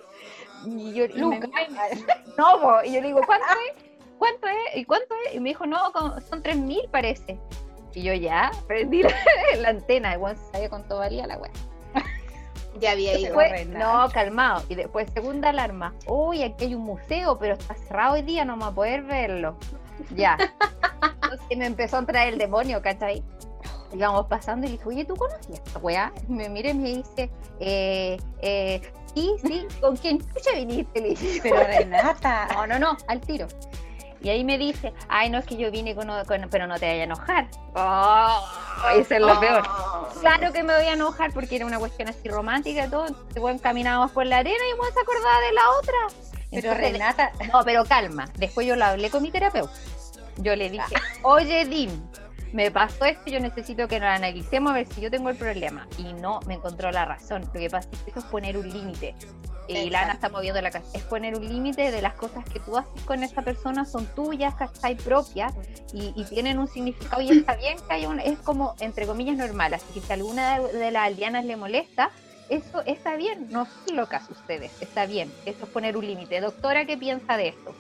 y 0.65 0.93
yo, 0.93 1.05
y 1.05 1.23
me- 1.25 1.39
no, 2.37 2.61
po, 2.61 2.83
y 2.83 2.93
yo 2.93 3.01
le 3.01 3.07
digo, 3.07 3.21
¿cuánto 3.25 3.45
es? 3.47 3.83
¿Cuánto 4.17 4.47
es? 4.47 4.75
¿Y 4.75 4.85
cuánto 4.85 5.13
es? 5.27 5.35
Y 5.35 5.39
me 5.39 5.49
dijo, 5.49 5.65
no, 5.65 5.77
son 6.29 6.41
3.000 6.41 6.89
parece. 6.89 7.37
Y 7.93 8.03
yo 8.03 8.13
ya, 8.13 8.51
prendí 8.67 9.03
la, 9.03 9.13
la 9.59 9.69
antena, 9.69 10.13
igual 10.13 10.37
sabía 10.51 10.69
cuánto 10.69 10.97
valía 10.97 11.27
la 11.27 11.37
wea. 11.37 11.51
Ya 12.79 12.91
había 12.91 13.17
ido. 13.17 13.37
Después, 13.37 13.67
no, 13.67 14.09
calmado. 14.11 14.61
Y 14.67 14.75
después, 14.75 15.09
segunda 15.13 15.49
alarma. 15.49 15.93
Uy, 16.07 16.43
aquí 16.43 16.65
hay 16.65 16.75
un 16.75 16.81
museo, 16.81 17.37
pero 17.39 17.53
está 17.53 17.73
cerrado 17.75 18.15
hoy 18.15 18.21
día, 18.21 18.43
no 18.43 18.53
vamos 18.53 18.67
a 18.73 18.75
poder 18.75 19.03
verlo. 19.03 19.57
Ya. 20.15 20.37
Entonces 21.23 21.57
me 21.57 21.65
empezó 21.65 21.97
a 21.97 21.99
entrar 21.99 22.27
el 22.27 22.37
demonio, 22.37 22.81
¿cachai? 22.81 23.23
Íbamos 23.93 24.25
pasando 24.27 24.65
y 24.65 24.71
le 24.71 24.77
dije, 24.77 24.89
oye, 24.89 25.05
¿tú 25.05 25.15
conocías 25.15 25.59
esta 25.65 25.79
weá? 25.79 26.11
Me 26.27 26.49
mira 26.49 26.69
y 26.69 26.73
me 26.73 26.89
dice, 26.95 27.29
eh, 27.59 28.17
eh, 28.41 28.81
sí, 29.13 29.31
sí, 29.45 29.67
¿con 29.79 29.95
quién 29.95 30.19
chucha 30.19 30.51
viniste? 30.55 31.01
Le 31.01 31.09
dije, 31.09 31.39
Pero 31.43 31.63
Renata. 31.63 32.47
no, 32.53 32.67
no, 32.67 32.79
no, 32.79 32.97
al 33.07 33.21
tiro. 33.21 33.47
Y 34.21 34.29
ahí 34.29 34.43
me 34.43 34.57
dice, 34.57 34.91
ay, 35.07 35.29
no 35.29 35.37
es 35.37 35.45
que 35.45 35.55
yo 35.55 35.69
vine 35.69 35.93
con, 35.95 36.07
con- 36.25 36.47
pero 36.49 36.65
no 36.65 36.79
te 36.79 36.87
vaya 36.87 37.01
a 37.01 37.03
enojar. 37.03 37.47
Oh, 37.75 38.41
eso 38.95 39.13
es 39.13 39.21
lo 39.21 39.39
peor. 39.39 39.61
Oh. 39.67 40.07
Claro 40.19 40.51
que 40.51 40.63
me 40.63 40.73
voy 40.75 40.85
a 40.85 40.93
enojar 40.93 41.31
porque 41.31 41.55
era 41.57 41.65
una 41.67 41.77
cuestión 41.77 42.09
así 42.09 42.27
romántica 42.27 42.85
y 42.85 42.89
todo. 42.89 43.05
Entonces, 43.05 43.39
bueno, 43.39 43.59
caminábamos 43.61 44.11
por 44.11 44.25
la 44.25 44.37
arena 44.37 44.63
y 44.73 44.77
bueno, 44.77 44.91
se 44.93 44.99
acordaba 44.99 45.39
de 45.41 45.51
la 45.53 45.61
otra. 45.79 45.97
Pero 46.55 46.71
Entonces, 46.71 46.91
Renata. 46.91 47.31
No, 47.53 47.63
pero 47.63 47.85
calma. 47.85 48.27
Después 48.37 48.65
yo 48.67 48.75
lo 48.75 48.85
hablé 48.85 49.09
con 49.09 49.21
mi 49.21 49.31
terapeuta. 49.31 49.73
Yo 50.37 50.55
le 50.55 50.69
dije, 50.69 50.95
oye, 51.23 51.65
Dim, 51.65 51.91
me 52.51 52.71
pasó 52.71 53.05
esto, 53.05 53.29
yo 53.29 53.39
necesito 53.39 53.87
que 53.87 53.99
nos 53.99 54.09
analicemos 54.09 54.71
a 54.71 54.75
ver 54.75 54.87
si 54.87 55.01
yo 55.01 55.11
tengo 55.11 55.29
el 55.29 55.37
problema. 55.37 55.87
Y 55.97 56.13
no 56.13 56.39
me 56.47 56.55
encontró 56.55 56.91
la 56.91 57.05
razón. 57.05 57.43
Lo 57.53 57.59
que 57.59 57.69
pasa 57.69 57.89
es 57.91 57.99
que 57.99 58.09
eso 58.11 58.19
es 58.19 58.25
poner 58.25 58.57
un 58.57 58.69
límite. 58.69 59.15
Y 59.67 59.89
Lana 59.89 60.13
está 60.13 60.29
moviendo 60.29 60.61
la 60.61 60.69
casa. 60.69 60.85
Es 60.93 61.03
poner 61.03 61.35
un 61.35 61.47
límite 61.47 61.91
de 61.91 62.01
las 62.01 62.13
cosas 62.13 62.45
que 62.45 62.59
tú 62.59 62.77
haces 62.77 63.01
con 63.03 63.23
esa 63.23 63.41
persona, 63.41 63.83
son 63.83 64.05
tuyas, 64.13 64.53
¿cachai? 64.55 64.95
Propias 64.95 65.53
y, 65.91 66.13
y 66.15 66.23
tienen 66.25 66.59
un 66.59 66.67
significado. 66.67 67.21
Y 67.21 67.29
está 67.31 67.55
bien 67.55 67.77
que 67.87 67.93
haya 67.93 68.09
un. 68.09 68.19
Es 68.19 68.37
como, 68.39 68.75
entre 68.79 69.07
comillas, 69.07 69.37
normal. 69.37 69.73
Así 69.73 69.85
que 69.93 70.01
si 70.01 70.13
alguna 70.13 70.59
de, 70.59 70.73
de 70.73 70.91
las 70.91 71.07
aldeanas 71.07 71.45
le 71.45 71.55
molesta, 71.55 72.11
eso 72.49 72.83
está 72.85 73.15
bien. 73.15 73.47
No 73.49 73.65
son 73.65 73.95
locas 73.95 74.29
ustedes. 74.29 74.71
Está 74.81 75.05
bien. 75.05 75.31
Eso 75.45 75.65
es 75.65 75.69
poner 75.71 75.97
un 75.97 76.05
límite. 76.05 76.39
Doctora, 76.41 76.85
¿qué 76.85 76.97
piensa 76.97 77.37
de 77.37 77.49
esto? 77.49 77.75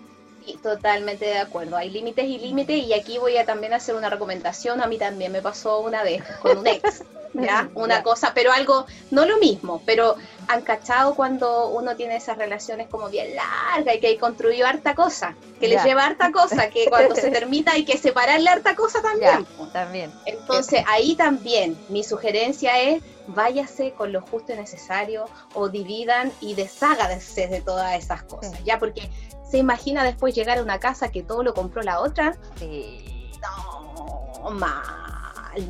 Sí, 0.45 0.57
totalmente 0.61 1.25
de 1.25 1.39
acuerdo. 1.39 1.77
Hay 1.77 1.89
límites 1.89 2.25
y 2.25 2.37
límites 2.37 2.83
y 2.83 2.93
aquí 2.93 3.17
voy 3.17 3.37
a 3.37 3.45
también 3.45 3.73
hacer 3.73 3.95
una 3.95 4.09
recomendación. 4.09 4.81
A 4.81 4.87
mí 4.87 4.97
también 4.97 5.31
me 5.31 5.41
pasó 5.41 5.81
una 5.81 6.03
vez 6.03 6.23
con 6.41 6.57
un 6.59 6.67
ex, 6.67 7.03
¿ya? 7.43 7.69
Una 7.75 8.03
cosa, 8.03 8.31
pero 8.33 8.51
algo, 8.51 8.85
no 9.11 9.25
lo 9.25 9.37
mismo, 9.37 9.81
pero 9.85 10.15
han 10.47 10.61
cachado 10.61 11.15
cuando 11.15 11.69
uno 11.69 11.95
tiene 11.95 12.15
esas 12.17 12.37
relaciones 12.37 12.87
como 12.87 13.09
bien 13.09 13.35
largas 13.35 13.95
y 13.95 13.99
que 13.99 14.07
hay 14.07 14.17
construido 14.17 14.67
harta 14.67 14.93
cosa, 14.95 15.35
que 15.59 15.67
les 15.67 15.83
lleva 15.83 16.05
harta 16.05 16.31
cosa, 16.31 16.69
que 16.69 16.85
cuando 16.87 17.15
se 17.15 17.29
termina 17.31 17.73
hay 17.73 17.83
que 17.85 17.97
separarle 17.97 18.49
harta 18.49 18.75
cosa 18.75 19.01
también. 19.01 19.45
también. 19.73 20.11
Entonces 20.25 20.83
ahí 20.87 21.15
también 21.15 21.77
mi 21.89 22.03
sugerencia 22.03 22.79
es 22.79 23.01
váyase 23.27 23.91
con 23.93 24.11
lo 24.11 24.21
justo 24.21 24.53
y 24.53 24.55
necesario 24.57 25.25
o 25.55 25.67
dividan 25.69 26.31
y 26.41 26.53
desháganse 26.53 27.47
de 27.47 27.61
todas 27.61 27.95
esas 27.97 28.21
cosas, 28.23 28.51
Sí. 28.57 28.63
ya 28.65 28.77
porque 28.77 29.09
se 29.49 29.57
imagina 29.57 30.03
después 30.03 30.35
llegar 30.35 30.59
a 30.59 30.61
una 30.61 30.79
casa 30.79 31.09
que 31.09 31.23
todo 31.23 31.41
lo 31.43 31.53
compró 31.55 31.81
la 31.81 31.99
otra, 32.01 32.35
Sí. 32.59 33.31
no, 33.41 34.51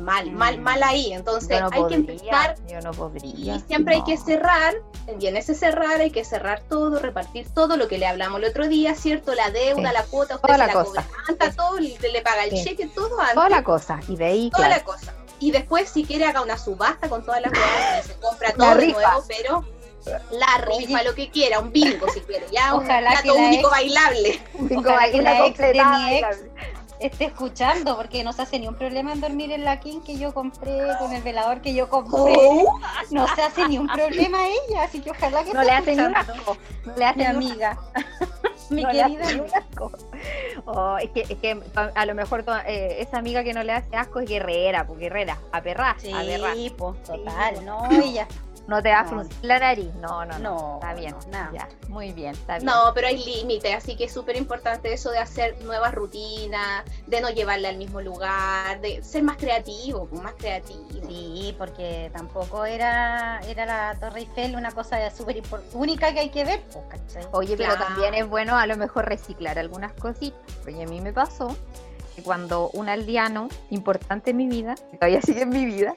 mal, 0.00 0.30
mal, 0.32 0.58
mal 0.60 0.82
ahí, 0.82 1.12
entonces 1.12 1.60
no 1.60 1.68
hay 1.72 1.86
que 1.88 1.94
empezar 1.94 2.56
yo 2.68 2.80
no 2.80 2.90
podría. 2.92 3.56
y 3.56 3.60
siempre 3.60 3.96
hay 3.96 4.04
que 4.04 4.16
cerrar, 4.16 4.74
y 5.20 5.26
en 5.26 5.36
ese 5.36 5.54
cerrar 5.54 6.00
hay 6.00 6.10
que 6.10 6.24
cerrar 6.24 6.60
todo, 6.68 6.98
repartir 6.98 7.48
todo 7.54 7.76
lo 7.76 7.88
que 7.88 7.98
le 7.98 8.06
hablamos 8.06 8.40
el 8.42 8.48
otro 8.48 8.66
día, 8.68 8.94
¿cierto? 8.94 9.34
La 9.34 9.50
deuda, 9.50 9.88
Sí. 9.90 9.94
la 9.94 10.02
cuota, 10.04 10.36
usted 10.36 10.46
Toda 10.48 10.58
se 10.58 10.66
la 10.66 10.72
cosa. 10.72 11.02
cobra 11.02 11.06
antes, 11.28 11.56
todo, 11.56 11.78
le, 11.78 12.22
paga 12.22 12.44
el 12.44 12.50
Sí. 12.50 12.64
cheque, 12.64 12.86
todo 12.88 13.18
antes 13.20 13.34
Toda 13.34 13.48
la 13.48 13.62
cosa. 13.64 14.00
Y 14.08 14.16
de 14.16 14.24
ahí, 14.24 14.50
toda 14.50 14.66
claro. 14.68 14.80
la 14.80 14.84
cosa. 14.84 15.14
Y 15.38 15.50
después, 15.50 15.88
si 15.90 16.04
quiere, 16.04 16.24
haga 16.24 16.42
una 16.42 16.56
subasta 16.58 17.08
con 17.08 17.24
todas 17.24 17.40
las 17.42 17.50
cosas 17.52 18.06
se 18.06 18.14
compra 18.14 18.52
todo 18.52 18.74
de 18.74 18.88
nuevo, 18.88 19.24
pero 19.28 19.64
la 20.30 20.64
rifa, 20.64 21.02
lo 21.02 21.14
que 21.16 21.30
quiera, 21.30 21.58
un 21.58 21.72
bingo 21.72 22.06
si 22.12 22.20
quiere, 22.20 22.46
ya 22.52 22.74
un 22.74 22.84
Ojalá 22.84 23.10
plato 23.10 23.26
la 23.26 23.34
único 23.34 23.62
ex- 23.68 23.70
bailable. 23.70 24.40
Cinco 24.68 24.80
Ojalá 24.80 25.10
que 25.10 26.22
esté 27.00 27.26
escuchando 27.26 27.96
porque 27.96 28.24
no 28.24 28.32
se 28.32 28.42
hace 28.42 28.58
ni 28.58 28.68
un 28.68 28.74
problema 28.74 29.12
en 29.12 29.20
dormir 29.20 29.52
en 29.52 29.64
la 29.64 29.80
king 29.80 30.00
que 30.00 30.16
yo 30.16 30.32
compré 30.34 30.78
con 30.98 31.12
el 31.12 31.22
velador 31.22 31.60
que 31.60 31.74
yo 31.74 31.88
compré. 31.88 32.34
Oh, 32.36 32.78
No 33.10 33.26
se 33.34 33.42
hace 33.42 33.68
ni 33.68 33.78
un 33.78 33.86
problema 33.88 34.38
a 34.38 34.48
ella, 34.48 34.82
así 34.84 35.00
que 35.00 35.10
ojalá 35.10 35.44
que 35.44 35.52
No 35.52 35.62
le 35.62 35.70
hace 35.72 35.94
ni 35.96 36.02
un 36.02 36.16
asco. 36.16 36.56
No 36.84 36.96
le 36.96 37.04
hace 37.04 37.18
Mi 37.18 37.24
amiga. 37.26 37.78
Mi 38.70 38.82
no 38.82 38.90
querida 38.90 39.28
amiga. 39.28 39.44
asco. 39.58 39.92
Oh, 40.64 40.96
es 40.98 41.10
que, 41.10 41.20
es 41.22 41.38
que 41.38 41.60
a 41.94 42.06
lo 42.06 42.14
mejor 42.14 42.44
eh, 42.66 42.96
esa 43.00 43.18
amiga 43.18 43.44
que 43.44 43.52
no 43.52 43.62
le 43.62 43.72
hace 43.72 43.94
asco 43.96 44.18
es 44.20 44.28
guerrera, 44.28 44.86
pues 44.86 44.98
guerrera, 44.98 45.38
a 45.52 45.60
perrar, 45.62 45.94
Sí, 46.00 46.12
a 46.12 46.20
perrar. 46.22 46.54
pues 46.76 46.96
Sí, 47.04 47.12
total, 47.12 47.54
pues. 47.54 47.64
no, 47.64 47.88
ella. 48.02 48.26
No 48.66 48.82
te 48.82 48.90
va 48.90 49.00
a 49.00 49.02
No. 49.04 49.08
fruncir 49.10 49.36
la 49.42 49.58
nariz. 49.60 49.94
No, 50.00 50.24
no, 50.24 50.38
no. 50.38 50.56
No, 50.56 50.74
está 50.74 50.94
bien. 50.94 51.14
no. 51.30 51.52
Ya, 51.52 51.68
muy 51.88 52.12
bien, 52.12 52.32
está 52.34 52.54
bien. 52.54 52.66
No, 52.66 52.92
pero 52.94 53.06
hay 53.06 53.24
límites, 53.24 53.72
así 53.74 53.96
que 53.96 54.04
es 54.04 54.12
súper 54.12 54.36
importante 54.36 54.92
eso 54.92 55.10
de 55.12 55.18
hacer 55.18 55.56
nuevas 55.64 55.94
rutinas, 55.94 56.84
de 57.06 57.20
no 57.20 57.30
llevarla 57.30 57.68
al 57.68 57.76
mismo 57.78 58.00
lugar, 58.00 58.80
de 58.80 59.02
ser 59.04 59.22
más 59.22 59.36
creativo, 59.36 60.06
pues, 60.08 60.20
más 60.20 60.34
creativo. 60.34 60.82
Sí, 61.08 61.54
porque 61.56 62.10
tampoco 62.12 62.64
era, 62.64 63.40
era 63.46 63.66
la 63.66 63.96
Torre 64.00 64.20
Eiffel 64.20 64.56
una 64.56 64.72
cosa 64.72 65.10
súper 65.10 65.42
única 65.72 66.12
que 66.12 66.20
hay 66.20 66.30
que 66.30 66.44
ver, 66.44 66.60
pues. 66.72 67.26
Oye, 67.32 67.56
pero 67.56 67.74
Claro. 67.76 67.84
también 67.86 68.14
es 68.14 68.28
bueno 68.28 68.56
a 68.58 68.66
lo 68.66 68.76
mejor 68.76 69.06
reciclar 69.06 69.58
algunas 69.60 69.92
cositas. 69.92 70.40
Oye, 70.66 70.82
a 70.82 70.86
mí 70.86 71.00
me 71.00 71.12
pasó 71.12 71.56
que 72.16 72.22
cuando 72.22 72.70
un 72.70 72.88
aldeano 72.88 73.48
importante 73.70 74.30
en 74.30 74.38
mi 74.38 74.48
vida, 74.48 74.74
que 74.90 74.96
todavía 74.96 75.22
sigue 75.22 75.42
en 75.42 75.50
mi 75.50 75.66
vida, 75.66 75.94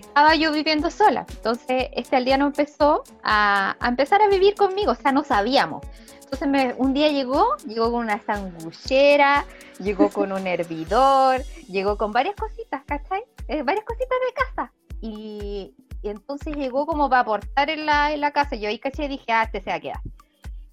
estaba 0.00 0.34
yo 0.34 0.52
viviendo 0.52 0.90
sola. 0.90 1.26
Entonces, 1.30 1.88
este 1.92 2.16
aldeano 2.16 2.46
empezó 2.46 3.02
a, 3.22 3.76
a 3.80 3.88
empezar 3.88 4.20
a 4.22 4.28
vivir 4.28 4.54
conmigo, 4.54 4.92
o 4.92 4.94
sea, 4.94 5.12
no 5.12 5.24
sabíamos. 5.24 5.84
Entonces, 6.22 6.48
me- 6.48 6.74
un 6.78 6.94
día 6.94 7.08
llegó, 7.08 7.56
llegó 7.66 7.90
con 7.90 8.00
una 8.04 8.20
sanguchera, 8.22 9.44
llegó 9.80 10.10
con 10.10 10.32
un 10.32 10.46
hervidor, 10.46 11.42
llegó 11.68 11.96
con 11.96 12.12
varias 12.12 12.36
cositas, 12.36 12.82
¿cachai? 12.86 13.22
Eh, 13.48 13.62
varias 13.62 13.84
cositas 13.84 14.18
de 14.26 14.34
casa. 14.34 14.72
Y, 15.00 15.74
y 16.02 16.08
entonces 16.08 16.54
llegó 16.56 16.86
como 16.86 17.08
para 17.10 17.22
aportar 17.22 17.70
en 17.70 17.86
la, 17.86 18.12
en 18.12 18.20
la 18.20 18.30
casa. 18.30 18.54
Yo 18.56 18.68
ahí, 18.68 18.78
¿cachai? 18.78 19.08
Dije, 19.08 19.32
ah, 19.32 19.42
este 19.44 19.60
se 19.60 19.70
va 19.70 19.76
a 19.76 19.80
quedar. 19.80 20.00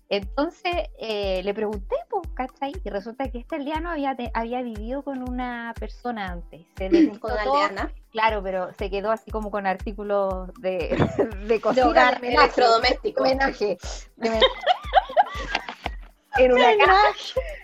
Entonces 0.10 0.74
eh, 1.00 1.42
le 1.44 1.54
pregunté, 1.54 1.96
pues, 2.10 2.24
¿cachai? 2.34 2.72
Y 2.84 2.90
resulta 2.90 3.30
que 3.30 3.40
este 3.40 3.56
aldeano 3.56 3.90
había, 3.90 4.16
te- 4.16 4.32
había 4.34 4.62
vivido 4.62 5.04
con 5.04 5.28
una 5.30 5.74
persona 5.80 6.28
antes. 6.32 6.66
Se 6.78 6.90
Con 7.20 7.32
una 7.34 7.44
todo, 7.44 7.54
aldeana, 7.64 7.92
Claro, 8.12 8.42
pero 8.42 8.74
se 8.74 8.90
quedó 8.90 9.12
así 9.12 9.30
como 9.32 9.52
con 9.52 9.68
artículos 9.68 10.54
de, 10.62 10.96
de 11.48 11.62
cocina. 11.62 11.88
hogar, 11.88 12.22
de 12.22 12.34
electrodoméstico. 12.34 13.22
homenaje, 13.22 13.78
de 14.16 14.40
en 16.40 16.54
una 16.54 16.78
caja. 16.78 17.08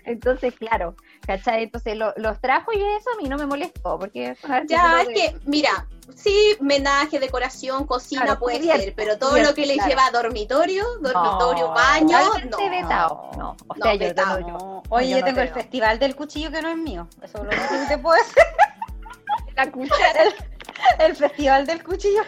Entonces, 0.05 0.53
claro, 0.55 0.95
¿cachai? 1.25 1.63
Entonces 1.63 1.95
lo- 1.95 2.13
los 2.17 2.39
trajo 2.41 2.71
y 2.73 2.81
eso 2.81 3.09
a 3.13 3.21
mí 3.21 3.29
no 3.29 3.37
me 3.37 3.45
molestó, 3.45 3.97
porque 3.97 4.35
Ya, 4.67 5.01
es 5.01 5.07
de- 5.07 5.13
que, 5.13 5.35
mira, 5.45 5.87
sí, 6.15 6.55
menaje, 6.59 7.19
decoración, 7.19 7.85
cocina 7.85 8.23
Claro, 8.23 8.39
puede 8.39 8.61
ser, 8.61 8.93
pero 8.95 9.17
todo 9.17 9.37
lo 9.37 9.53
que 9.53 9.65
le 9.65 9.75
claro. 9.75 9.89
lleva 9.89 10.05
a 10.07 10.11
dormitorio, 10.11 10.85
dormitorio, 11.01 11.67
No, 11.67 11.73
baño, 11.73 12.17
no. 12.49 12.69
vetado. 12.69 13.31
No, 13.37 13.57
o 13.67 13.75
No, 13.75 13.83
sea, 13.83 13.93
yo 13.93 13.99
vetado. 13.99 14.39
no. 14.41 14.83
Oye, 14.89 15.09
yo 15.09 15.23
tengo 15.23 15.41
el 15.41 15.49
festival 15.49 15.99
del 15.99 16.15
cuchillo 16.15 16.51
que 16.51 16.61
no 16.61 16.69
es 16.69 16.77
mío. 16.77 17.07
Eso 17.21 17.37
es 17.39 17.43
lo 17.43 17.49
único 17.49 17.69
que 17.81 17.85
te 17.87 17.97
puedo 17.97 18.17
decir. 18.17 18.43
la 19.55 19.71
cuchara. 19.71 20.23
El 20.99 21.15
festival 21.15 21.65
del 21.65 21.83
cuchillo. 21.83 22.21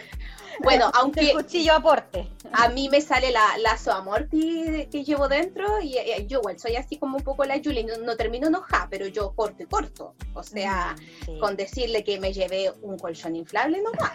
Bueno, 0.64 0.86
El 0.93 0.99
aunque 0.99 1.34
cuchillo 1.34 1.74
aporte. 1.74 2.28
a 2.51 2.70
mí 2.70 2.89
me 2.89 3.01
sale 3.01 3.32
la, 3.32 3.58
la 3.60 3.78
Soamorti 3.78 4.88
que 4.91 5.03
llevo 5.03 5.28
dentro 5.28 5.80
y 5.82 5.97
eh, 5.97 6.26
yo 6.28 6.39
igual 6.39 6.60
soy 6.60 6.76
así 6.76 6.97
como 6.97 7.18
un 7.18 7.24
poco 7.24 7.45
la 7.45 7.56
Julie, 7.64 7.84
no, 7.84 7.97
no 7.97 8.16
termino 8.16 8.47
enojada, 8.47 8.88
pero 8.89 9.08
yo 9.08 9.34
corto 9.36 9.64
y 9.64 9.66
corto. 9.66 10.14
O 10.34 10.43
sea, 10.43 10.95
Sí. 11.26 11.38
con 11.39 11.56
decirle 11.56 12.03
que 12.03 12.20
me 12.20 12.32
llevé 12.34 12.72
un 12.82 12.97
colchón 12.99 13.36
inflable 13.36 13.82
nomás. 13.82 14.12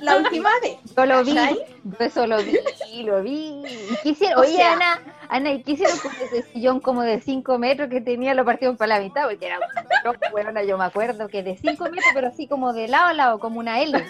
La 0.00 0.16
última 0.16 0.50
vez. 0.62 0.78
Yo 0.96 1.04
lo 1.06 1.24
vi, 1.24 1.34
yo 1.34 1.96
eso 1.98 2.26
lo 2.26 2.38
vi, 2.42 2.58
lo 3.02 3.22
vi. 3.22 3.62
Y 3.66 3.96
quisieron, 4.02 4.40
oye 4.40 4.56
sea- 4.56 4.72
Ana, 4.72 5.00
Ana, 5.28 5.50
¿y 5.52 5.62
qué 5.62 5.72
hicieron 5.72 5.98
con 5.98 6.12
ese 6.22 6.42
sillón 6.52 6.80
como 6.80 7.02
de 7.02 7.20
5 7.20 7.58
metros 7.58 7.90
que 7.90 8.00
tenía, 8.00 8.34
lo 8.34 8.44
partieron 8.44 8.76
para 8.76 8.96
la 8.96 9.00
mitad? 9.00 9.24
Porque 9.28 9.46
era 9.46 9.58
bueno, 10.30 10.62
yo 10.62 10.78
me 10.78 10.84
acuerdo 10.84 11.28
que 11.28 11.42
de 11.42 11.56
5 11.56 11.84
metros, 11.84 12.04
pero 12.14 12.28
así 12.28 12.46
como 12.46 12.72
de 12.72 12.88
lado 12.88 13.08
a 13.08 13.12
lado, 13.12 13.38
como 13.38 13.58
una 13.60 13.80
L. 13.80 14.04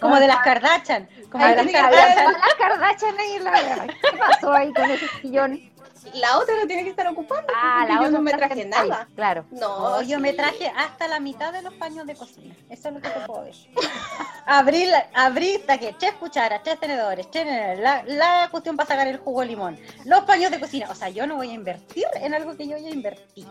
Como 0.00 0.16
de 0.18 0.26
las 0.26 0.38
Kardashian. 0.38 1.08
Como 1.30 1.44
Ay, 1.44 1.56
de 1.56 1.64
las 1.64 1.72
Kardashian. 1.72 2.32
las 2.32 2.54
Kardashian 2.54 3.18
ahí 3.18 3.32
en 3.36 3.44
la 3.44 3.86
¿Qué 4.10 4.18
pasó 4.18 4.52
ahí 4.52 4.72
con 4.72 4.90
ese 4.90 5.06
sillón? 5.20 5.69
La 6.14 6.38
otra 6.38 6.54
no 6.60 6.66
tiene 6.66 6.84
que 6.84 6.90
estar 6.90 7.06
ocupando. 7.08 7.52
Ah, 7.54 7.84
la 7.86 7.94
yo 7.94 8.00
otra 8.00 8.10
no 8.10 8.22
me 8.22 8.32
traje 8.32 8.64
nada. 8.64 9.08
Claro. 9.14 9.44
No, 9.50 9.90
No, 9.96 10.02
yo 10.02 10.18
me 10.18 10.32
traje 10.32 10.72
hasta 10.76 11.08
la 11.08 11.20
mitad 11.20 11.52
de 11.52 11.62
los 11.62 11.74
paños 11.74 12.06
de 12.06 12.14
cocina. 12.14 12.54
Eso 12.68 12.88
es 12.88 12.94
lo 12.94 13.00
que 13.00 13.08
te 13.08 13.20
puedo 13.20 13.42
decir. 13.44 13.70
abrí, 14.46 14.86
la- 14.86 15.08
abrí 15.14 15.58
taque, 15.66 15.94
tres 15.98 16.14
cucharas, 16.14 16.62
tres 16.62 16.78
tenedores, 16.80 17.30
tres- 17.30 17.78
la, 17.78 18.02
la 18.04 18.48
cuestión 18.50 18.76
para 18.76 18.88
sacar 18.88 19.06
el 19.08 19.18
jugo 19.18 19.40
de 19.40 19.46
limón, 19.46 19.78
los 20.04 20.20
paños 20.24 20.50
de 20.50 20.60
cocina. 20.60 20.88
O 20.90 20.94
sea, 20.94 21.08
yo 21.08 21.26
no 21.26 21.36
voy 21.36 21.50
a 21.50 21.54
invertir 21.54 22.04
en 22.14 22.34
algo 22.34 22.56
que 22.56 22.66
yo 22.66 22.76
ya 22.78 22.88
invertí. 22.90 23.46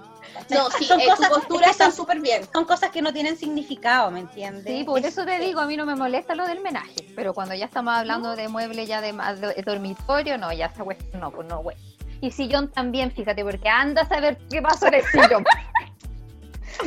No, 0.49 0.69
sí, 0.71 0.85
son 0.85 0.99
eh, 0.99 1.05
cosas, 1.07 1.29
tu 1.29 1.35
postura 1.35 1.67
es 1.69 1.77
que 1.77 1.91
súper 1.91 2.19
bien. 2.19 2.47
son 2.53 2.65
cosas 2.65 2.89
que 2.91 3.01
no 3.01 3.11
tienen 3.13 3.37
significado, 3.37 4.11
¿me 4.11 4.19
entiendes? 4.21 4.65
Sí, 4.65 4.83
por 4.83 4.99
Es- 4.99 5.05
eso 5.05 5.25
te 5.25 5.39
digo, 5.39 5.59
a 5.61 5.65
mí 5.65 5.75
no 5.77 5.85
me 5.85 5.95
molesta 5.95 6.35
lo 6.35 6.45
del 6.45 6.59
menaje, 6.61 6.95
pero 7.15 7.33
cuando 7.33 7.55
ya 7.55 7.65
estamos 7.65 7.93
hablando 7.93 8.35
de 8.35 8.47
mueble 8.47 8.85
ya 8.85 9.01
de, 9.01 9.13
más 9.13 9.39
de 9.41 9.53
dormitorio, 9.63 10.37
no, 10.37 10.51
ya 10.53 10.67
esa 10.67 10.83
cuestión 10.83 11.21
no, 11.21 11.31
pues 11.31 11.47
no, 11.47 11.61
güey. 11.61 11.75
Y 12.21 12.31
sillón 12.31 12.69
también, 12.71 13.11
fíjate, 13.11 13.43
porque 13.43 13.69
anda 13.69 14.01
a 14.03 14.07
saber 14.07 14.37
qué 14.49 14.61
pasó 14.61 14.87
en 14.87 14.95
el 14.95 15.03
sillón. 15.05 15.43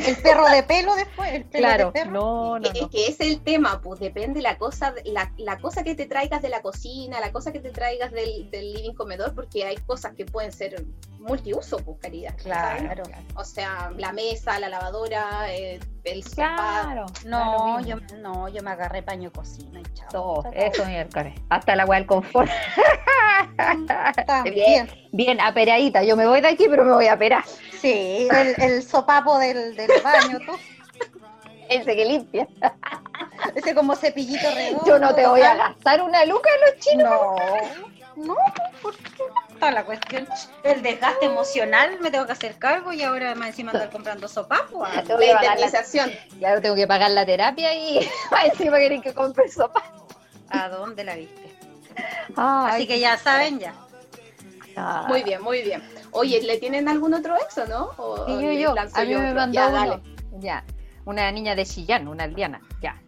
El 0.07 0.15
perro 0.17 0.47
de 0.49 0.63
pelo 0.63 0.95
después, 0.95 1.31
el 1.33 1.45
pelo 1.45 1.67
claro, 1.67 1.85
de 1.87 1.91
perro. 1.91 2.11
no, 2.11 2.59
no, 2.59 2.67
Es 2.67 2.81
no. 2.81 2.89
que 2.89 3.05
es 3.05 3.19
el 3.19 3.41
tema, 3.43 3.79
pues 3.79 3.99
depende 3.99 4.41
la 4.41 4.57
cosa, 4.57 4.91
la, 5.05 5.31
la 5.37 5.59
cosa 5.59 5.83
que 5.83 5.93
te 5.93 6.07
traigas 6.07 6.41
de 6.41 6.49
la 6.49 6.63
cocina, 6.63 7.19
la 7.19 7.31
cosa 7.31 7.51
que 7.51 7.59
te 7.59 7.69
traigas 7.69 8.11
del, 8.11 8.49
del 8.49 8.73
living 8.73 8.93
comedor, 8.93 9.35
porque 9.35 9.65
hay 9.65 9.75
cosas 9.85 10.13
que 10.15 10.25
pueden 10.25 10.51
ser 10.51 10.83
multiuso, 11.19 11.77
pues 11.77 11.99
querida. 11.99 12.35
¿sabes? 12.39 12.81
Claro. 12.81 13.03
O 13.35 13.43
sea, 13.43 13.91
la 13.95 14.11
mesa, 14.13 14.57
la 14.59 14.69
lavadora, 14.69 15.53
eh, 15.53 15.79
el. 16.03 16.23
Claro. 16.23 17.05
No, 17.25 17.79
yo, 17.81 17.97
no, 18.19 18.49
yo 18.49 18.61
me 18.63 18.71
agarré 18.71 19.03
paño 19.03 19.31
cocina 19.31 19.79
y 19.79 19.83
chao. 19.93 20.09
Todo, 20.11 20.51
eso 20.53 20.85
miércoles. 20.85 21.33
Hasta 21.49 21.75
la 21.75 21.85
weá 21.85 21.99
del 21.99 22.07
confort. 22.07 22.49
También. 24.27 24.89
Bien, 25.11 25.39
aperadita. 25.41 26.03
Yo 26.03 26.15
me 26.15 26.25
voy 26.27 26.41
de 26.41 26.49
aquí, 26.49 26.65
pero 26.69 26.83
me 26.83 26.93
voy 26.93 27.07
a 27.07 27.13
aperar. 27.13 27.43
Sí, 27.79 28.27
el, 28.31 28.55
el 28.61 28.83
sopapo 28.83 29.37
del, 29.39 29.75
del 29.75 29.89
baño, 30.03 30.39
tú. 30.45 30.53
Ese 31.69 31.95
que 31.95 32.05
limpia. 32.05 32.47
Ese 33.55 33.73
como 33.73 33.95
cepillito 33.95 34.47
redondo. 34.53 34.85
Yo 34.85 34.99
no 34.99 35.13
te 35.15 35.25
voy 35.27 35.41
a 35.41 35.49
tal. 35.49 35.57
gastar 35.57 36.01
una 36.01 36.25
luca 36.25 36.49
en 36.55 36.71
los 36.73 36.85
chinos. 36.85 37.09
No, 38.15 38.25
no, 38.25 38.35
¿por 38.81 38.95
qué? 38.95 39.23
La 39.71 39.85
cuestión. 39.85 40.27
El 40.63 40.81
desgaste 40.81 41.25
emocional 41.25 41.97
me 42.01 42.11
tengo 42.11 42.25
que 42.25 42.31
hacer 42.33 42.57
cargo 42.57 42.91
y 42.93 43.01
ahora 43.03 43.33
más 43.35 43.49
encima 43.49 43.71
andar 43.71 43.89
comprando 43.91 44.27
sopapo. 44.27 44.83
ah. 44.85 45.01
Te 45.05 45.13
voy 45.13 45.25
a 45.29 45.35
La 45.41 45.45
indemnización. 45.53 46.11
Claro, 46.39 46.61
tengo 46.61 46.75
que 46.75 46.87
pagar 46.87 47.11
la 47.11 47.25
terapia 47.25 47.73
y 47.75 47.99
más 48.31 48.45
encima 48.45 48.77
quieren 48.77 49.01
que 49.01 49.13
compre 49.13 49.49
sopa. 49.49 49.83
¿A 50.49 50.69
dónde 50.69 51.03
la 51.03 51.15
viste? 51.15 51.41
Así 52.35 52.87
que 52.87 52.99
ya 52.99 53.17
saben 53.17 53.59
ya. 53.59 53.73
ah. 54.77 55.05
Muy 55.07 55.23
bien, 55.23 55.41
muy 55.41 55.61
bien. 55.61 55.83
Oye, 56.11 56.41
¿le 56.43 56.57
tienen 56.57 56.87
algún 56.87 57.13
otro 57.13 57.35
ex 57.37 57.57
o 57.57 57.65
no? 57.67 57.89
O, 57.97 58.25
Sí, 58.27 58.33
yo, 58.33 58.51
yo. 58.51 58.75
A 58.93 59.03
mí 59.03 59.09
yo 59.11 59.19
me 59.19 59.33
mandó 59.33 59.53
Ya, 59.55 59.67
uno. 59.67 59.75
dale. 59.77 60.03
Ya. 60.39 60.63
Una 61.05 61.31
niña 61.31 61.55
de 61.55 61.65
Chillán, 61.65 62.07
una 62.07 62.23
aldeana. 62.25 62.61
Ya. 62.81 63.01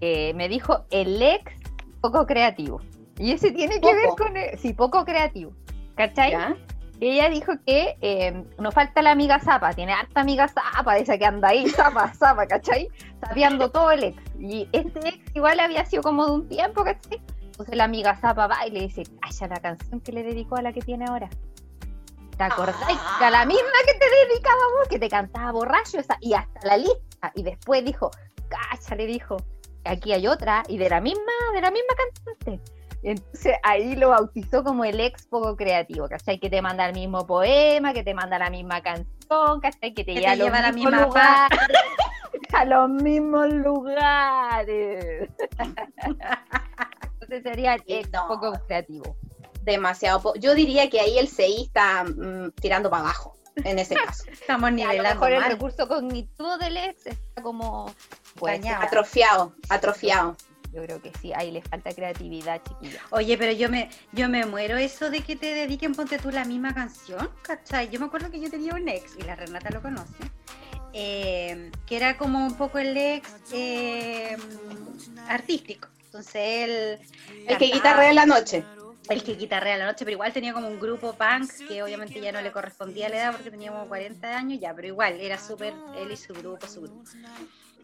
Eh, 0.00 0.32
me 0.34 0.48
dijo 0.48 0.84
el 0.90 1.20
ex 1.22 1.52
poco 2.00 2.26
creativo. 2.26 2.80
Y 3.18 3.32
ese 3.32 3.50
tiene 3.52 3.80
que 3.80 3.94
ver 3.94 4.08
con. 4.16 4.36
el- 4.36 4.58
sí, 4.58 4.72
poco 4.72 5.04
creativo. 5.04 5.52
¿Cachai? 5.96 6.32
¿Ya? 6.32 6.56
Ella 7.00 7.28
dijo 7.28 7.52
que 7.66 7.96
eh, 8.00 8.44
nos 8.58 8.72
falta 8.72 9.02
la 9.02 9.10
amiga 9.10 9.38
Zapa, 9.38 9.74
tiene 9.74 9.92
harta 9.92 10.20
amiga 10.20 10.48
Zapa, 10.48 10.96
esa 10.96 11.18
que 11.18 11.26
anda 11.26 11.48
ahí, 11.48 11.68
Zapa, 11.68 12.12
Zapa, 12.18 12.46
¿cachai? 12.46 12.88
Sapeando 13.20 13.70
todo 13.70 13.90
el 13.90 14.04
ex. 14.04 14.22
Y 14.38 14.68
este 14.72 15.08
ex 15.08 15.18
igual 15.34 15.60
había 15.60 15.84
sido 15.84 16.02
como 16.02 16.24
de 16.24 16.32
un 16.32 16.48
tiempo, 16.48 16.84
¿cachai? 16.84 17.20
Entonces 17.42 17.76
la 17.76 17.84
amiga 17.84 18.16
Zapa 18.16 18.46
va 18.46 18.66
y 18.66 18.70
le 18.70 18.80
dice, 18.80 19.02
calla 19.20 19.48
la 19.48 19.60
canción 19.60 20.00
que 20.00 20.12
le 20.12 20.22
dedicó 20.22 20.56
a 20.56 20.62
la 20.62 20.72
que 20.72 20.80
tiene 20.80 21.04
ahora. 21.06 21.28
¿Te 22.36 22.44
acordáis? 22.44 22.98
Ah. 23.00 23.26
A 23.26 23.30
la 23.30 23.46
misma 23.46 23.78
que 23.86 23.98
te 23.98 24.04
dedicaba 24.28 24.60
vos, 24.78 24.88
que 24.88 24.98
te 24.98 25.08
cantaba 25.08 25.52
borracho, 25.52 25.98
esa, 25.98 26.18
y 26.20 26.34
hasta 26.34 26.66
la 26.66 26.76
lista. 26.76 27.32
Y 27.34 27.42
después 27.42 27.84
dijo, 27.84 28.10
calla, 28.48 28.96
le 28.96 29.06
dijo, 29.06 29.36
aquí 29.84 30.12
hay 30.12 30.26
otra, 30.26 30.62
y 30.68 30.76
de 30.78 30.88
la 30.88 31.00
misma, 31.00 31.32
de 31.54 31.60
la 31.60 31.70
misma 31.70 31.94
cantante. 31.94 32.60
Entonces 33.08 33.54
ahí 33.62 33.94
lo 33.94 34.08
bautizó 34.08 34.64
como 34.64 34.84
el 34.84 34.98
ex 35.00 35.26
poco 35.26 35.54
creativo, 35.56 36.08
¿cachai? 36.08 36.40
Que 36.40 36.50
te 36.50 36.60
manda 36.60 36.86
el 36.88 36.92
mismo 36.94 37.24
poema, 37.26 37.92
que 37.92 38.02
te 38.02 38.14
manda 38.14 38.36
la 38.38 38.50
misma 38.50 38.82
canción, 38.82 39.60
¿cachai? 39.62 39.94
Que 39.94 40.02
te 40.04 40.14
Que 40.14 40.20
lleva, 40.20 40.32
te 40.32 40.36
los 40.38 40.46
lleva 40.46 40.58
a 40.58 40.62
la 40.62 40.72
mismos 40.72 40.92
misma 40.92 41.06
lugares. 41.06 41.58
A 42.52 42.64
los 42.64 42.88
mismos 42.88 43.48
lugares. 43.52 45.28
Entonces 47.14 47.42
sería 47.42 47.74
el 47.74 47.82
ex 47.86 48.10
No. 48.12 48.28
poco 48.28 48.52
creativo. 48.66 49.16
Demasiado. 49.62 50.20
po- 50.22 50.34
Yo 50.36 50.54
diría 50.54 50.88
que 50.88 51.00
ahí 51.00 51.18
el 51.18 51.28
CI 51.28 51.64
está 51.66 52.04
mm, 52.04 52.52
tirando 52.60 52.88
para 52.88 53.02
abajo, 53.04 53.36
en 53.56 53.78
ese 53.78 53.94
caso. 53.96 54.24
Estamos 54.32 54.68
A 54.68 54.70
lo 54.70 54.76
nivelando 54.76 55.20
mejor 55.20 55.32
el 55.32 55.44
recurso 55.44 55.88
cognitivo 55.88 56.56
del 56.58 56.76
ex 56.76 57.06
está 57.06 57.42
como... 57.42 57.92
Pues, 58.36 58.60
atrofiado, 58.66 59.54
atrofiado. 59.68 60.36
Yo 60.76 60.82
creo 60.82 61.00
que 61.00 61.10
sí, 61.20 61.32
ahí 61.34 61.50
le 61.50 61.62
falta 61.62 61.94
creatividad, 61.94 62.60
chiquilla. 62.62 63.00
Oye, 63.10 63.38
pero 63.38 63.52
yo 63.52 63.70
me, 63.70 63.88
yo 64.12 64.28
me 64.28 64.44
muero 64.44 64.76
eso 64.76 65.08
de 65.08 65.22
que 65.22 65.34
te 65.34 65.54
dediquen, 65.54 65.94
ponte 65.94 66.18
tú 66.18 66.30
la 66.30 66.44
misma 66.44 66.74
canción, 66.74 67.30
¿cachai? 67.40 67.88
Yo 67.88 67.98
me 67.98 68.06
acuerdo 68.06 68.30
que 68.30 68.38
yo 68.40 68.50
tenía 68.50 68.74
un 68.74 68.86
ex, 68.86 69.16
y 69.18 69.22
la 69.22 69.36
Renata 69.36 69.70
lo 69.70 69.80
conoce, 69.80 70.12
eh, 70.92 71.70
que 71.86 71.96
era 71.96 72.18
como 72.18 72.44
un 72.44 72.58
poco 72.58 72.78
el 72.78 72.94
ex 72.94 73.30
eh, 73.52 74.36
artístico. 75.28 75.88
Entonces 76.04 76.36
él... 76.36 76.98
El 77.48 77.56
que 77.56 77.66
guitarrea 77.66 78.10
en 78.10 78.16
la 78.16 78.26
noche. 78.26 78.62
el 79.08 79.24
que 79.24 79.34
guitarrea 79.34 79.78
la 79.78 79.86
noche, 79.86 80.04
pero 80.04 80.10
igual 80.10 80.34
tenía 80.34 80.52
como 80.52 80.68
un 80.68 80.78
grupo 80.78 81.14
punk 81.14 81.50
que 81.68 81.82
obviamente 81.82 82.20
ya 82.20 82.32
no 82.32 82.42
le 82.42 82.52
correspondía 82.52 83.06
a 83.06 83.08
la 83.08 83.16
edad 83.16 83.32
porque 83.32 83.50
tenía 83.50 83.72
como 83.72 83.88
40 83.88 84.36
años 84.36 84.60
ya, 84.60 84.74
pero 84.74 84.88
igual 84.88 85.18
era 85.20 85.38
súper 85.38 85.72
él 85.96 86.12
y 86.12 86.16
su 86.18 86.34
grupo, 86.34 86.66
su 86.66 86.82
grupo. 86.82 87.02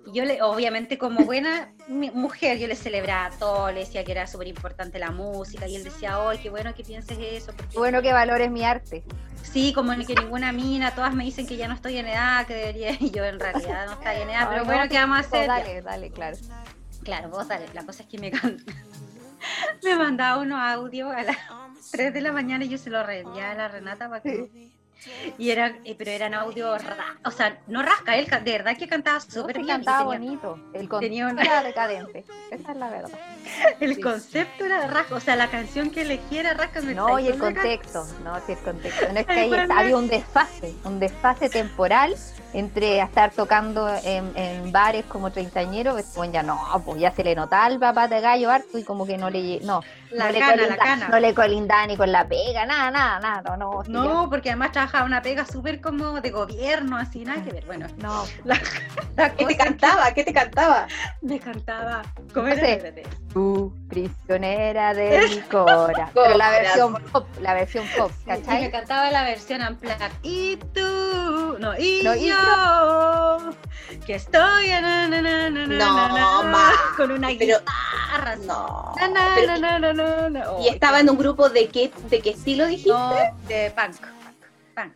Y 0.07 0.13
yo 0.13 0.25
le, 0.25 0.43
obviamente 0.43 0.99
como 0.99 1.25
buena 1.25 1.73
mi- 1.89 2.11
mujer, 2.11 2.59
yo 2.59 2.67
le 2.67 2.75
celebraba 2.75 3.31
todo, 3.39 3.71
le 3.71 3.81
decía 3.81 4.05
que 4.05 4.13
era 4.13 4.27
súper 4.27 4.49
importante 4.49 4.99
la 4.99 5.11
música 5.11 5.69
y 5.69 5.77
él 5.77 5.85
decía, 5.85 6.17
¡ay, 6.29 6.39
qué 6.39 6.51
bueno 6.51 6.75
que 6.75 6.83
pienses 6.83 7.17
eso! 7.21 7.53
Porque 7.57 7.79
Bueno 7.79 8.03
que 8.03 8.13
valores 8.13 8.51
mi 8.51 8.65
arte. 8.65 9.05
sí, 9.43 9.73
como 9.73 9.93
que 10.05 10.15
ninguna 10.15 10.53
mina, 10.53 10.93
todas 10.95 11.15
me 11.15 11.25
dicen 11.25 11.47
que 11.47 11.57
ya 11.57 11.69
no 11.69 11.75
estoy 11.75 11.99
en 11.99 12.09
edad, 12.09 12.47
que 12.47 12.55
debería, 12.55 12.91
y 13.01 13.11
yo 13.11 13.25
en 13.25 13.39
realidad 13.39 13.87
no 13.87 13.93
estoy 13.93 14.23
en 14.23 14.31
edad, 14.31 14.49
pero 14.51 14.65
bueno, 14.65 14.85
no, 14.85 14.89
¿qué 14.91 14.97
vamos 14.99 15.17
a 15.19 15.21
hacer? 15.21 15.47
Dale, 15.47 15.83
dale, 15.83 16.11
claro. 16.11 16.37
Claro, 17.05 17.29
vos 17.31 17.47
dale. 17.49 17.67
La 17.73 17.85
cosa 17.85 18.03
es 18.03 18.09
que 18.09 18.19
me, 18.19 18.31
can- 18.31 18.59
me 19.83 19.97
mandaba 19.97 20.41
unos 20.43 20.59
audios 20.61 21.13
a 21.15 21.23
las 21.23 21.37
3 21.93 22.13
de 22.15 22.21
la 22.21 22.33
mañana 22.33 22.65
y 22.65 22.69
yo 22.69 22.79
se 22.79 22.91
los 22.91 23.05
reenviaba 23.07 23.51
a 23.53 23.55
la 23.55 23.69
Renata 23.69 24.09
para 24.09 24.21
que... 24.23 24.73
Y 25.39 25.51
era, 25.51 25.77
eh, 25.85 25.95
pero 25.97 26.11
eran 26.11 26.35
audios, 26.35 26.83
o 27.25 27.31
sea, 27.31 27.59
no 27.67 27.83
rasca, 27.83 28.17
él 28.17 28.27
de 28.27 28.53
verdad 28.53 28.77
que 28.77 28.87
cantaba 28.89 29.21
Súper 29.21 29.57
bien. 29.57 29.65
y 29.67 29.69
cantaba 29.69 30.05
bonito. 30.05 30.59
El 30.73 30.89
tenía 30.89 31.25
concepto 31.27 31.33
una- 31.33 31.43
era 31.43 31.63
decadente. 31.69 32.25
Esa 32.51 32.73
es 32.73 32.79
la 32.79 32.91
verdad. 32.91 33.19
El 33.81 33.95
sí. 33.97 34.01
concepto 34.01 34.65
era 34.65 34.87
rasca, 34.87 35.15
o 35.15 35.21
sea, 35.21 35.37
la 35.37 35.49
canción 35.49 35.91
que 35.91 36.03
eligiera 36.03 36.55
rasca 36.55 36.81
me 36.83 36.95
No, 36.95 37.19
y 37.19 37.29
el 37.29 37.39
contexto. 37.39 38.05
No, 38.25 38.37
sí, 38.47 38.53
el 38.53 38.59
contexto. 38.59 39.13
No 39.13 39.19
es 39.21 39.27
que 39.27 39.33
ahí 39.33 39.53
había 39.71 39.97
un 39.97 40.09
desfase, 40.09 40.75
un 40.85 40.99
desfase 41.01 41.49
temporal 41.49 42.15
entre 42.53 43.01
a 43.01 43.05
estar 43.05 43.31
tocando 43.33 43.89
en, 44.05 44.33
en 44.37 44.71
bares 44.73 45.05
como 45.07 45.31
treintañeros, 45.31 45.95
pues 45.95 46.07
bueno, 46.15 46.33
ya 46.33 46.43
no, 46.43 46.59
pues 46.85 47.01
ya 47.01 47.11
se 47.13 47.25
le 47.25 47.35
notaba 47.35 47.65
al 47.67 47.79
papá 47.79 48.09
de 48.09 48.21
gallo 48.21 48.51
harto 48.51 48.79
y 48.79 48.83
como 48.85 49.07
que 49.07 49.17
no 49.19 49.31
le 49.31 49.61
no, 49.61 49.81
La 50.11 50.27
no 50.27 50.33
le 50.33 50.39
cana, 50.39 50.57
la 50.57 50.63
colinda- 50.63 50.85
cana. 50.85 51.09
no 51.09 51.21
le 51.21 51.35
ni 51.89 51.97
con 51.97 52.13
la 52.13 52.29
pega, 52.29 52.67
nada, 52.67 52.91
nada, 52.91 53.21
nada, 53.21 53.57
no, 53.57 53.83
sí, 53.85 53.91
No, 53.93 54.29
porque 54.31 54.51
además 54.51 54.73
trabajaba 54.73 55.05
una 55.05 55.23
pega 55.23 55.45
súper 55.47 55.81
como 55.81 56.21
de 56.21 56.31
gobierno, 56.31 56.97
así, 56.97 57.25
nada 57.25 57.43
que 57.43 57.51
ver. 57.53 57.65
Bueno, 57.67 57.87
no, 57.97 58.25
la, 58.45 58.59
la 59.17 59.31
¿Qué 59.35 59.47
te 59.47 59.57
cantaba? 59.57 60.13
¿Qué 60.13 60.25
te 60.25 60.33
cantaba? 60.33 60.87
me 61.23 61.39
cantaba. 61.41 62.03
¿Cómo 62.35 62.47
No 62.49 62.53
era? 62.53 62.61
sé. 62.61 63.05
Tú, 63.33 63.75
prisionera 63.89 64.93
de 64.95 65.19
mi 65.31 65.41
cora, 65.43 66.11
pero 66.13 66.37
la 66.37 66.51
versión 66.51 66.95
pop, 67.13 67.27
la 67.41 67.55
versión 67.55 67.89
pop, 67.89 68.11
Y 68.27 68.29
me 68.31 68.41
¿cachai? 68.43 68.71
cantaba 68.71 69.11
la 69.11 69.25
versión 69.25 69.63
en 69.63 69.77
plan 69.77 69.99
y 70.23 70.57
tú, 70.75 70.81
no, 71.59 71.77
y 71.79 72.01
No, 72.03 72.15
y 72.15 72.27
yo, 72.29 73.51
que 74.07 74.15
estoy 74.15 74.69
na, 74.69 75.09
na, 75.09 75.21
na, 75.23 75.51
na, 75.51 75.51
na, 75.51 75.67
No, 75.67 76.09
na, 76.09 76.09
na, 76.09 76.43
ma. 76.43 76.73
con 76.97 77.11
una 77.13 77.29
Pero- 77.39 77.59
guitarra. 77.61 78.37
No. 78.47 78.95
Pero-. 79.35 80.59
¿Y 80.63 80.69
estaba 80.69 81.01
en 81.01 81.11
un 81.11 81.19
grupo 81.19 81.49
de 81.49 81.69
qué, 81.69 81.93
de 82.11 82.21
qué 82.21 82.31
estilo 82.31 82.67
dijiste? 82.67 82.91
No, 82.93 83.15
de 83.49 83.73
punk. 83.77 83.97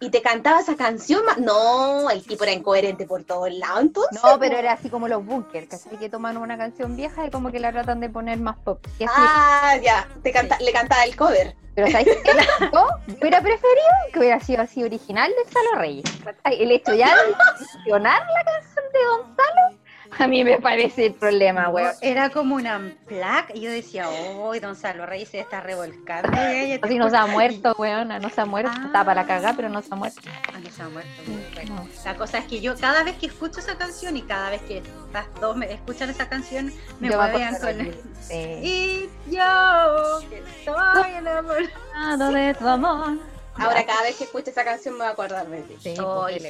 ¿Y 0.00 0.10
te 0.10 0.22
cantaba 0.22 0.60
esa 0.60 0.76
canción? 0.76 1.22
No, 1.38 2.10
el 2.10 2.22
tipo 2.24 2.44
era 2.44 2.52
incoherente 2.52 3.06
por 3.06 3.24
todos 3.24 3.52
lados, 3.52 3.80
entonces. 3.82 4.20
No, 4.22 4.38
pero 4.38 4.56
era 4.56 4.72
así 4.72 4.88
como 4.90 5.08
los 5.08 5.24
bunkers, 5.24 5.68
¿cachai? 5.68 5.98
Que 5.98 6.08
toman 6.08 6.36
una 6.36 6.56
canción 6.56 6.96
vieja 6.96 7.26
y 7.26 7.30
como 7.30 7.50
que 7.50 7.60
la 7.60 7.72
tratan 7.72 8.00
de 8.00 8.08
poner 8.08 8.38
más 8.38 8.56
pop. 8.58 8.84
Y 8.98 9.04
así, 9.04 9.14
Ah, 9.16 9.76
ya, 9.82 10.08
te 10.22 10.32
canta, 10.32 10.58
le 10.60 10.72
cantaba 10.72 11.04
el 11.04 11.16
cover. 11.16 11.54
Pero 11.74 11.90
¿sabes 11.90 12.06
qué? 12.06 12.30
Yo 12.72 12.88
hubiera 13.20 13.42
preferido 13.42 13.86
que 14.12 14.18
hubiera 14.20 14.40
sido 14.40 14.62
así 14.62 14.82
original 14.82 15.30
de 15.30 15.52
Salo 15.52 15.78
Reyes. 15.78 16.04
El 16.44 16.70
hecho 16.70 16.94
ya 16.94 17.14
de 17.14 17.22
mencionar 17.76 18.22
la 18.32 18.44
canción 18.44 18.84
de 18.92 18.98
Gonzalo, 19.06 19.78
a 20.24 20.26
mí 20.26 20.44
me 20.44 20.58
parece 20.58 21.06
el 21.06 21.14
problema, 21.14 21.68
weón. 21.68 21.92
Era 22.00 22.30
como 22.30 22.54
una 22.56 22.92
placa 23.06 23.52
y 23.54 23.60
yo 23.60 23.70
decía, 23.70 24.08
uy, 24.38 24.58
don 24.60 24.76
Salvo 24.76 25.06
Reyes 25.06 25.28
se 25.28 25.40
está 25.40 25.60
revolcando. 25.60 26.28
Así 26.82 26.98
no 26.98 27.10
se 27.10 27.16
ha 27.16 27.26
muerto, 27.26 27.74
weón, 27.78 28.08
no 28.08 28.30
se 28.30 28.40
ha 28.40 28.44
muerto. 28.46 28.70
Ah. 28.74 28.82
Está 28.86 29.04
para 29.04 29.26
cagar, 29.26 29.54
pero 29.56 29.68
no 29.68 29.82
se 29.82 29.88
ha 29.92 29.96
muerto. 29.96 30.20
Ah, 30.52 30.58
no 30.62 30.70
se 30.70 30.82
ha 30.82 30.88
muerto. 30.88 31.10
Bueno, 31.54 31.74
No. 31.76 31.88
La 32.04 32.16
cosa 32.16 32.38
es 32.38 32.44
que 32.46 32.60
yo 32.60 32.76
cada 32.76 33.02
vez 33.02 33.16
que 33.16 33.26
escucho 33.26 33.60
esa 33.60 33.76
canción 33.76 34.16
y 34.16 34.22
cada 34.22 34.50
vez 34.50 34.62
que 34.62 34.78
estas 34.78 35.26
dos 35.40 35.56
me 35.56 35.72
escuchan 35.72 36.10
esa 36.10 36.28
canción, 36.28 36.72
me 37.00 37.08
acuerdo 37.08 37.38
con... 37.60 37.78
de- 37.78 38.00
Sí. 38.20 38.34
Y 38.62 39.10
yo, 39.30 40.20
estoy. 40.20 41.10
Enamorado 41.16 42.32
de 42.32 42.54
tu 42.54 42.66
amor. 42.68 43.18
Ahora 43.58 43.86
cada 43.86 44.02
vez 44.02 44.16
que 44.16 44.24
escucho 44.24 44.50
esa 44.50 44.64
canción 44.64 44.94
me 44.94 44.98
voy 45.00 45.06
a 45.08 45.10
acordar 45.10 45.46
de 45.46 45.62
ti. 45.62 45.76
Sí, 45.80 45.96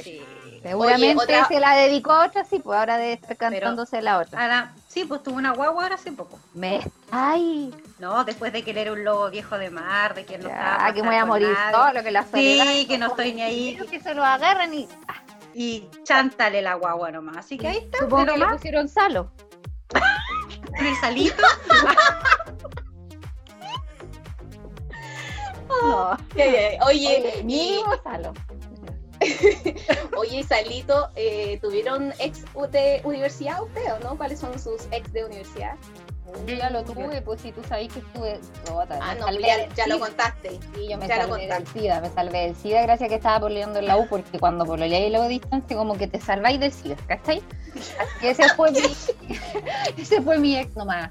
sí. 0.03 0.21
Seguramente 0.61 1.23
Oye, 1.23 1.35
otra- 1.39 1.47
se 1.47 1.59
la 1.59 1.75
dedicó 1.75 2.11
a 2.11 2.25
otra, 2.25 2.43
sí, 2.45 2.59
pues 2.59 2.77
ahora 2.77 2.97
debe 2.97 3.13
estar 3.13 3.37
cantándose 3.37 4.01
la 4.01 4.19
otra. 4.19 4.41
Ahora, 4.41 4.73
sí, 4.87 5.05
pues 5.05 5.23
tuvo 5.23 5.37
una 5.37 5.53
guagua 5.53 5.83
ahora 5.83 5.95
hace 5.95 6.11
poco. 6.11 6.39
Me... 6.53 6.81
Ay, 7.11 7.73
No, 7.99 8.23
después 8.23 8.51
de 8.53 8.63
que 8.63 8.71
él 8.71 8.77
era 8.77 8.91
un 8.91 9.03
lobo 9.03 9.29
viejo 9.29 9.57
de 9.57 9.69
mar, 9.69 10.13
de 10.13 10.25
que 10.25 10.37
no 10.37 10.49
estaba 10.49 10.87
ya, 10.89 10.93
que 10.93 11.01
me 11.01 11.09
voy 11.09 11.17
a 11.17 11.25
morir 11.25 11.55
solo, 11.71 12.03
que 12.03 12.11
la 12.11 12.25
soledad. 12.25 12.65
Sí, 12.65 12.85
que 12.87 12.97
no 12.97 13.07
estoy 13.07 13.33
ni 13.33 13.41
ahí. 13.41 13.75
Quiero 13.75 13.89
que 13.89 13.99
se 13.99 14.13
lo 14.13 14.23
agarren 14.23 14.73
y 14.73 14.87
Y 15.53 15.89
chántale 16.03 16.61
la 16.61 16.75
guagua 16.75 17.11
nomás. 17.11 17.37
Así 17.37 17.57
que 17.57 17.67
ahí 17.67 17.77
está, 17.77 17.99
supongo 17.99 18.25
que 18.25 18.37
le 18.37 18.45
más 18.45 18.53
pusieron 18.55 18.87
Salo. 18.87 19.31
en 20.77 20.85
el 20.85 20.95
salito. 20.97 21.41
no. 25.69 26.17
Oye, 26.35 26.79
Oye, 26.85 27.41
mínimo 27.43 27.95
Salo. 28.03 28.33
oye, 30.17 30.43
Salito, 30.43 31.09
eh, 31.15 31.59
¿tuvieron 31.61 32.13
ex 32.19 32.43
de 32.71 33.01
universidad 33.03 33.63
usted 33.63 33.93
o 33.93 33.99
no? 33.99 34.17
¿Cuáles 34.17 34.39
son 34.39 34.57
sus 34.59 34.87
ex 34.91 35.11
de 35.13 35.25
universidad? 35.25 35.75
Yo 36.45 36.55
ya 36.55 36.69
lo 36.69 36.83
tuve, 36.83 37.21
pues 37.21 37.41
si 37.41 37.51
tú 37.51 37.61
sabes 37.63 37.91
que 37.91 37.99
estuve. 37.99 38.39
Puta, 38.65 38.99
Ah, 39.01 39.15
no, 39.15 39.31
ya, 39.31 39.87
lo 39.87 39.99
contaste. 39.99 40.59
Sí, 40.75 40.89
yo 40.89 40.97
me 40.97 41.07
ya 41.07 41.25
lo 41.25 41.29
salvé 41.29 41.47
del. 41.47 41.67
SIDA, 41.67 42.01
me 42.01 42.09
salvé 42.09 42.39
del 42.39 42.55
SIDA 42.55 42.81
gracias 42.81 43.07
a 43.07 43.09
que 43.09 43.15
estaba 43.15 43.39
pololeando 43.39 43.79
en 43.79 43.87
la 43.87 43.97
U, 43.97 44.07
porque 44.09 44.37
cuando 44.37 44.65
pololeáis 44.65 45.09
luego 45.09 45.27
distancia, 45.27 45.77
como 45.77 45.97
que 45.97 46.07
te 46.07 46.19
salváis 46.19 46.59
del 46.59 46.71
SIDA, 46.73 46.97
¿cachai? 47.07 47.41
Así 47.75 48.19
que 48.19 48.29
ese 48.31 48.49
fue 48.49 48.71
mi, 48.71 48.79
ese 49.97 50.21
fue 50.21 50.37
mi 50.37 50.57
ex 50.57 50.75
nomás. 50.75 51.09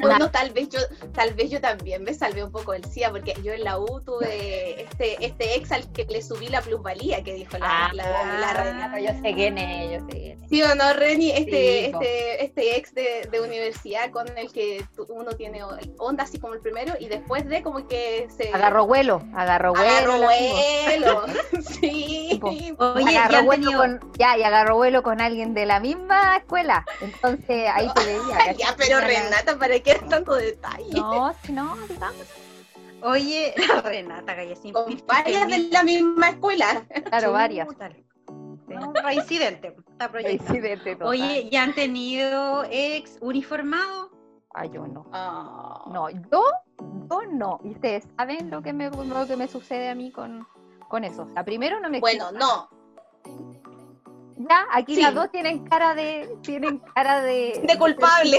Bueno, 0.00 0.30
tal 0.30 0.50
vez 0.50 0.68
yo, 0.68 0.80
tal 1.14 1.34
vez 1.34 1.50
yo 1.50 1.60
también 1.60 2.02
me 2.02 2.14
salvé 2.14 2.42
un 2.44 2.52
poco 2.52 2.72
del 2.72 2.84
CIA, 2.84 3.10
porque 3.10 3.34
yo 3.42 3.52
en 3.52 3.64
la 3.64 3.78
U 3.78 4.00
tuve 4.04 4.82
este, 4.82 5.24
este 5.24 5.56
ex 5.56 5.72
al 5.72 5.90
que 5.92 6.04
le 6.06 6.22
subí 6.22 6.48
la 6.48 6.60
plusvalía 6.60 7.22
que 7.22 7.34
dijo 7.34 7.58
la, 7.58 7.86
Ah, 7.86 7.90
la, 7.94 8.04
la 8.40 8.52
Reni. 8.52 8.82
pero 8.92 9.12
yo 9.14 9.20
sé 9.22 9.34
quién 9.34 9.58
es, 9.58 9.92
yo 10.00 10.06
sé 10.06 10.12
quién 10.12 10.42
es. 10.42 10.48
¿Sí 10.50 10.62
o 10.62 10.74
no, 10.74 10.92
Reni? 10.94 11.30
Este, 11.30 11.52
Sí, 11.52 11.90
este, 11.92 12.44
este 12.44 12.76
ex 12.76 12.94
de, 12.94 13.28
de 13.30 13.40
universidad 13.40 14.10
con 14.10 14.26
el 14.36 14.52
que 14.52 14.84
uno 15.08 15.32
tiene 15.32 15.60
onda 15.98 16.24
así 16.24 16.38
como 16.38 16.54
el 16.54 16.60
primero 16.60 16.94
y 16.98 17.08
después 17.08 17.46
de 17.48 17.62
como 17.62 17.86
que 17.86 18.28
se 18.36 18.50
Agarró 18.52 18.86
vuelo, 18.86 19.22
agarró 19.34 19.72
vuelo. 19.74 19.88
agarró 19.90 20.18
vuelo. 20.18 21.24
sí. 21.80 22.40
Oye, 22.78 23.12
ya 23.12 23.24
agarró 23.24 23.38
han 23.38 23.46
vuelo 23.46 23.62
tenido... 23.70 23.80
con, 23.80 24.12
ya, 24.18 24.36
y 24.38 24.42
agarró 24.42 24.76
vuelo 24.76 25.02
con 25.02 25.20
alguien 25.20 25.54
de 25.54 25.66
la 25.66 25.80
misma 25.80 26.36
escuela. 26.36 26.84
Entonces 27.00 27.68
ahí 27.72 27.88
te 27.94 28.04
veía. 28.04 28.52
ya, 28.52 28.74
pero 28.76 29.00
Renata, 29.00 29.58
¿para 29.58 29.78
qué 29.82 29.94
tanto 30.08 30.34
detalle? 30.34 30.92
No, 30.94 31.34
si 31.42 31.52
no, 31.52 31.76
digamos. 31.88 32.26
Oye, 33.02 33.54
la 33.68 33.80
Renata 33.82 34.34
Gallecín. 34.34 34.72
Con 34.72 35.02
varias 35.06 35.48
de 35.48 35.58
la 35.70 35.82
misma 35.82 36.30
escuela. 36.30 36.84
Claro, 37.06 37.32
varias. 37.32 37.68
No, 38.68 38.92
reincidente, 38.92 39.76
está 39.90 40.10
proyectado. 40.10 40.54
Incidente 40.54 40.92
total. 40.94 41.08
Oye, 41.08 41.48
¿ya 41.50 41.64
han 41.64 41.74
tenido 41.74 42.64
ex 42.70 43.18
uniformado? 43.20 44.10
Ay, 44.54 44.70
yo 44.72 44.86
no. 44.86 45.06
Ah. 45.12 45.84
No, 45.90 46.08
yo, 46.10 46.44
yo 47.10 47.22
no. 47.30 47.60
Y 47.64 47.70
ustedes 47.72 48.04
saben 48.16 48.50
lo 48.50 48.62
que 48.62 48.72
me, 48.72 48.90
lo 48.90 49.26
que 49.26 49.36
me 49.36 49.48
sucede 49.48 49.90
a 49.90 49.94
mí 49.94 50.10
con, 50.10 50.46
con 50.88 51.04
eso. 51.04 51.22
O 51.22 51.32
sea, 51.32 51.44
primero 51.44 51.80
no 51.80 51.90
me 51.90 52.00
Bueno, 52.00 52.32
no. 52.32 52.68
Ya, 54.48 54.66
aquí 54.72 54.94
Sí. 54.96 55.02
las 55.02 55.14
dos 55.14 55.30
tienen 55.30 55.64
cara 55.66 55.94
de, 55.94 56.34
tienen 56.42 56.78
cara 56.94 57.22
de, 57.22 57.60
De 57.66 57.78
culpable. 57.78 58.38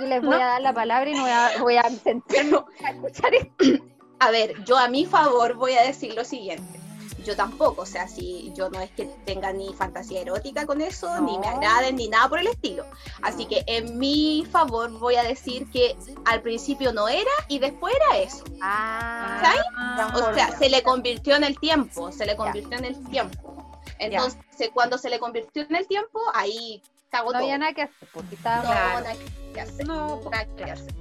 Les 0.00 0.22
voy 0.22 0.34
a 0.34 0.46
dar 0.46 0.60
la 0.62 0.72
palabra 0.72 1.08
y 1.10 1.14
no 1.14 1.22
voy 1.22 1.30
a, 1.30 1.50
voy 1.60 1.76
a 1.76 1.84
sentarme 1.90 2.58
a 2.84 2.90
escuchar 2.90 3.34
esto. 3.34 3.84
A 4.20 4.30
ver, 4.30 4.62
yo 4.64 4.76
a 4.78 4.88
mi 4.88 5.04
favor 5.06 5.54
voy 5.54 5.72
a 5.74 5.82
decir 5.82 6.14
lo 6.14 6.24
siguiente. 6.24 6.78
Yo 7.24 7.36
tampoco, 7.36 7.82
o 7.82 7.86
sea, 7.86 8.08
si 8.08 8.52
yo 8.56 8.68
no 8.68 8.80
es 8.80 8.90
que 8.90 9.04
tenga 9.24 9.52
ni 9.52 9.72
fantasía 9.74 10.22
erótica 10.22 10.66
con 10.66 10.80
eso, 10.80 11.20
ni 11.20 11.38
me 11.38 11.46
agraden, 11.46 11.94
ni 11.94 12.08
nada 12.08 12.28
por 12.28 12.40
el 12.40 12.48
estilo. 12.48 12.84
Así 13.22 13.46
que 13.46 13.62
en 13.68 13.96
mi 13.96 14.44
favor 14.50 14.90
voy 14.98 15.14
a 15.14 15.22
decir 15.22 15.70
que 15.70 15.96
al 16.24 16.42
principio 16.42 16.92
no 16.92 17.08
era 17.08 17.30
y 17.46 17.60
después 17.60 17.94
era 17.94 18.18
eso. 18.22 18.42
Ah, 18.60 19.38
¿Sabes? 19.40 19.60
Ah, 19.76 20.12
O 20.30 20.34
sea, 20.34 20.50
se 20.58 20.68
le 20.68 20.82
convirtió 20.82 21.36
en 21.36 21.44
el 21.44 21.56
tiempo, 21.60 22.10
se 22.10 22.26
le 22.26 22.34
convirtió 22.36 22.76
en 22.76 22.86
el 22.86 23.04
tiempo. 23.08 23.61
Entonces, 24.06 24.70
cuando 24.72 24.98
se 24.98 25.10
le 25.10 25.18
convirtió 25.18 25.62
en 25.62 25.74
el 25.76 25.86
tiempo, 25.86 26.20
ahí 26.34 26.82
cagó 27.10 27.26
no 27.26 27.32
todo. 27.32 27.42
había 27.42 27.58
nada 27.58 27.72
que 27.72 27.82
hacer, 27.82 28.08
porque 28.12 28.34
estaba 28.34 28.62
No, 28.62 28.68
Claro. 28.70 29.00
nada 29.04 29.14
que 29.54 29.60
hacer. 29.60 29.86
No, 29.86 30.20
Nada 30.30 30.46
que 30.56 30.64
hacer. 30.64 30.94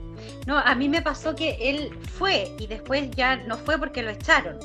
No, 0.45 0.57
a 0.57 0.75
mí 0.75 0.89
me 0.89 1.01
pasó 1.01 1.35
que 1.35 1.57
él 1.69 1.97
fue 2.17 2.53
y 2.59 2.67
después 2.67 3.09
ya 3.11 3.37
no 3.37 3.57
fue 3.57 3.77
porque 3.79 4.03
lo 4.03 4.11
echaron. 4.11 4.59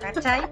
¿Cachai? 0.00 0.42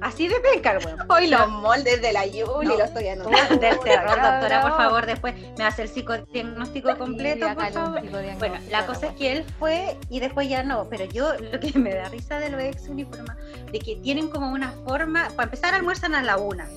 Así 0.00 0.28
de 0.28 0.36
penca, 0.40 0.72
el 0.72 0.84
weón. 0.84 0.98
Hoy 1.10 1.26
los 1.26 1.48
moldes 1.48 2.00
de 2.00 2.12
la 2.12 2.26
Yuli 2.26 2.68
No. 2.68 2.76
lo 2.78 2.84
estoy 2.84 3.08
anotando. 3.08 3.56
Del 3.56 3.78
terror, 3.80 4.08
doctora, 4.08 4.62
por 4.62 4.76
favor, 4.76 5.06
después 5.06 5.34
me 5.58 5.64
hace 5.64 5.82
el 5.82 5.88
psicodiagnóstico 5.88 6.96
completo, 6.96 7.46
por 7.54 7.70
favor. 7.70 8.02
Bueno, 8.38 8.54
la 8.70 8.86
cosa 8.86 9.08
es 9.08 9.12
que 9.14 9.32
él 9.32 9.44
fue 9.58 9.96
y 10.08 10.20
después 10.20 10.48
ya 10.48 10.62
no, 10.62 10.88
pero 10.88 11.04
yo 11.04 11.34
lo 11.38 11.60
que 11.60 11.78
me 11.78 11.94
da 11.94 12.08
risa 12.08 12.38
de 12.38 12.50
los 12.50 12.62
ex 12.62 12.88
uniformados, 12.88 13.42
de 13.70 13.78
que 13.78 13.96
tienen 13.96 14.28
como 14.30 14.50
una 14.50 14.72
forma, 14.86 15.28
para 15.36 15.44
empezar 15.44 15.74
almuerzan 15.74 16.14
a 16.14 16.22
la 16.22 16.36
una. 16.38 16.68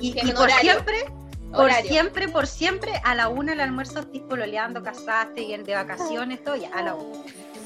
Y, 0.00 0.18
y 0.18 0.32
por 0.32 0.50
siempre, 0.50 1.04
por 1.52 1.66
Horario. 1.66 1.90
siempre, 1.90 2.28
por 2.28 2.46
siempre, 2.46 3.00
a 3.04 3.14
la 3.14 3.28
una 3.28 3.52
el 3.52 3.60
almuerzo 3.60 4.00
estoy 4.00 4.20
pololeando, 4.20 4.82
casaste 4.82 5.42
y 5.42 5.56
de 5.56 5.74
vacaciones, 5.74 6.42
todo 6.42 6.56
ya, 6.56 6.70
a 6.74 6.82
la 6.82 6.94
una. 6.94 7.18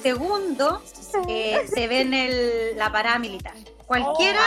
Segundo, 0.06 0.80
eh, 1.26 1.66
se 1.66 1.88
ve 1.88 2.02
en 2.02 2.14
el, 2.14 2.76
la 2.76 2.92
parada 2.92 3.18
militar. 3.18 3.54
Cualquiera 3.88 4.40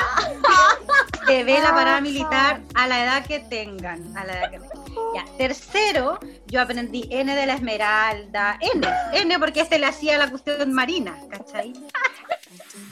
se 1.28 1.44
ve 1.44 1.60
la 1.60 1.72
parada 1.74 2.00
militar 2.00 2.62
a 2.76 2.88
la 2.88 3.04
edad 3.04 3.26
que 3.26 3.40
tengan. 3.40 4.16
A 4.18 4.24
la 4.24 4.40
edad 4.40 4.52
que 4.52 4.60
tengan. 4.60 4.86
Ya. 5.14 5.26
Tercero, 5.38 6.18
yo 6.48 6.62
aprendí 6.62 7.10
N 7.12 7.36
de 7.36 7.46
la 7.46 7.56
Esmeralda, 7.56 8.58
N, 8.74 8.88
N 9.12 9.38
porque 9.38 9.60
este 9.60 9.80
le 9.80 9.88
hacía 9.88 10.18
la 10.18 10.30
cuestión 10.30 10.72
marina, 10.72 11.18
¿cachai? 11.30 11.74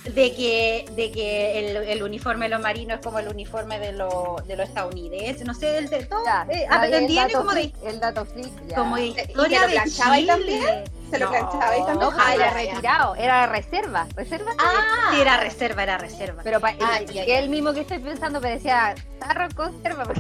De 0.06 0.34
que, 0.34 0.86
de 0.96 1.12
que 1.12 1.60
el, 1.60 1.76
el 1.90 2.02
uniforme 2.04 2.46
de 2.46 2.50
los 2.56 2.62
marinos 2.62 3.00
es 3.00 3.06
como 3.06 3.20
el 3.20 3.28
uniforme 3.28 3.78
de, 3.78 3.92
lo- 3.92 4.38
de 4.48 4.56
los 4.56 4.70
estadounidenses, 4.70 5.46
no 5.46 5.54
sé, 5.54 5.78
el 5.80 5.90
de 5.90 6.06
todo. 6.06 6.24
Ya, 6.24 6.48
eh, 6.50 6.66
dato 7.14 7.38
como 7.40 7.52
de 7.54 7.74
el 7.86 8.00
dato 8.00 8.26
freak, 8.26 8.68
ya. 8.68 8.76
como 8.78 8.96
de 8.96 9.08
¿Y 9.08 9.10
historia 9.10 9.62
lo 9.64 9.68
de 9.68 9.74
Chile. 9.84 10.28
también? 10.28 10.84
Se 11.12 11.20
lo 11.20 11.26
No, 11.26 11.32
planchaba 11.32 11.78
y 11.78 11.86
también. 11.86 12.00
No, 12.00 12.14
Ah, 12.18 12.36
era 12.36 12.50
retirado, 12.52 13.16
era 13.16 13.48
reserva, 13.48 14.08
reserva. 14.16 14.52
Ah, 14.58 15.10
Sí, 15.14 15.20
era 15.22 15.38
reserva, 15.38 15.84
era 15.84 15.98
reserva. 15.98 16.42
Pero 16.44 16.62
pa- 16.62 16.74
Ah, 16.80 17.00
el- 17.00 17.08
ya, 17.08 17.26
que 17.26 17.28
ya. 17.32 17.40
el 17.40 17.50
mismo 17.50 17.74
que 17.74 17.82
estoy 17.82 18.00
pensando, 18.00 18.40
decía 18.40 18.96
tarro 19.20 19.48
conserva. 19.56 20.06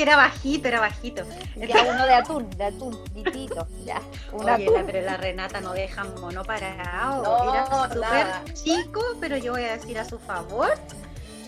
Que 0.00 0.04
era 0.04 0.16
bajito, 0.16 0.66
era 0.66 0.80
bajito. 0.80 1.24
Ya 1.56 1.82
uno 1.82 2.06
de 2.06 2.14
atún, 2.20 2.48
de 2.56 2.64
atún, 2.64 3.04
ditito, 3.12 3.68
ya. 3.84 4.00
Un 4.32 4.48
Oye, 4.48 4.64
atún. 4.64 4.74
la- 4.76 4.86
pero 4.86 5.00
la 5.02 5.16
Renata 5.18 5.60
no 5.60 5.74
deja 5.74 6.04
mono 6.04 6.42
parado. 6.42 7.22
No, 7.22 7.52
Era 7.54 7.66
súper 7.92 8.54
chico, 8.54 9.02
pero 9.20 9.36
yo 9.36 9.52
voy 9.52 9.64
a 9.64 9.72
decir 9.76 9.98
a 9.98 10.06
su 10.06 10.18
favor 10.18 10.72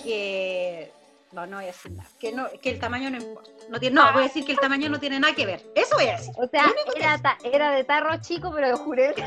que. 0.04 0.92
No, 1.32 1.46
no 1.46 1.56
voy 1.56 1.64
a 1.64 1.68
decir 1.68 1.92
nada. 1.92 2.10
Que, 2.20 2.30
no, 2.30 2.46
que 2.60 2.68
el 2.68 2.78
tamaño 2.78 3.08
no 3.08 3.16
importa. 3.16 3.50
No, 3.70 3.80
tiene, 3.80 3.94
no, 3.94 4.12
voy 4.12 4.24
a 4.24 4.26
decir 4.26 4.44
que 4.44 4.52
el 4.52 4.58
tamaño 4.60 4.90
no 4.90 5.00
tiene 5.00 5.18
nada 5.18 5.34
que 5.34 5.46
ver. 5.46 5.64
Eso 5.74 5.94
voy 5.96 6.08
a 6.08 6.18
decir. 6.18 6.34
O 6.36 6.46
sea, 6.46 6.66
era, 6.94 7.16
ta- 7.22 7.38
era 7.42 7.70
de 7.70 7.84
tarro 7.84 8.20
chico, 8.20 8.52
pero 8.54 8.76
juré. 8.76 9.14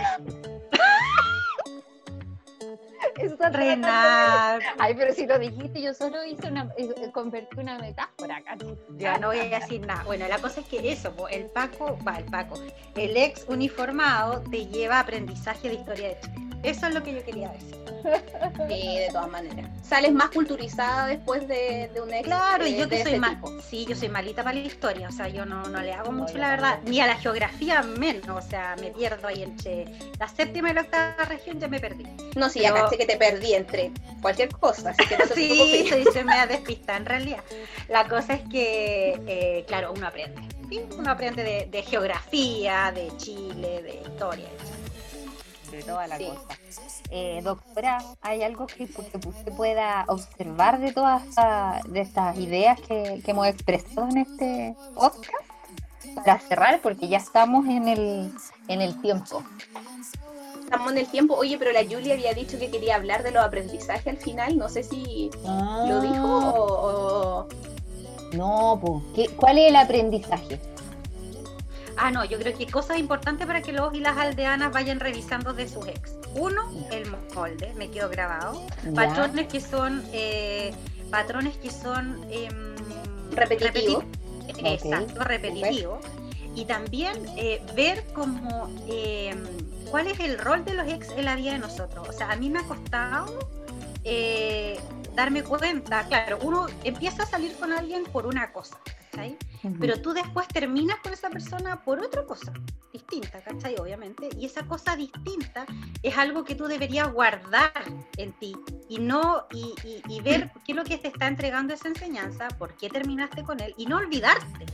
Eso 3.18 3.34
está 3.34 3.50
Renata. 3.50 4.60
Ay, 4.78 4.94
pero 4.96 5.14
si 5.14 5.26
lo 5.26 5.40
dijiste, 5.40 5.82
yo 5.82 5.94
solo 5.94 6.24
hice 6.26 6.48
una, 6.48 6.70
eh, 6.78 6.90
eh, 6.98 7.12
convertí 7.14 7.60
una 7.60 7.78
metáfora, 7.80 8.42
casi. 8.44 8.66
Ya 8.98 9.18
no 9.18 9.28
voy 9.28 9.40
a 9.40 9.60
decir 9.60 9.86
nada. 9.86 10.04
Bueno, 10.04 10.28
la 10.28 10.40
cosa 10.40 10.62
es 10.62 10.68
que 10.68 10.92
eso, 10.92 11.14
el 11.30 11.46
Paco, 11.46 11.98
va, 12.08 12.18
el 12.18 12.26
Paco, 12.26 12.60
el 12.96 13.18
ex 13.18 13.46
uniformado 13.48 14.42
te 14.52 14.66
lleva 14.68 14.98
a 14.98 15.00
aprendizaje 15.02 15.70
de 15.70 15.76
historia 15.76 16.08
de 16.10 16.20
Chile. 16.20 16.36
Eso 16.64 16.88
es 16.88 16.94
lo 16.96 17.04
que 17.04 17.14
yo 17.14 17.24
quería 17.24 17.50
decir. 17.50 17.76
Sí, 18.70 18.98
de 19.00 19.08
todas 19.12 19.30
maneras. 19.30 19.68
Sales 19.84 20.12
más 20.14 20.30
culturizada 20.30 21.08
después 21.08 21.48
de, 21.48 21.90
de 21.94 22.02
un 22.02 22.14
ex. 22.14 22.24
Claro, 22.26 22.66
y 22.68 22.76
yo 22.78 22.88
que 22.88 23.02
soy 23.04 23.20
mal, 23.20 23.40
sí, 23.68 23.86
yo 23.88 23.96
soy 23.96 24.10
malita 24.10 24.44
para 24.44 24.56
la 24.58 24.62
historia, 24.66 25.10
o 25.10 25.12
sea, 25.12 25.28
yo 25.28 25.44
no, 25.46 25.64
no 25.70 25.82
le 25.82 25.92
hago 25.92 26.12
No, 26.12 26.20
mucho 26.24 26.38
la 26.38 26.52
verdad, 26.52 26.80
ni 26.86 27.00
a 27.00 27.08
la 27.08 27.16
geografía 27.16 27.82
menos, 27.82 28.30
o 28.46 28.48
sea, 28.48 28.76
me 28.80 28.92
pierdo 28.92 29.28
ahí 29.28 29.42
entre 29.44 29.86
la 30.20 30.28
séptima 30.28 30.70
y 30.70 30.74
la 30.76 30.82
octava 30.82 31.26
región, 31.26 31.60
ya 31.60 31.68
me 31.68 31.80
perdí. 31.80 32.06
No, 32.36 32.48
sí, 32.50 32.60
ya 32.62 32.74
Pero- 32.74 32.86
caché 32.86 32.98
que 32.98 33.05
te 33.06 33.18
perdí 33.18 33.54
entre 33.54 33.92
cualquier 34.22 34.50
cosa, 34.50 34.90
así 34.92 35.06
que 35.08 35.18
no 35.18 35.26
Sí, 35.36 35.88
soy, 35.90 36.06
se 36.14 36.24
me 36.24 36.34
ha 36.34 36.48
despistado 36.48 36.98
en 37.00 37.06
realidad. 37.06 37.44
La 37.90 38.08
cosa 38.08 38.34
es 38.34 38.42
que, 38.50 39.20
eh, 39.28 39.66
claro, 39.68 39.94
uno 39.96 40.08
aprende, 40.08 40.42
¿sí? 40.70 40.82
uno 40.98 41.12
aprende 41.12 41.44
de, 41.44 41.66
de 41.68 41.84
geografía, 41.84 42.92
de 42.94 43.12
Chile, 43.18 43.82
de 43.84 44.02
historia. 44.08 44.48
de 45.72 45.84
toda 45.84 46.08
la 46.08 46.18
Sí. 46.18 46.26
cosa. 46.26 46.60
Eh, 47.12 47.40
doctora, 47.44 47.98
¿hay 48.22 48.42
algo 48.44 48.66
que, 48.66 48.88
que 48.88 49.02
usted 49.28 49.52
pueda 49.56 50.06
observar 50.08 50.80
de 50.80 50.92
todas 50.94 51.24
esta- 51.28 51.82
de 51.88 52.02
estas 52.02 52.38
ideas 52.38 52.80
que, 52.82 53.22
que 53.24 53.32
hemos 53.32 53.48
expresado 53.48 54.08
en 54.10 54.18
este 54.18 54.76
podcast? 54.94 55.46
Para 56.16 56.40
cerrar, 56.40 56.80
porque 56.82 57.08
ya 57.08 57.18
estamos 57.18 57.66
en 57.68 57.88
el, 57.88 58.32
en 58.68 58.82
el 58.82 59.00
tiempo. 59.02 59.44
Estamos 60.66 60.92
en 60.92 60.98
el 60.98 61.08
tiempo. 61.08 61.36
Oye, 61.36 61.58
pero 61.58 61.72
la 61.72 61.84
Julia 61.84 62.14
había 62.16 62.34
dicho 62.34 62.58
que 62.60 62.70
quería 62.70 62.96
hablar 62.96 63.24
de 63.24 63.32
los 63.32 63.44
aprendizajes 63.44 64.08
al 64.08 64.18
final. 64.18 64.58
No 64.58 64.68
sé 64.70 64.84
si 64.84 65.30
lo 65.44 66.02
dijo 66.02 66.42
Ah. 66.44 66.54
o. 66.56 66.64
o- 66.64 67.48
No, 68.34 68.80
pues, 68.84 69.04
¿qué- 69.30 69.36
¿cuál 69.36 69.58
es 69.60 69.70
el 69.70 69.76
aprendizaje? 69.76 70.60
Ah, 71.98 72.12
no, 72.12 72.26
yo 72.26 72.38
creo 72.40 72.58
que 72.58 72.68
cosas 72.68 72.98
importantes 72.98 73.48
para 73.48 73.62
que 73.62 73.72
los 73.72 73.94
y 73.94 74.00
las 74.02 74.18
aldeanas 74.18 74.74
vayan 74.74 75.00
revisando 75.00 75.54
de 75.54 75.70
sus 75.70 75.88
ex. 75.88 76.12
Uno, 76.36 76.64
el 76.92 77.06
molde, 77.34 77.72
me 77.78 77.90
quedó 77.90 78.10
grabado. 78.10 78.62
Ya. 78.84 78.92
Patrones 78.94 79.48
que 79.48 79.62
son, 79.62 80.04
eh, 80.12 80.74
patrones 81.10 81.56
que 81.58 81.70
son 81.70 82.26
em, 82.30 82.76
Repetitivo. 83.32 84.02
repeti- 84.02 84.74
Exacto, 84.74 85.24
repetitivo. 85.24 86.00
Y 86.56 86.66
también 86.66 87.14
eh, 87.38 87.62
ver 87.76 88.04
como 88.14 88.70
em, 88.88 89.46
cuál 89.96 90.08
es 90.08 90.20
el 90.20 90.38
rol 90.38 90.66
de 90.66 90.74
los 90.74 90.86
ex 90.90 91.10
en 91.12 91.24
la 91.24 91.38
vida 91.38 91.54
de 91.54 91.60
nosotros. 91.60 92.10
O 92.10 92.12
sea, 92.12 92.30
a 92.30 92.36
mí 92.36 92.50
me 92.50 92.60
ha 92.60 92.64
costado 92.64 93.40
eh, 94.04 94.78
darme 95.16 95.42
cuenta, 95.42 96.06
claro, 96.10 96.38
uno 96.42 96.68
empieza 96.84 97.24
a 97.24 97.26
salir 97.26 97.56
con 97.56 97.72
alguien 97.72 98.04
por 98.04 98.28
una 98.28 98.52
cosa, 98.52 98.78
¿cachai? 99.10 99.38
Ujú. 99.64 99.78
pero 99.80 100.02
tú 100.02 100.12
después 100.14 100.50
terminas 100.50 100.98
con 101.02 101.14
esa 101.14 101.30
persona 101.30 101.82
por 101.86 102.00
otra 102.00 102.26
cosa 102.26 102.52
distinta, 102.92 103.40
¿cachai? 103.42 103.76
Obviamente. 103.78 104.28
Y 104.38 104.46
esa 104.46 104.66
cosa 104.66 104.98
distinta 104.98 105.66
es 106.04 106.18
algo 106.18 106.44
que 106.44 106.56
tú 106.56 106.66
deberías 106.66 107.10
guardar 107.14 107.72
en 108.18 108.34
ti 108.34 108.54
y 108.90 109.00
no 109.00 109.46
y, 109.54 109.74
y- 109.86 110.02
y 110.10 110.20
ver 110.20 110.52
qué 110.66 110.74
es 110.74 110.76
lo 110.76 110.84
que 110.84 110.98
te 110.98 111.08
está 111.08 111.28
entregando 111.28 111.74
esa 111.74 111.88
enseñanza, 111.88 112.50
por 112.60 112.76
qué 112.76 112.90
terminaste 112.90 113.44
con 113.44 113.62
él 113.62 113.74
y 113.78 113.86
no 113.86 113.96
olvidarte. 113.96 114.66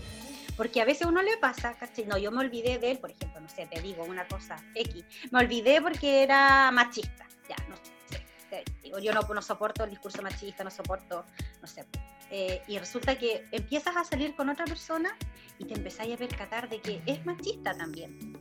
Porque 0.62 0.80
a 0.80 0.86
veces 0.86 1.08
uno 1.08 1.24
le 1.24 1.38
pasa, 1.38 1.74
¿cachai? 1.74 2.06
No, 2.06 2.20
yo 2.20 2.30
me 2.30 2.38
olvidé 2.38 2.78
de 2.78 2.92
él, 2.92 3.00
por 3.00 3.10
ejemplo, 3.10 3.42
no 3.42 3.50
sé, 3.50 3.66
te 3.66 3.82
digo 3.82 4.04
una 4.04 4.28
cosa 4.28 4.64
X. 4.76 5.04
Me 5.32 5.40
olvidé 5.40 5.82
porque 5.82 6.22
era 6.22 6.70
machista. 6.70 7.26
Ya, 7.50 7.56
no 7.68 7.76
sé. 7.78 8.24
te 8.48 8.64
digo, 8.84 9.00
yo 9.00 9.12
no, 9.12 9.22
no 9.22 9.42
soporto 9.42 9.86
el 9.86 9.90
discurso 9.90 10.22
machista, 10.22 10.64
no 10.64 10.70
soporto, 10.70 11.26
no 11.64 11.68
sé. 11.68 11.88
Eh, 12.30 12.62
y 12.68 12.78
resulta 12.78 13.18
que 13.18 13.44
empiezas 13.52 13.98
a 13.98 14.04
salir 14.04 14.36
con 14.36 14.50
otra 14.50 14.66
persona 14.66 15.18
y 15.58 15.66
te 15.66 15.74
empezáis 15.74 16.14
a 16.14 16.18
percatar 16.18 16.70
de 16.70 16.80
que 16.80 17.02
es 17.08 17.26
machista 17.26 17.76
también. 17.76 18.38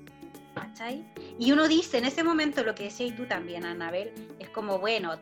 ¿Cachai? 0.55 1.11
Y 1.39 1.53
uno 1.53 1.69
dice 1.69 1.97
en 1.97 2.05
ese 2.05 2.23
momento 2.23 2.63
lo 2.63 2.75
que 2.75 2.83
decías 2.83 3.17
tú 3.17 3.25
también, 3.25 3.65
Anabel, 3.65 4.13
es 4.39 4.51
como, 4.51 4.79
bueno, 4.79 5.19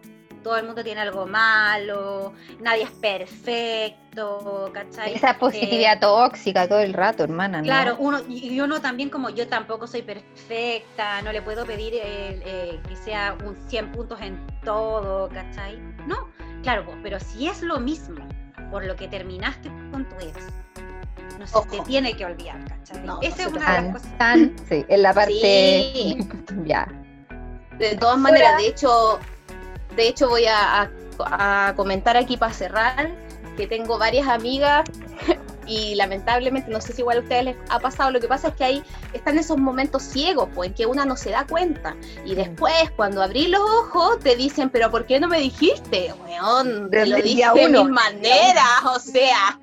todo 0.48 0.56
el 0.56 0.64
mundo 0.64 0.82
tiene 0.82 1.02
algo 1.02 1.26
malo, 1.26 2.32
nadie 2.60 2.84
es 2.84 2.90
perfecto, 2.92 4.70
¿cachai? 4.72 5.12
Esa 5.14 5.38
positividad 5.38 5.96
Eh, 5.96 6.00
tóxica 6.00 6.66
todo 6.66 6.80
el 6.80 6.94
rato, 6.94 7.22
hermana. 7.22 7.58
¿no? 7.58 7.64
Claro, 7.64 7.96
uno, 7.98 8.20
y 8.26 8.58
uno 8.58 8.80
también 8.80 9.10
como 9.10 9.28
yo 9.28 9.46
tampoco 9.46 9.86
soy 9.86 10.00
perfecta, 10.00 11.20
no 11.20 11.32
le 11.32 11.42
puedo 11.42 11.66
pedir 11.66 11.92
eh, 11.96 12.40
eh, 12.46 12.80
que 12.88 12.96
sea 12.96 13.36
un 13.44 13.56
100 13.68 13.92
puntos 13.92 14.18
en 14.22 14.38
todo, 14.64 15.28
¿cachai? 15.28 15.78
No, 16.06 16.30
claro, 16.62 16.86
pero 17.02 17.20
si 17.20 17.46
es 17.46 17.60
lo 17.60 17.78
mismo 17.78 18.26
por 18.70 18.86
lo 18.86 18.96
que 18.96 19.06
terminaste 19.06 19.68
con 19.92 20.08
tu 20.08 20.14
ex, 20.16 20.34
no 21.38 21.46
se 21.46 21.68
te 21.68 21.80
tiene 21.82 22.16
que 22.16 22.24
olvidar, 22.24 22.64
¿cachai? 22.68 23.04
No, 23.04 23.20
Esa 23.20 23.42
no 23.42 23.48
es 23.50 23.54
una 23.54 23.66
de 23.82 23.82
las 23.82 23.82
Tan, 23.82 23.92
cosas. 23.92 24.18
tan, 24.18 24.56
sí, 24.66 24.84
en 24.88 25.02
la 25.02 25.12
parte. 25.12 25.32
Sí. 25.42 26.18
ya. 26.64 26.88
De 27.78 27.96
todas 27.96 28.18
maneras, 28.18 28.56
de 28.56 28.68
hecho, 28.68 29.20
de 29.98 30.08
hecho 30.08 30.28
voy 30.28 30.46
a, 30.46 30.82
a- 30.82 31.68
a 31.68 31.74
comentar 31.74 32.16
aquí 32.16 32.36
para 32.36 32.52
cerrar 32.52 33.10
que 33.56 33.66
tengo 33.66 33.98
varias 33.98 34.28
amigas 34.28 34.88
y 35.66 35.96
lamentablemente 35.96 36.70
no 36.70 36.80
sé 36.80 36.92
si 36.92 37.00
igual 37.02 37.18
a 37.18 37.20
ustedes 37.22 37.44
les 37.44 37.56
ha 37.68 37.80
pasado. 37.80 38.10
Lo 38.12 38.20
que 38.20 38.28
pasa 38.28 38.48
es 38.48 38.54
que 38.54 38.64
ahí 38.64 38.82
están 39.12 39.36
esos 39.38 39.58
momentos 39.58 40.02
ciegos, 40.04 40.48
pues 40.54 40.68
en 40.68 40.74
que 40.74 40.86
una 40.86 41.04
no 41.04 41.16
se 41.16 41.30
da 41.30 41.44
cuenta 41.46 41.96
y 42.24 42.34
después 42.36 42.72
cuando 42.96 43.20
abrí 43.22 43.48
los 43.48 43.60
ojos 43.60 44.20
te 44.20 44.36
dicen, 44.36 44.70
pero 44.70 44.90
¿por 44.90 45.04
qué 45.06 45.18
no 45.18 45.26
me 45.28 45.40
dijiste, 45.40 46.14
weón? 46.24 46.88
Te 46.90 46.98
Desde 46.98 47.10
lo 47.10 47.16
dije 47.22 47.42
de 47.54 47.68
mil 47.68 47.90
maneras, 47.90 48.84
o 48.84 48.98
sea 49.00 49.58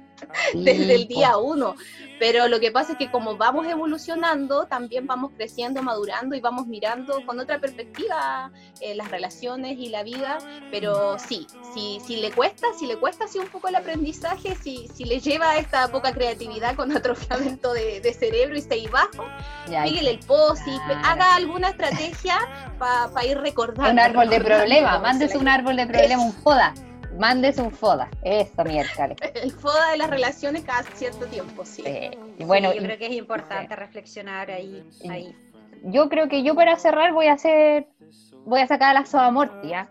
desde 0.54 0.96
el 0.96 1.08
día 1.08 1.38
uno. 1.38 1.76
Pero 2.20 2.48
lo 2.48 2.60
que 2.60 2.72
pasa 2.72 2.94
es 2.94 2.98
que 2.98 3.12
como 3.12 3.36
vamos 3.38 3.68
evolucionando, 3.68 4.66
también 4.68 5.06
vamos 5.08 5.32
creciendo, 5.36 5.82
madurando 5.84 6.36
y 6.36 6.42
vamos 6.42 6.68
mirando 6.68 7.26
con 7.26 7.40
otra 7.40 7.60
perspectiva 7.60 8.52
eh, 8.82 8.96
las 8.96 9.10
relaciones 9.12 9.78
y 9.78 9.90
la 9.90 10.04
vida. 10.04 10.38
Pero 10.72 11.18
sí, 11.20 11.48
si, 11.74 12.00
si 12.06 12.18
le 12.18 12.32
cuesta, 12.32 12.68
si 12.78 12.86
le 12.88 12.98
cuesta 12.98 13.26
así 13.26 13.40
un 13.40 13.48
poco 13.48 13.68
el 13.68 13.76
aprendizaje, 13.76 14.56
si, 14.56 14.88
si 14.94 15.04
le 15.06 15.20
lleva 15.20 15.58
esta 15.58 15.88
poca 15.90 16.14
creatividad 16.14 16.76
con 16.76 16.92
atrofiamiento 16.96 17.74
de, 17.74 18.00
de 18.02 18.14
cerebro 18.14 18.56
y 18.58 18.62
se 18.62 18.74
ahí 18.76 18.88
bajo, 18.88 19.26
píguele 19.84 20.12
el 20.12 20.20
posi, 20.20 20.72
Claro. 20.86 21.02
haga 21.06 21.36
alguna 21.36 21.70
estrategia 21.70 22.38
para 22.78 23.26
ir 23.26 23.38
recordando. 23.40 23.92
un 23.92 24.00
árbol 24.00 24.30
de 24.30 24.38
recordando 24.40 24.58
problema, 24.64 24.92
cómo 24.94 25.06
se 25.06 25.12
mándese 25.12 25.38
un 25.38 25.48
árbol 25.48 25.76
de 25.76 25.88
problema, 25.88 26.24
un 26.24 26.34
foda. 26.34 26.74
Mándese 27.20 27.62
un 27.62 27.72
foda. 27.72 28.10
Eso, 28.24 28.64
miércoles. 28.64 29.18
El 29.36 29.52
FODA 29.52 29.92
de 29.92 29.98
las 29.98 30.10
relaciones 30.10 30.64
cada 30.64 30.84
cierto 30.96 31.26
tiempo, 31.28 31.66
sí. 31.66 31.84
Bueno, 32.40 32.72
Sí, 32.72 32.76
yo 32.78 32.82
y- 32.82 32.86
creo 32.86 32.98
que 32.98 33.06
es 33.08 33.14
importante 33.14 33.76
reflexionar 33.76 34.52
ahí, 34.52 34.84
Sí. 34.92 35.10
ahí. 35.10 35.36
yo 35.84 36.10
creo 36.10 36.28
que 36.28 36.44
yo 36.44 36.56
para 36.56 36.76
cerrar 36.78 37.14
voy 37.14 37.28
a 37.28 37.34
hacer, 37.34 37.88
voy 38.46 38.60
a 38.62 38.68
sacar 38.68 38.94
la 38.94 39.06
soda 39.06 39.30
morti, 39.32 39.70
¿ya? 39.70 39.88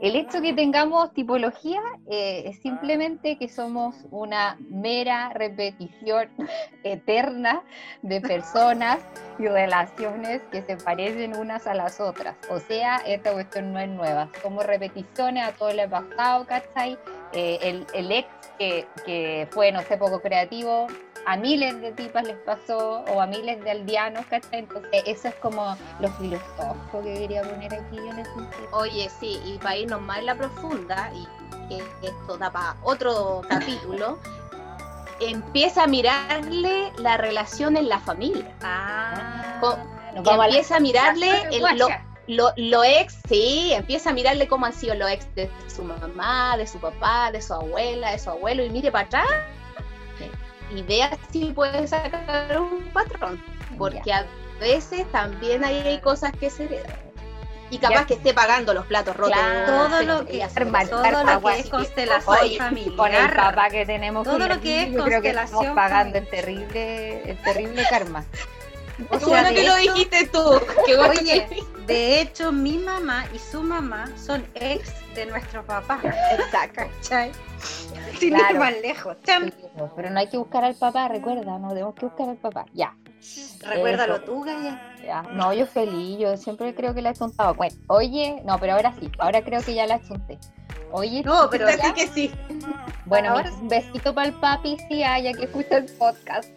El 0.00 0.16
hecho 0.16 0.42
que 0.42 0.52
tengamos 0.52 1.12
tipología 1.12 1.80
eh, 2.10 2.42
es 2.46 2.58
simplemente 2.60 3.38
que 3.38 3.48
somos 3.48 3.94
una 4.10 4.58
mera 4.68 5.30
repetición 5.30 6.28
eterna 6.82 7.62
de 8.02 8.20
personas 8.20 8.98
y 9.38 9.46
relaciones 9.46 10.42
que 10.50 10.62
se 10.62 10.76
parecen 10.76 11.36
unas 11.36 11.66
a 11.66 11.74
las 11.74 12.00
otras. 12.00 12.36
O 12.50 12.58
sea, 12.58 12.96
esta 13.06 13.32
cuestión 13.32 13.72
no 13.72 13.80
es 13.80 13.88
nueva. 13.88 14.28
Somos 14.42 14.66
repeticiones, 14.66 15.44
a 15.46 15.52
todo 15.52 15.70
ha 15.70 15.88
pasado, 15.88 16.46
¿cachai? 16.46 16.98
Eh, 17.32 17.58
el, 17.62 17.86
el 17.94 18.12
ex 18.12 18.28
que, 18.58 18.86
que 19.06 19.48
fue, 19.50 19.72
no 19.72 19.80
sé, 19.82 19.96
poco 19.96 20.20
creativo, 20.20 20.86
a 21.26 21.36
miles 21.36 21.80
de 21.80 21.92
tipas 21.92 22.24
les 22.26 22.36
pasó, 22.38 23.04
o 23.08 23.20
a 23.20 23.26
miles 23.26 23.62
de 23.64 23.70
aldeanos, 23.70 24.24
¿cachai? 24.26 24.60
Entonces, 24.60 25.02
eso 25.06 25.28
es 25.28 25.34
como 25.36 25.76
lo 26.00 26.08
filosófico 26.12 27.02
que 27.02 27.14
quería 27.14 27.42
poner 27.42 27.72
aquí 27.74 27.96
yo 27.96 28.10
en 28.10 28.18
ese 28.18 28.30
sentido. 28.34 28.68
Oye, 28.72 29.10
sí, 29.20 29.40
y 29.44 29.58
para 29.58 29.76
irnos 29.76 30.00
más 30.02 30.18
en 30.18 30.26
la 30.26 30.34
profunda, 30.34 31.10
y 31.14 31.26
que 31.68 31.82
esto 32.06 32.36
da 32.36 32.50
para 32.50 32.76
otro 32.82 33.40
capítulo, 33.48 34.18
empieza 35.20 35.84
a 35.84 35.86
mirarle 35.86 36.92
la 36.98 37.16
relación 37.16 37.76
en 37.76 37.88
la 37.88 38.00
familia. 38.00 38.52
Ah. 38.62 39.58
A 40.16 40.20
la- 40.36 40.44
empieza 40.46 40.76
a 40.76 40.80
mirarle 40.80 41.30
el- 41.50 41.78
lo, 41.78 41.88
lo, 42.26 42.52
lo 42.56 42.84
ex, 42.84 43.16
sí, 43.28 43.72
empieza 43.72 44.10
a 44.10 44.12
mirarle 44.12 44.46
cómo 44.48 44.66
han 44.66 44.72
sido 44.72 44.94
los 44.94 45.10
ex 45.10 45.32
de 45.34 45.50
su 45.74 45.82
mamá, 45.84 46.56
de 46.56 46.66
su 46.66 46.78
papá, 46.78 47.30
de 47.32 47.40
su 47.42 47.54
abuela, 47.54 48.10
de 48.12 48.18
su 48.18 48.30
abuelo, 48.30 48.64
y 48.64 48.70
mire 48.70 48.90
para 48.92 49.06
atrás 49.06 49.26
y 50.70 50.82
vea 50.82 51.16
si 51.30 51.52
puede 51.52 51.86
sacar 51.86 52.60
un 52.60 52.82
patrón. 52.92 53.42
Porque 53.78 54.12
a 54.12 54.26
veces 54.60 55.10
también 55.10 55.64
hay 55.64 56.00
cosas 56.00 56.32
que 56.32 56.50
se 56.50 56.64
heredan. 56.64 57.04
Y 57.70 57.78
capaz 57.78 58.06
que 58.06 58.14
esté 58.14 58.34
pagando 58.34 58.72
los 58.72 58.86
platos 58.86 59.16
rotos. 59.16 59.36
Claro. 59.36 59.66
Todo 59.66 60.02
lo 60.02 60.26
que, 60.26 60.46
todo 60.88 61.24
lo 61.24 61.40
que 61.40 61.58
es 61.58 61.70
constelación 61.70 62.38
Oye, 62.40 62.58
familiar. 62.58 62.96
Con 62.96 63.14
el 63.14 63.32
papá 63.32 63.68
que 63.70 63.86
tenemos 63.86 64.24
Todo 64.24 64.46
lo 64.46 64.60
que 64.60 64.84
es 64.84 64.92
yo 64.92 65.02
creo 65.04 65.22
que 65.22 65.30
estamos 65.30 65.50
constelación 65.50 65.74
pagando 65.74 66.18
el 66.18 66.28
terrible, 66.28 67.30
el 67.30 67.42
terrible 67.42 67.84
karma. 67.88 68.24
O 69.10 69.18
Qué 69.18 69.18
sea, 69.18 69.28
bueno 69.28 69.48
de 69.48 69.54
que 69.54 69.62
lo 69.64 69.76
hecho- 69.76 69.92
dijiste 69.92 70.26
tú. 70.32 70.60
Qué 70.86 70.96
bueno 70.96 71.14
Oye, 71.20 71.46
que- 71.48 71.62
de 71.86 72.20
hecho, 72.20 72.52
mi 72.52 72.78
mamá 72.78 73.26
y 73.34 73.38
su 73.38 73.62
mamá 73.62 74.06
son 74.16 74.46
ex 74.54 74.92
de 75.14 75.26
nuestro 75.26 75.64
papá. 75.64 76.00
Exacto. 76.38 76.82
¿Cachai? 77.00 77.32
Sin 78.18 78.30
Claro. 78.34 78.54
ir 78.54 78.58
más 78.60 78.72
lejos. 78.80 79.16
Pero 79.96 80.10
no 80.10 80.18
hay 80.20 80.28
que 80.28 80.36
buscar 80.36 80.64
al 80.64 80.74
papá, 80.76 81.08
recuerda, 81.08 81.58
no 81.58 81.68
tenemos 81.70 81.94
que 81.94 82.06
buscar 82.06 82.28
al 82.28 82.36
papá. 82.36 82.66
Ya. 82.72 82.94
Recuérdalo 83.62 84.16
Eso. 84.16 84.24
tú, 84.24 84.42
Gaya. 84.42 84.94
Ya, 85.04 85.22
no, 85.22 85.52
yo 85.52 85.66
feliz, 85.66 86.18
yo 86.18 86.36
siempre 86.36 86.74
creo 86.74 86.94
que 86.94 87.02
la 87.02 87.10
he 87.10 87.14
chuntado. 87.14 87.54
Bueno, 87.54 87.74
oye, 87.88 88.42
no, 88.44 88.58
pero 88.58 88.74
ahora 88.74 88.94
sí, 88.98 89.10
ahora 89.18 89.42
creo 89.42 89.62
que 89.62 89.74
ya 89.74 89.86
la 89.86 90.00
chunté. 90.02 90.38
Oye, 90.92 91.22
No, 91.24 91.48
pero 91.50 91.66
chiquilla, 91.68 91.88
sí 91.88 91.92
que 91.94 92.06
sí. 92.08 92.30
bueno, 93.04 93.30
ahora 93.30 93.50
un 93.60 93.66
besito 93.68 94.14
para 94.14 94.28
el 94.28 94.34
papi, 94.34 94.76
sí, 94.88 95.02
ah, 95.02 95.18
ya 95.18 95.32
que 95.32 95.44
escucha 95.46 95.78
el 95.78 95.86
podcast. 95.86 96.48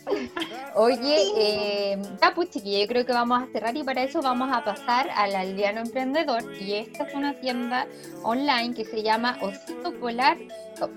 Oye, 0.75 1.17
eh, 1.37 2.01
ya 2.21 2.33
pues 2.35 2.51
chiquilla, 2.51 2.81
yo 2.81 2.87
creo 2.87 3.05
que 3.05 3.13
vamos 3.13 3.41
a 3.41 3.47
cerrar 3.51 3.75
y 3.75 3.83
para 3.83 4.03
eso 4.03 4.21
vamos 4.21 4.49
a 4.55 4.63
pasar 4.63 5.09
al 5.15 5.35
Aldeano 5.35 5.81
Emprendedor 5.81 6.43
y 6.61 6.73
esta 6.75 7.05
es 7.05 7.15
una 7.15 7.33
tienda 7.33 7.87
online 8.23 8.75
que 8.75 8.85
se 8.85 9.01
llama 9.01 9.37
Osito 9.41 9.91
Polar 9.99 10.37
Shop. 10.79 10.91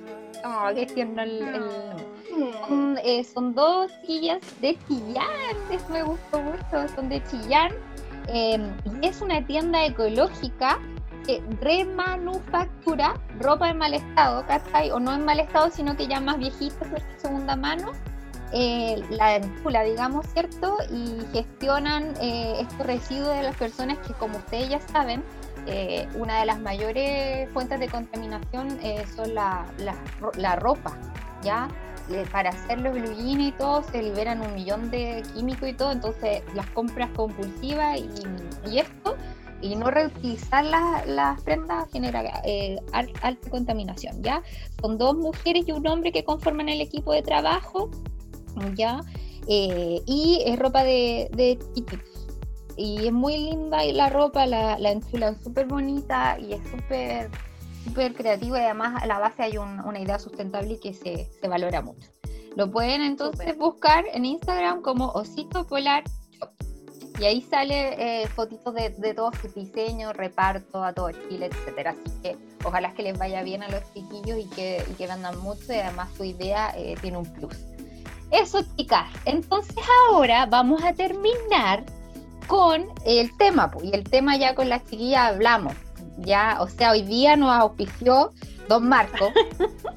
Oh, 0.45 0.69
qué 0.75 0.87
tierno 0.87 1.23
el, 1.23 1.43
el- 1.43 1.71
son, 2.69 2.99
eh, 3.05 3.25
son 3.25 3.55
dos 3.55 3.91
sillas 4.07 4.41
de 4.61 4.77
Chillán, 4.87 5.27
me 5.91 6.03
gustó 6.03 6.41
mucho, 6.41 6.89
son 6.95 7.09
de 7.09 7.23
Chillán. 7.25 7.73
eh, 8.29 8.59
y 9.03 9.07
es 9.07 9.21
una 9.21 9.45
tienda 9.47 9.85
ecológica 9.85 10.79
que 11.27 11.43
remanufactura 11.61 13.15
ropa 13.39 13.71
en 13.71 13.79
mal 13.79 13.95
estado. 13.95 14.45
O 14.93 15.01
no 15.01 15.15
en 15.15 15.25
mal 15.25 15.41
estado, 15.41 15.71
sino 15.71 15.97
que 15.97 16.07
ya 16.07 16.21
más 16.21 16.39
viejita, 16.39 16.87
segunda 17.17 17.57
mano. 17.57 17.93
eh, 18.53 19.01
la 19.11 19.37
encula, 19.37 19.83
digamos, 19.85 20.27
¿cierto? 20.27 20.77
Y 20.91 21.21
gestionan 21.33 22.15
eh, 22.21 22.57
estos 22.61 22.85
residuos 22.87 23.35
de 23.37 23.43
las 23.45 23.55
personas 23.57 23.99
que, 23.99 24.13
como 24.15 24.39
ustedes 24.39 24.69
ya 24.69 24.81
saben, 24.81 25.23
una 26.17 26.41
de 26.41 26.47
las 26.47 26.59
mayores 26.59 27.49
fuentes 27.53 27.79
de 27.79 27.89
contaminación 27.89 28.77
eh, 28.83 29.05
son 29.15 29.35
la, 29.35 29.67
la 29.79 29.95
la 30.37 30.57
ropa, 30.57 30.97
¿ya? 31.43 31.69
Para 32.33 32.51
hacer 32.51 32.81
los 32.81 32.93
blue 32.93 33.15
y 33.19 33.53
todo 33.53 33.83
se 33.85 34.03
liberan 34.03 34.41
un 34.41 34.55
millón 34.55 34.91
de 34.91 35.23
químicos 35.35 35.69
y 35.69 35.73
todo, 35.75 35.93
entonces 35.93 36.43
las 36.55 36.67
compras 36.71 37.09
compulsivas 37.15 38.01
y, 38.69 38.79
esto, 38.79 39.17
y 39.61 39.77
no 39.77 39.91
reutilizar 39.91 40.65
las, 40.65 41.41
prendas 41.43 41.89
genera 41.93 42.41
eh, 42.45 42.79
al- 42.93 43.13
alta 43.23 43.51
contaminación, 43.51 44.23
¿ya? 44.23 44.43
Son 44.81 44.99
dos 44.99 45.17
mujeres 45.17 45.65
y 45.69 45.73
un 45.73 45.87
hombre 45.87 46.11
que 46.13 46.25
conforman 46.25 46.69
el 46.69 46.81
equipo 46.81 47.13
de 47.13 47.23
trabajo, 47.23 47.91
¿ya? 48.75 49.01
Eh, 49.47 50.01
y 50.07 50.43
es 50.47 50.59
ropa 50.59 50.83
de, 50.85 51.29
de. 51.33 51.59
Y 52.77 53.07
es 53.07 53.13
muy 53.13 53.37
linda 53.37 53.85
y 53.85 53.93
la 53.93 54.09
ropa, 54.09 54.47
la, 54.47 54.79
la 54.79 54.91
enchulan 54.93 55.41
súper 55.43 55.67
bonita 55.67 56.39
y 56.41 56.55
es 56.55 56.61
súper 56.71 57.31
súper 57.85 58.15
creativa 58.15 58.59
y 58.61 58.65
además 58.65 59.03
a 59.03 59.07
la 59.07 59.19
base 59.19 59.43
hay 59.43 59.59
un- 59.59 59.81
una 59.81 59.99
idea 60.01 60.19
sustentable 60.19 60.75
y 60.75 60.81
que 60.81 60.95
se, 60.95 61.29
se 61.41 61.49
valora 61.49 61.83
mucho. 61.83 62.09
Lo 62.57 62.71
pueden 62.71 63.01
entonces 63.03 63.57
buscar 63.57 64.05
en 64.13 64.25
Instagram 64.25 64.83
como 64.83 65.09
Osito 65.13 65.67
Polar 65.67 66.05
Shop. 66.33 66.51
Y 67.21 67.25
ahí 67.25 67.43
sale 67.43 68.23
eh, 68.23 68.27
fotitos 68.29 68.75
de, 68.75 68.91
de 68.91 69.15
todos 69.15 69.37
sus 69.43 69.55
diseños, 69.55 70.17
reparto 70.17 70.83
a 70.83 70.93
todo 70.93 71.11
Chile, 71.29 71.51
etcétera. 71.53 71.91
Así 71.91 72.17
que 72.23 72.37
ojalá 72.65 72.93
que 72.95 73.03
les 73.03 73.19
vaya 73.19 73.43
bien 73.43 73.63
a 73.63 73.69
los 73.69 73.83
chiquillos 73.93 74.39
y 74.39 74.47
que, 74.51 74.83
y 74.91 74.95
que 74.95 75.07
vendan 75.07 75.39
mucho 75.41 75.73
y 75.73 75.77
además 75.77 76.09
su 76.17 76.25
idea 76.25 76.73
eh, 76.77 76.97
tiene 77.01 77.19
un 77.19 77.27
plus. 77.33 77.55
Eso, 78.31 78.61
chicas. 78.77 79.07
Entonces 79.27 79.77
ahora 80.09 80.47
vamos 80.47 80.83
a 80.83 80.93
terminar 80.93 81.85
con 82.47 82.87
el 83.05 83.37
tema, 83.37 83.71
pues, 83.71 83.85
y 83.87 83.93
el 83.93 84.05
tema 84.05 84.37
ya 84.37 84.55
con 84.55 84.69
las 84.69 84.83
chiquillas 84.85 85.33
hablamos. 85.35 85.75
Ya, 86.21 86.59
o 86.61 86.69
sea, 86.69 86.93
hoy 86.93 87.03
día 87.03 87.37
nos 87.37 87.51
auspició 87.51 88.33
Don 88.69 88.89
Marco, 88.89 89.33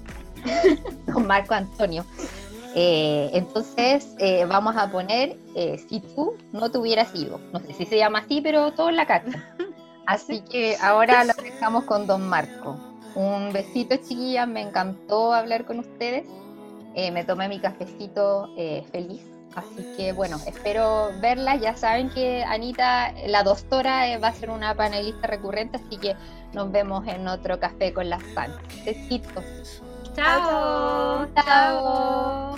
Don 1.07 1.27
Marco 1.27 1.53
Antonio. 1.53 2.05
Eh, 2.75 3.29
entonces 3.33 4.15
eh, 4.17 4.45
vamos 4.45 4.75
a 4.77 4.89
poner 4.89 5.37
eh, 5.55 5.77
si 5.87 5.99
tú 5.99 6.33
no 6.51 6.71
te 6.71 6.77
hubieras 6.77 7.13
ido. 7.13 7.39
No 7.51 7.59
sé 7.59 7.73
si 7.73 7.85
se 7.85 7.97
llama 7.97 8.19
así, 8.19 8.41
pero 8.41 8.71
todo 8.73 8.89
en 8.89 8.95
la 8.95 9.05
carta. 9.05 9.43
Así 10.05 10.41
que 10.41 10.75
ahora 10.81 11.23
lo 11.23 11.33
dejamos 11.41 11.85
con 11.85 12.07
Don 12.07 12.27
Marco. 12.27 12.77
Un 13.15 13.53
besito, 13.53 13.95
chiquillas. 13.97 14.47
Me 14.47 14.61
encantó 14.61 15.33
hablar 15.33 15.65
con 15.65 15.79
ustedes. 15.79 16.25
Me 16.95 17.23
tomé 17.23 17.47
mi 17.47 17.59
cafecito 17.59 18.49
feliz. 18.91 19.21
Así 19.55 19.85
que 19.97 20.13
bueno, 20.13 20.37
espero 20.47 21.11
verla. 21.21 21.55
Ya 21.55 21.75
saben 21.75 22.09
que 22.09 22.43
Anita, 22.43 23.13
la 23.27 23.43
doctora, 23.43 24.07
eh, 24.07 24.17
va 24.17 24.29
a 24.29 24.33
ser 24.33 24.49
una 24.49 24.75
panelista 24.75 25.27
recurrente, 25.27 25.77
así 25.77 25.97
que 25.97 26.15
nos 26.53 26.71
vemos 26.71 27.07
en 27.07 27.27
otro 27.27 27.59
café 27.59 27.93
con 27.93 28.09
las 28.09 28.23
fans. 28.33 28.55
Besitos. 28.85 29.81
Chao. 30.15 31.27
Chao. 31.35 32.57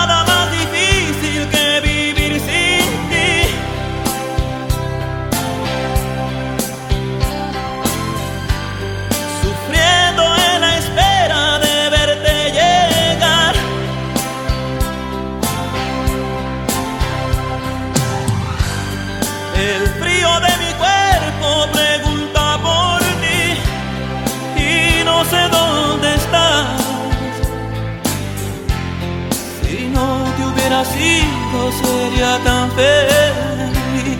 Hubiera 30.81 30.85
sido 30.85 31.71
sería 31.71 32.39
tan 32.43 32.71
feliz. 32.71 34.17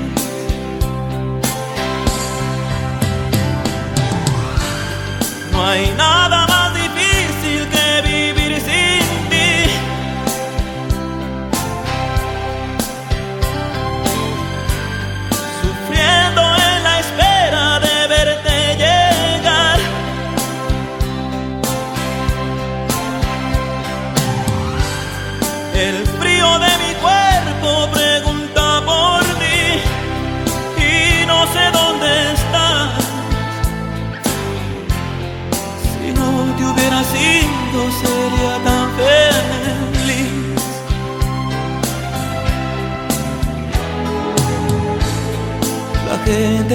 No 5.52 5.68
hay 5.68 5.94
nada 5.98 6.31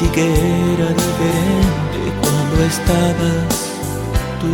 Sí 0.00 0.08
que 0.14 0.24
era 0.24 0.88
diferente 0.94 1.98
cuando 2.22 2.64
estabas 2.64 3.52
tú. 4.40 4.48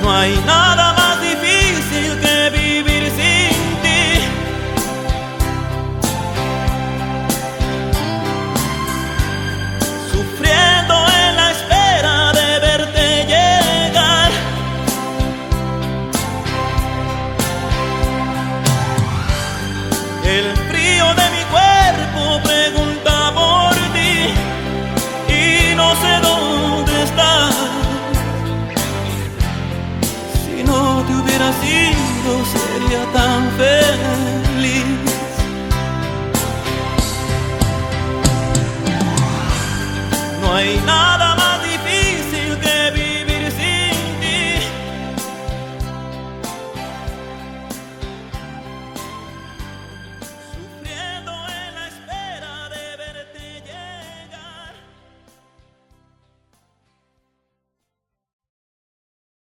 No 0.00 0.12
hay 0.12 0.40
nada 0.46 0.92
más 0.92 0.99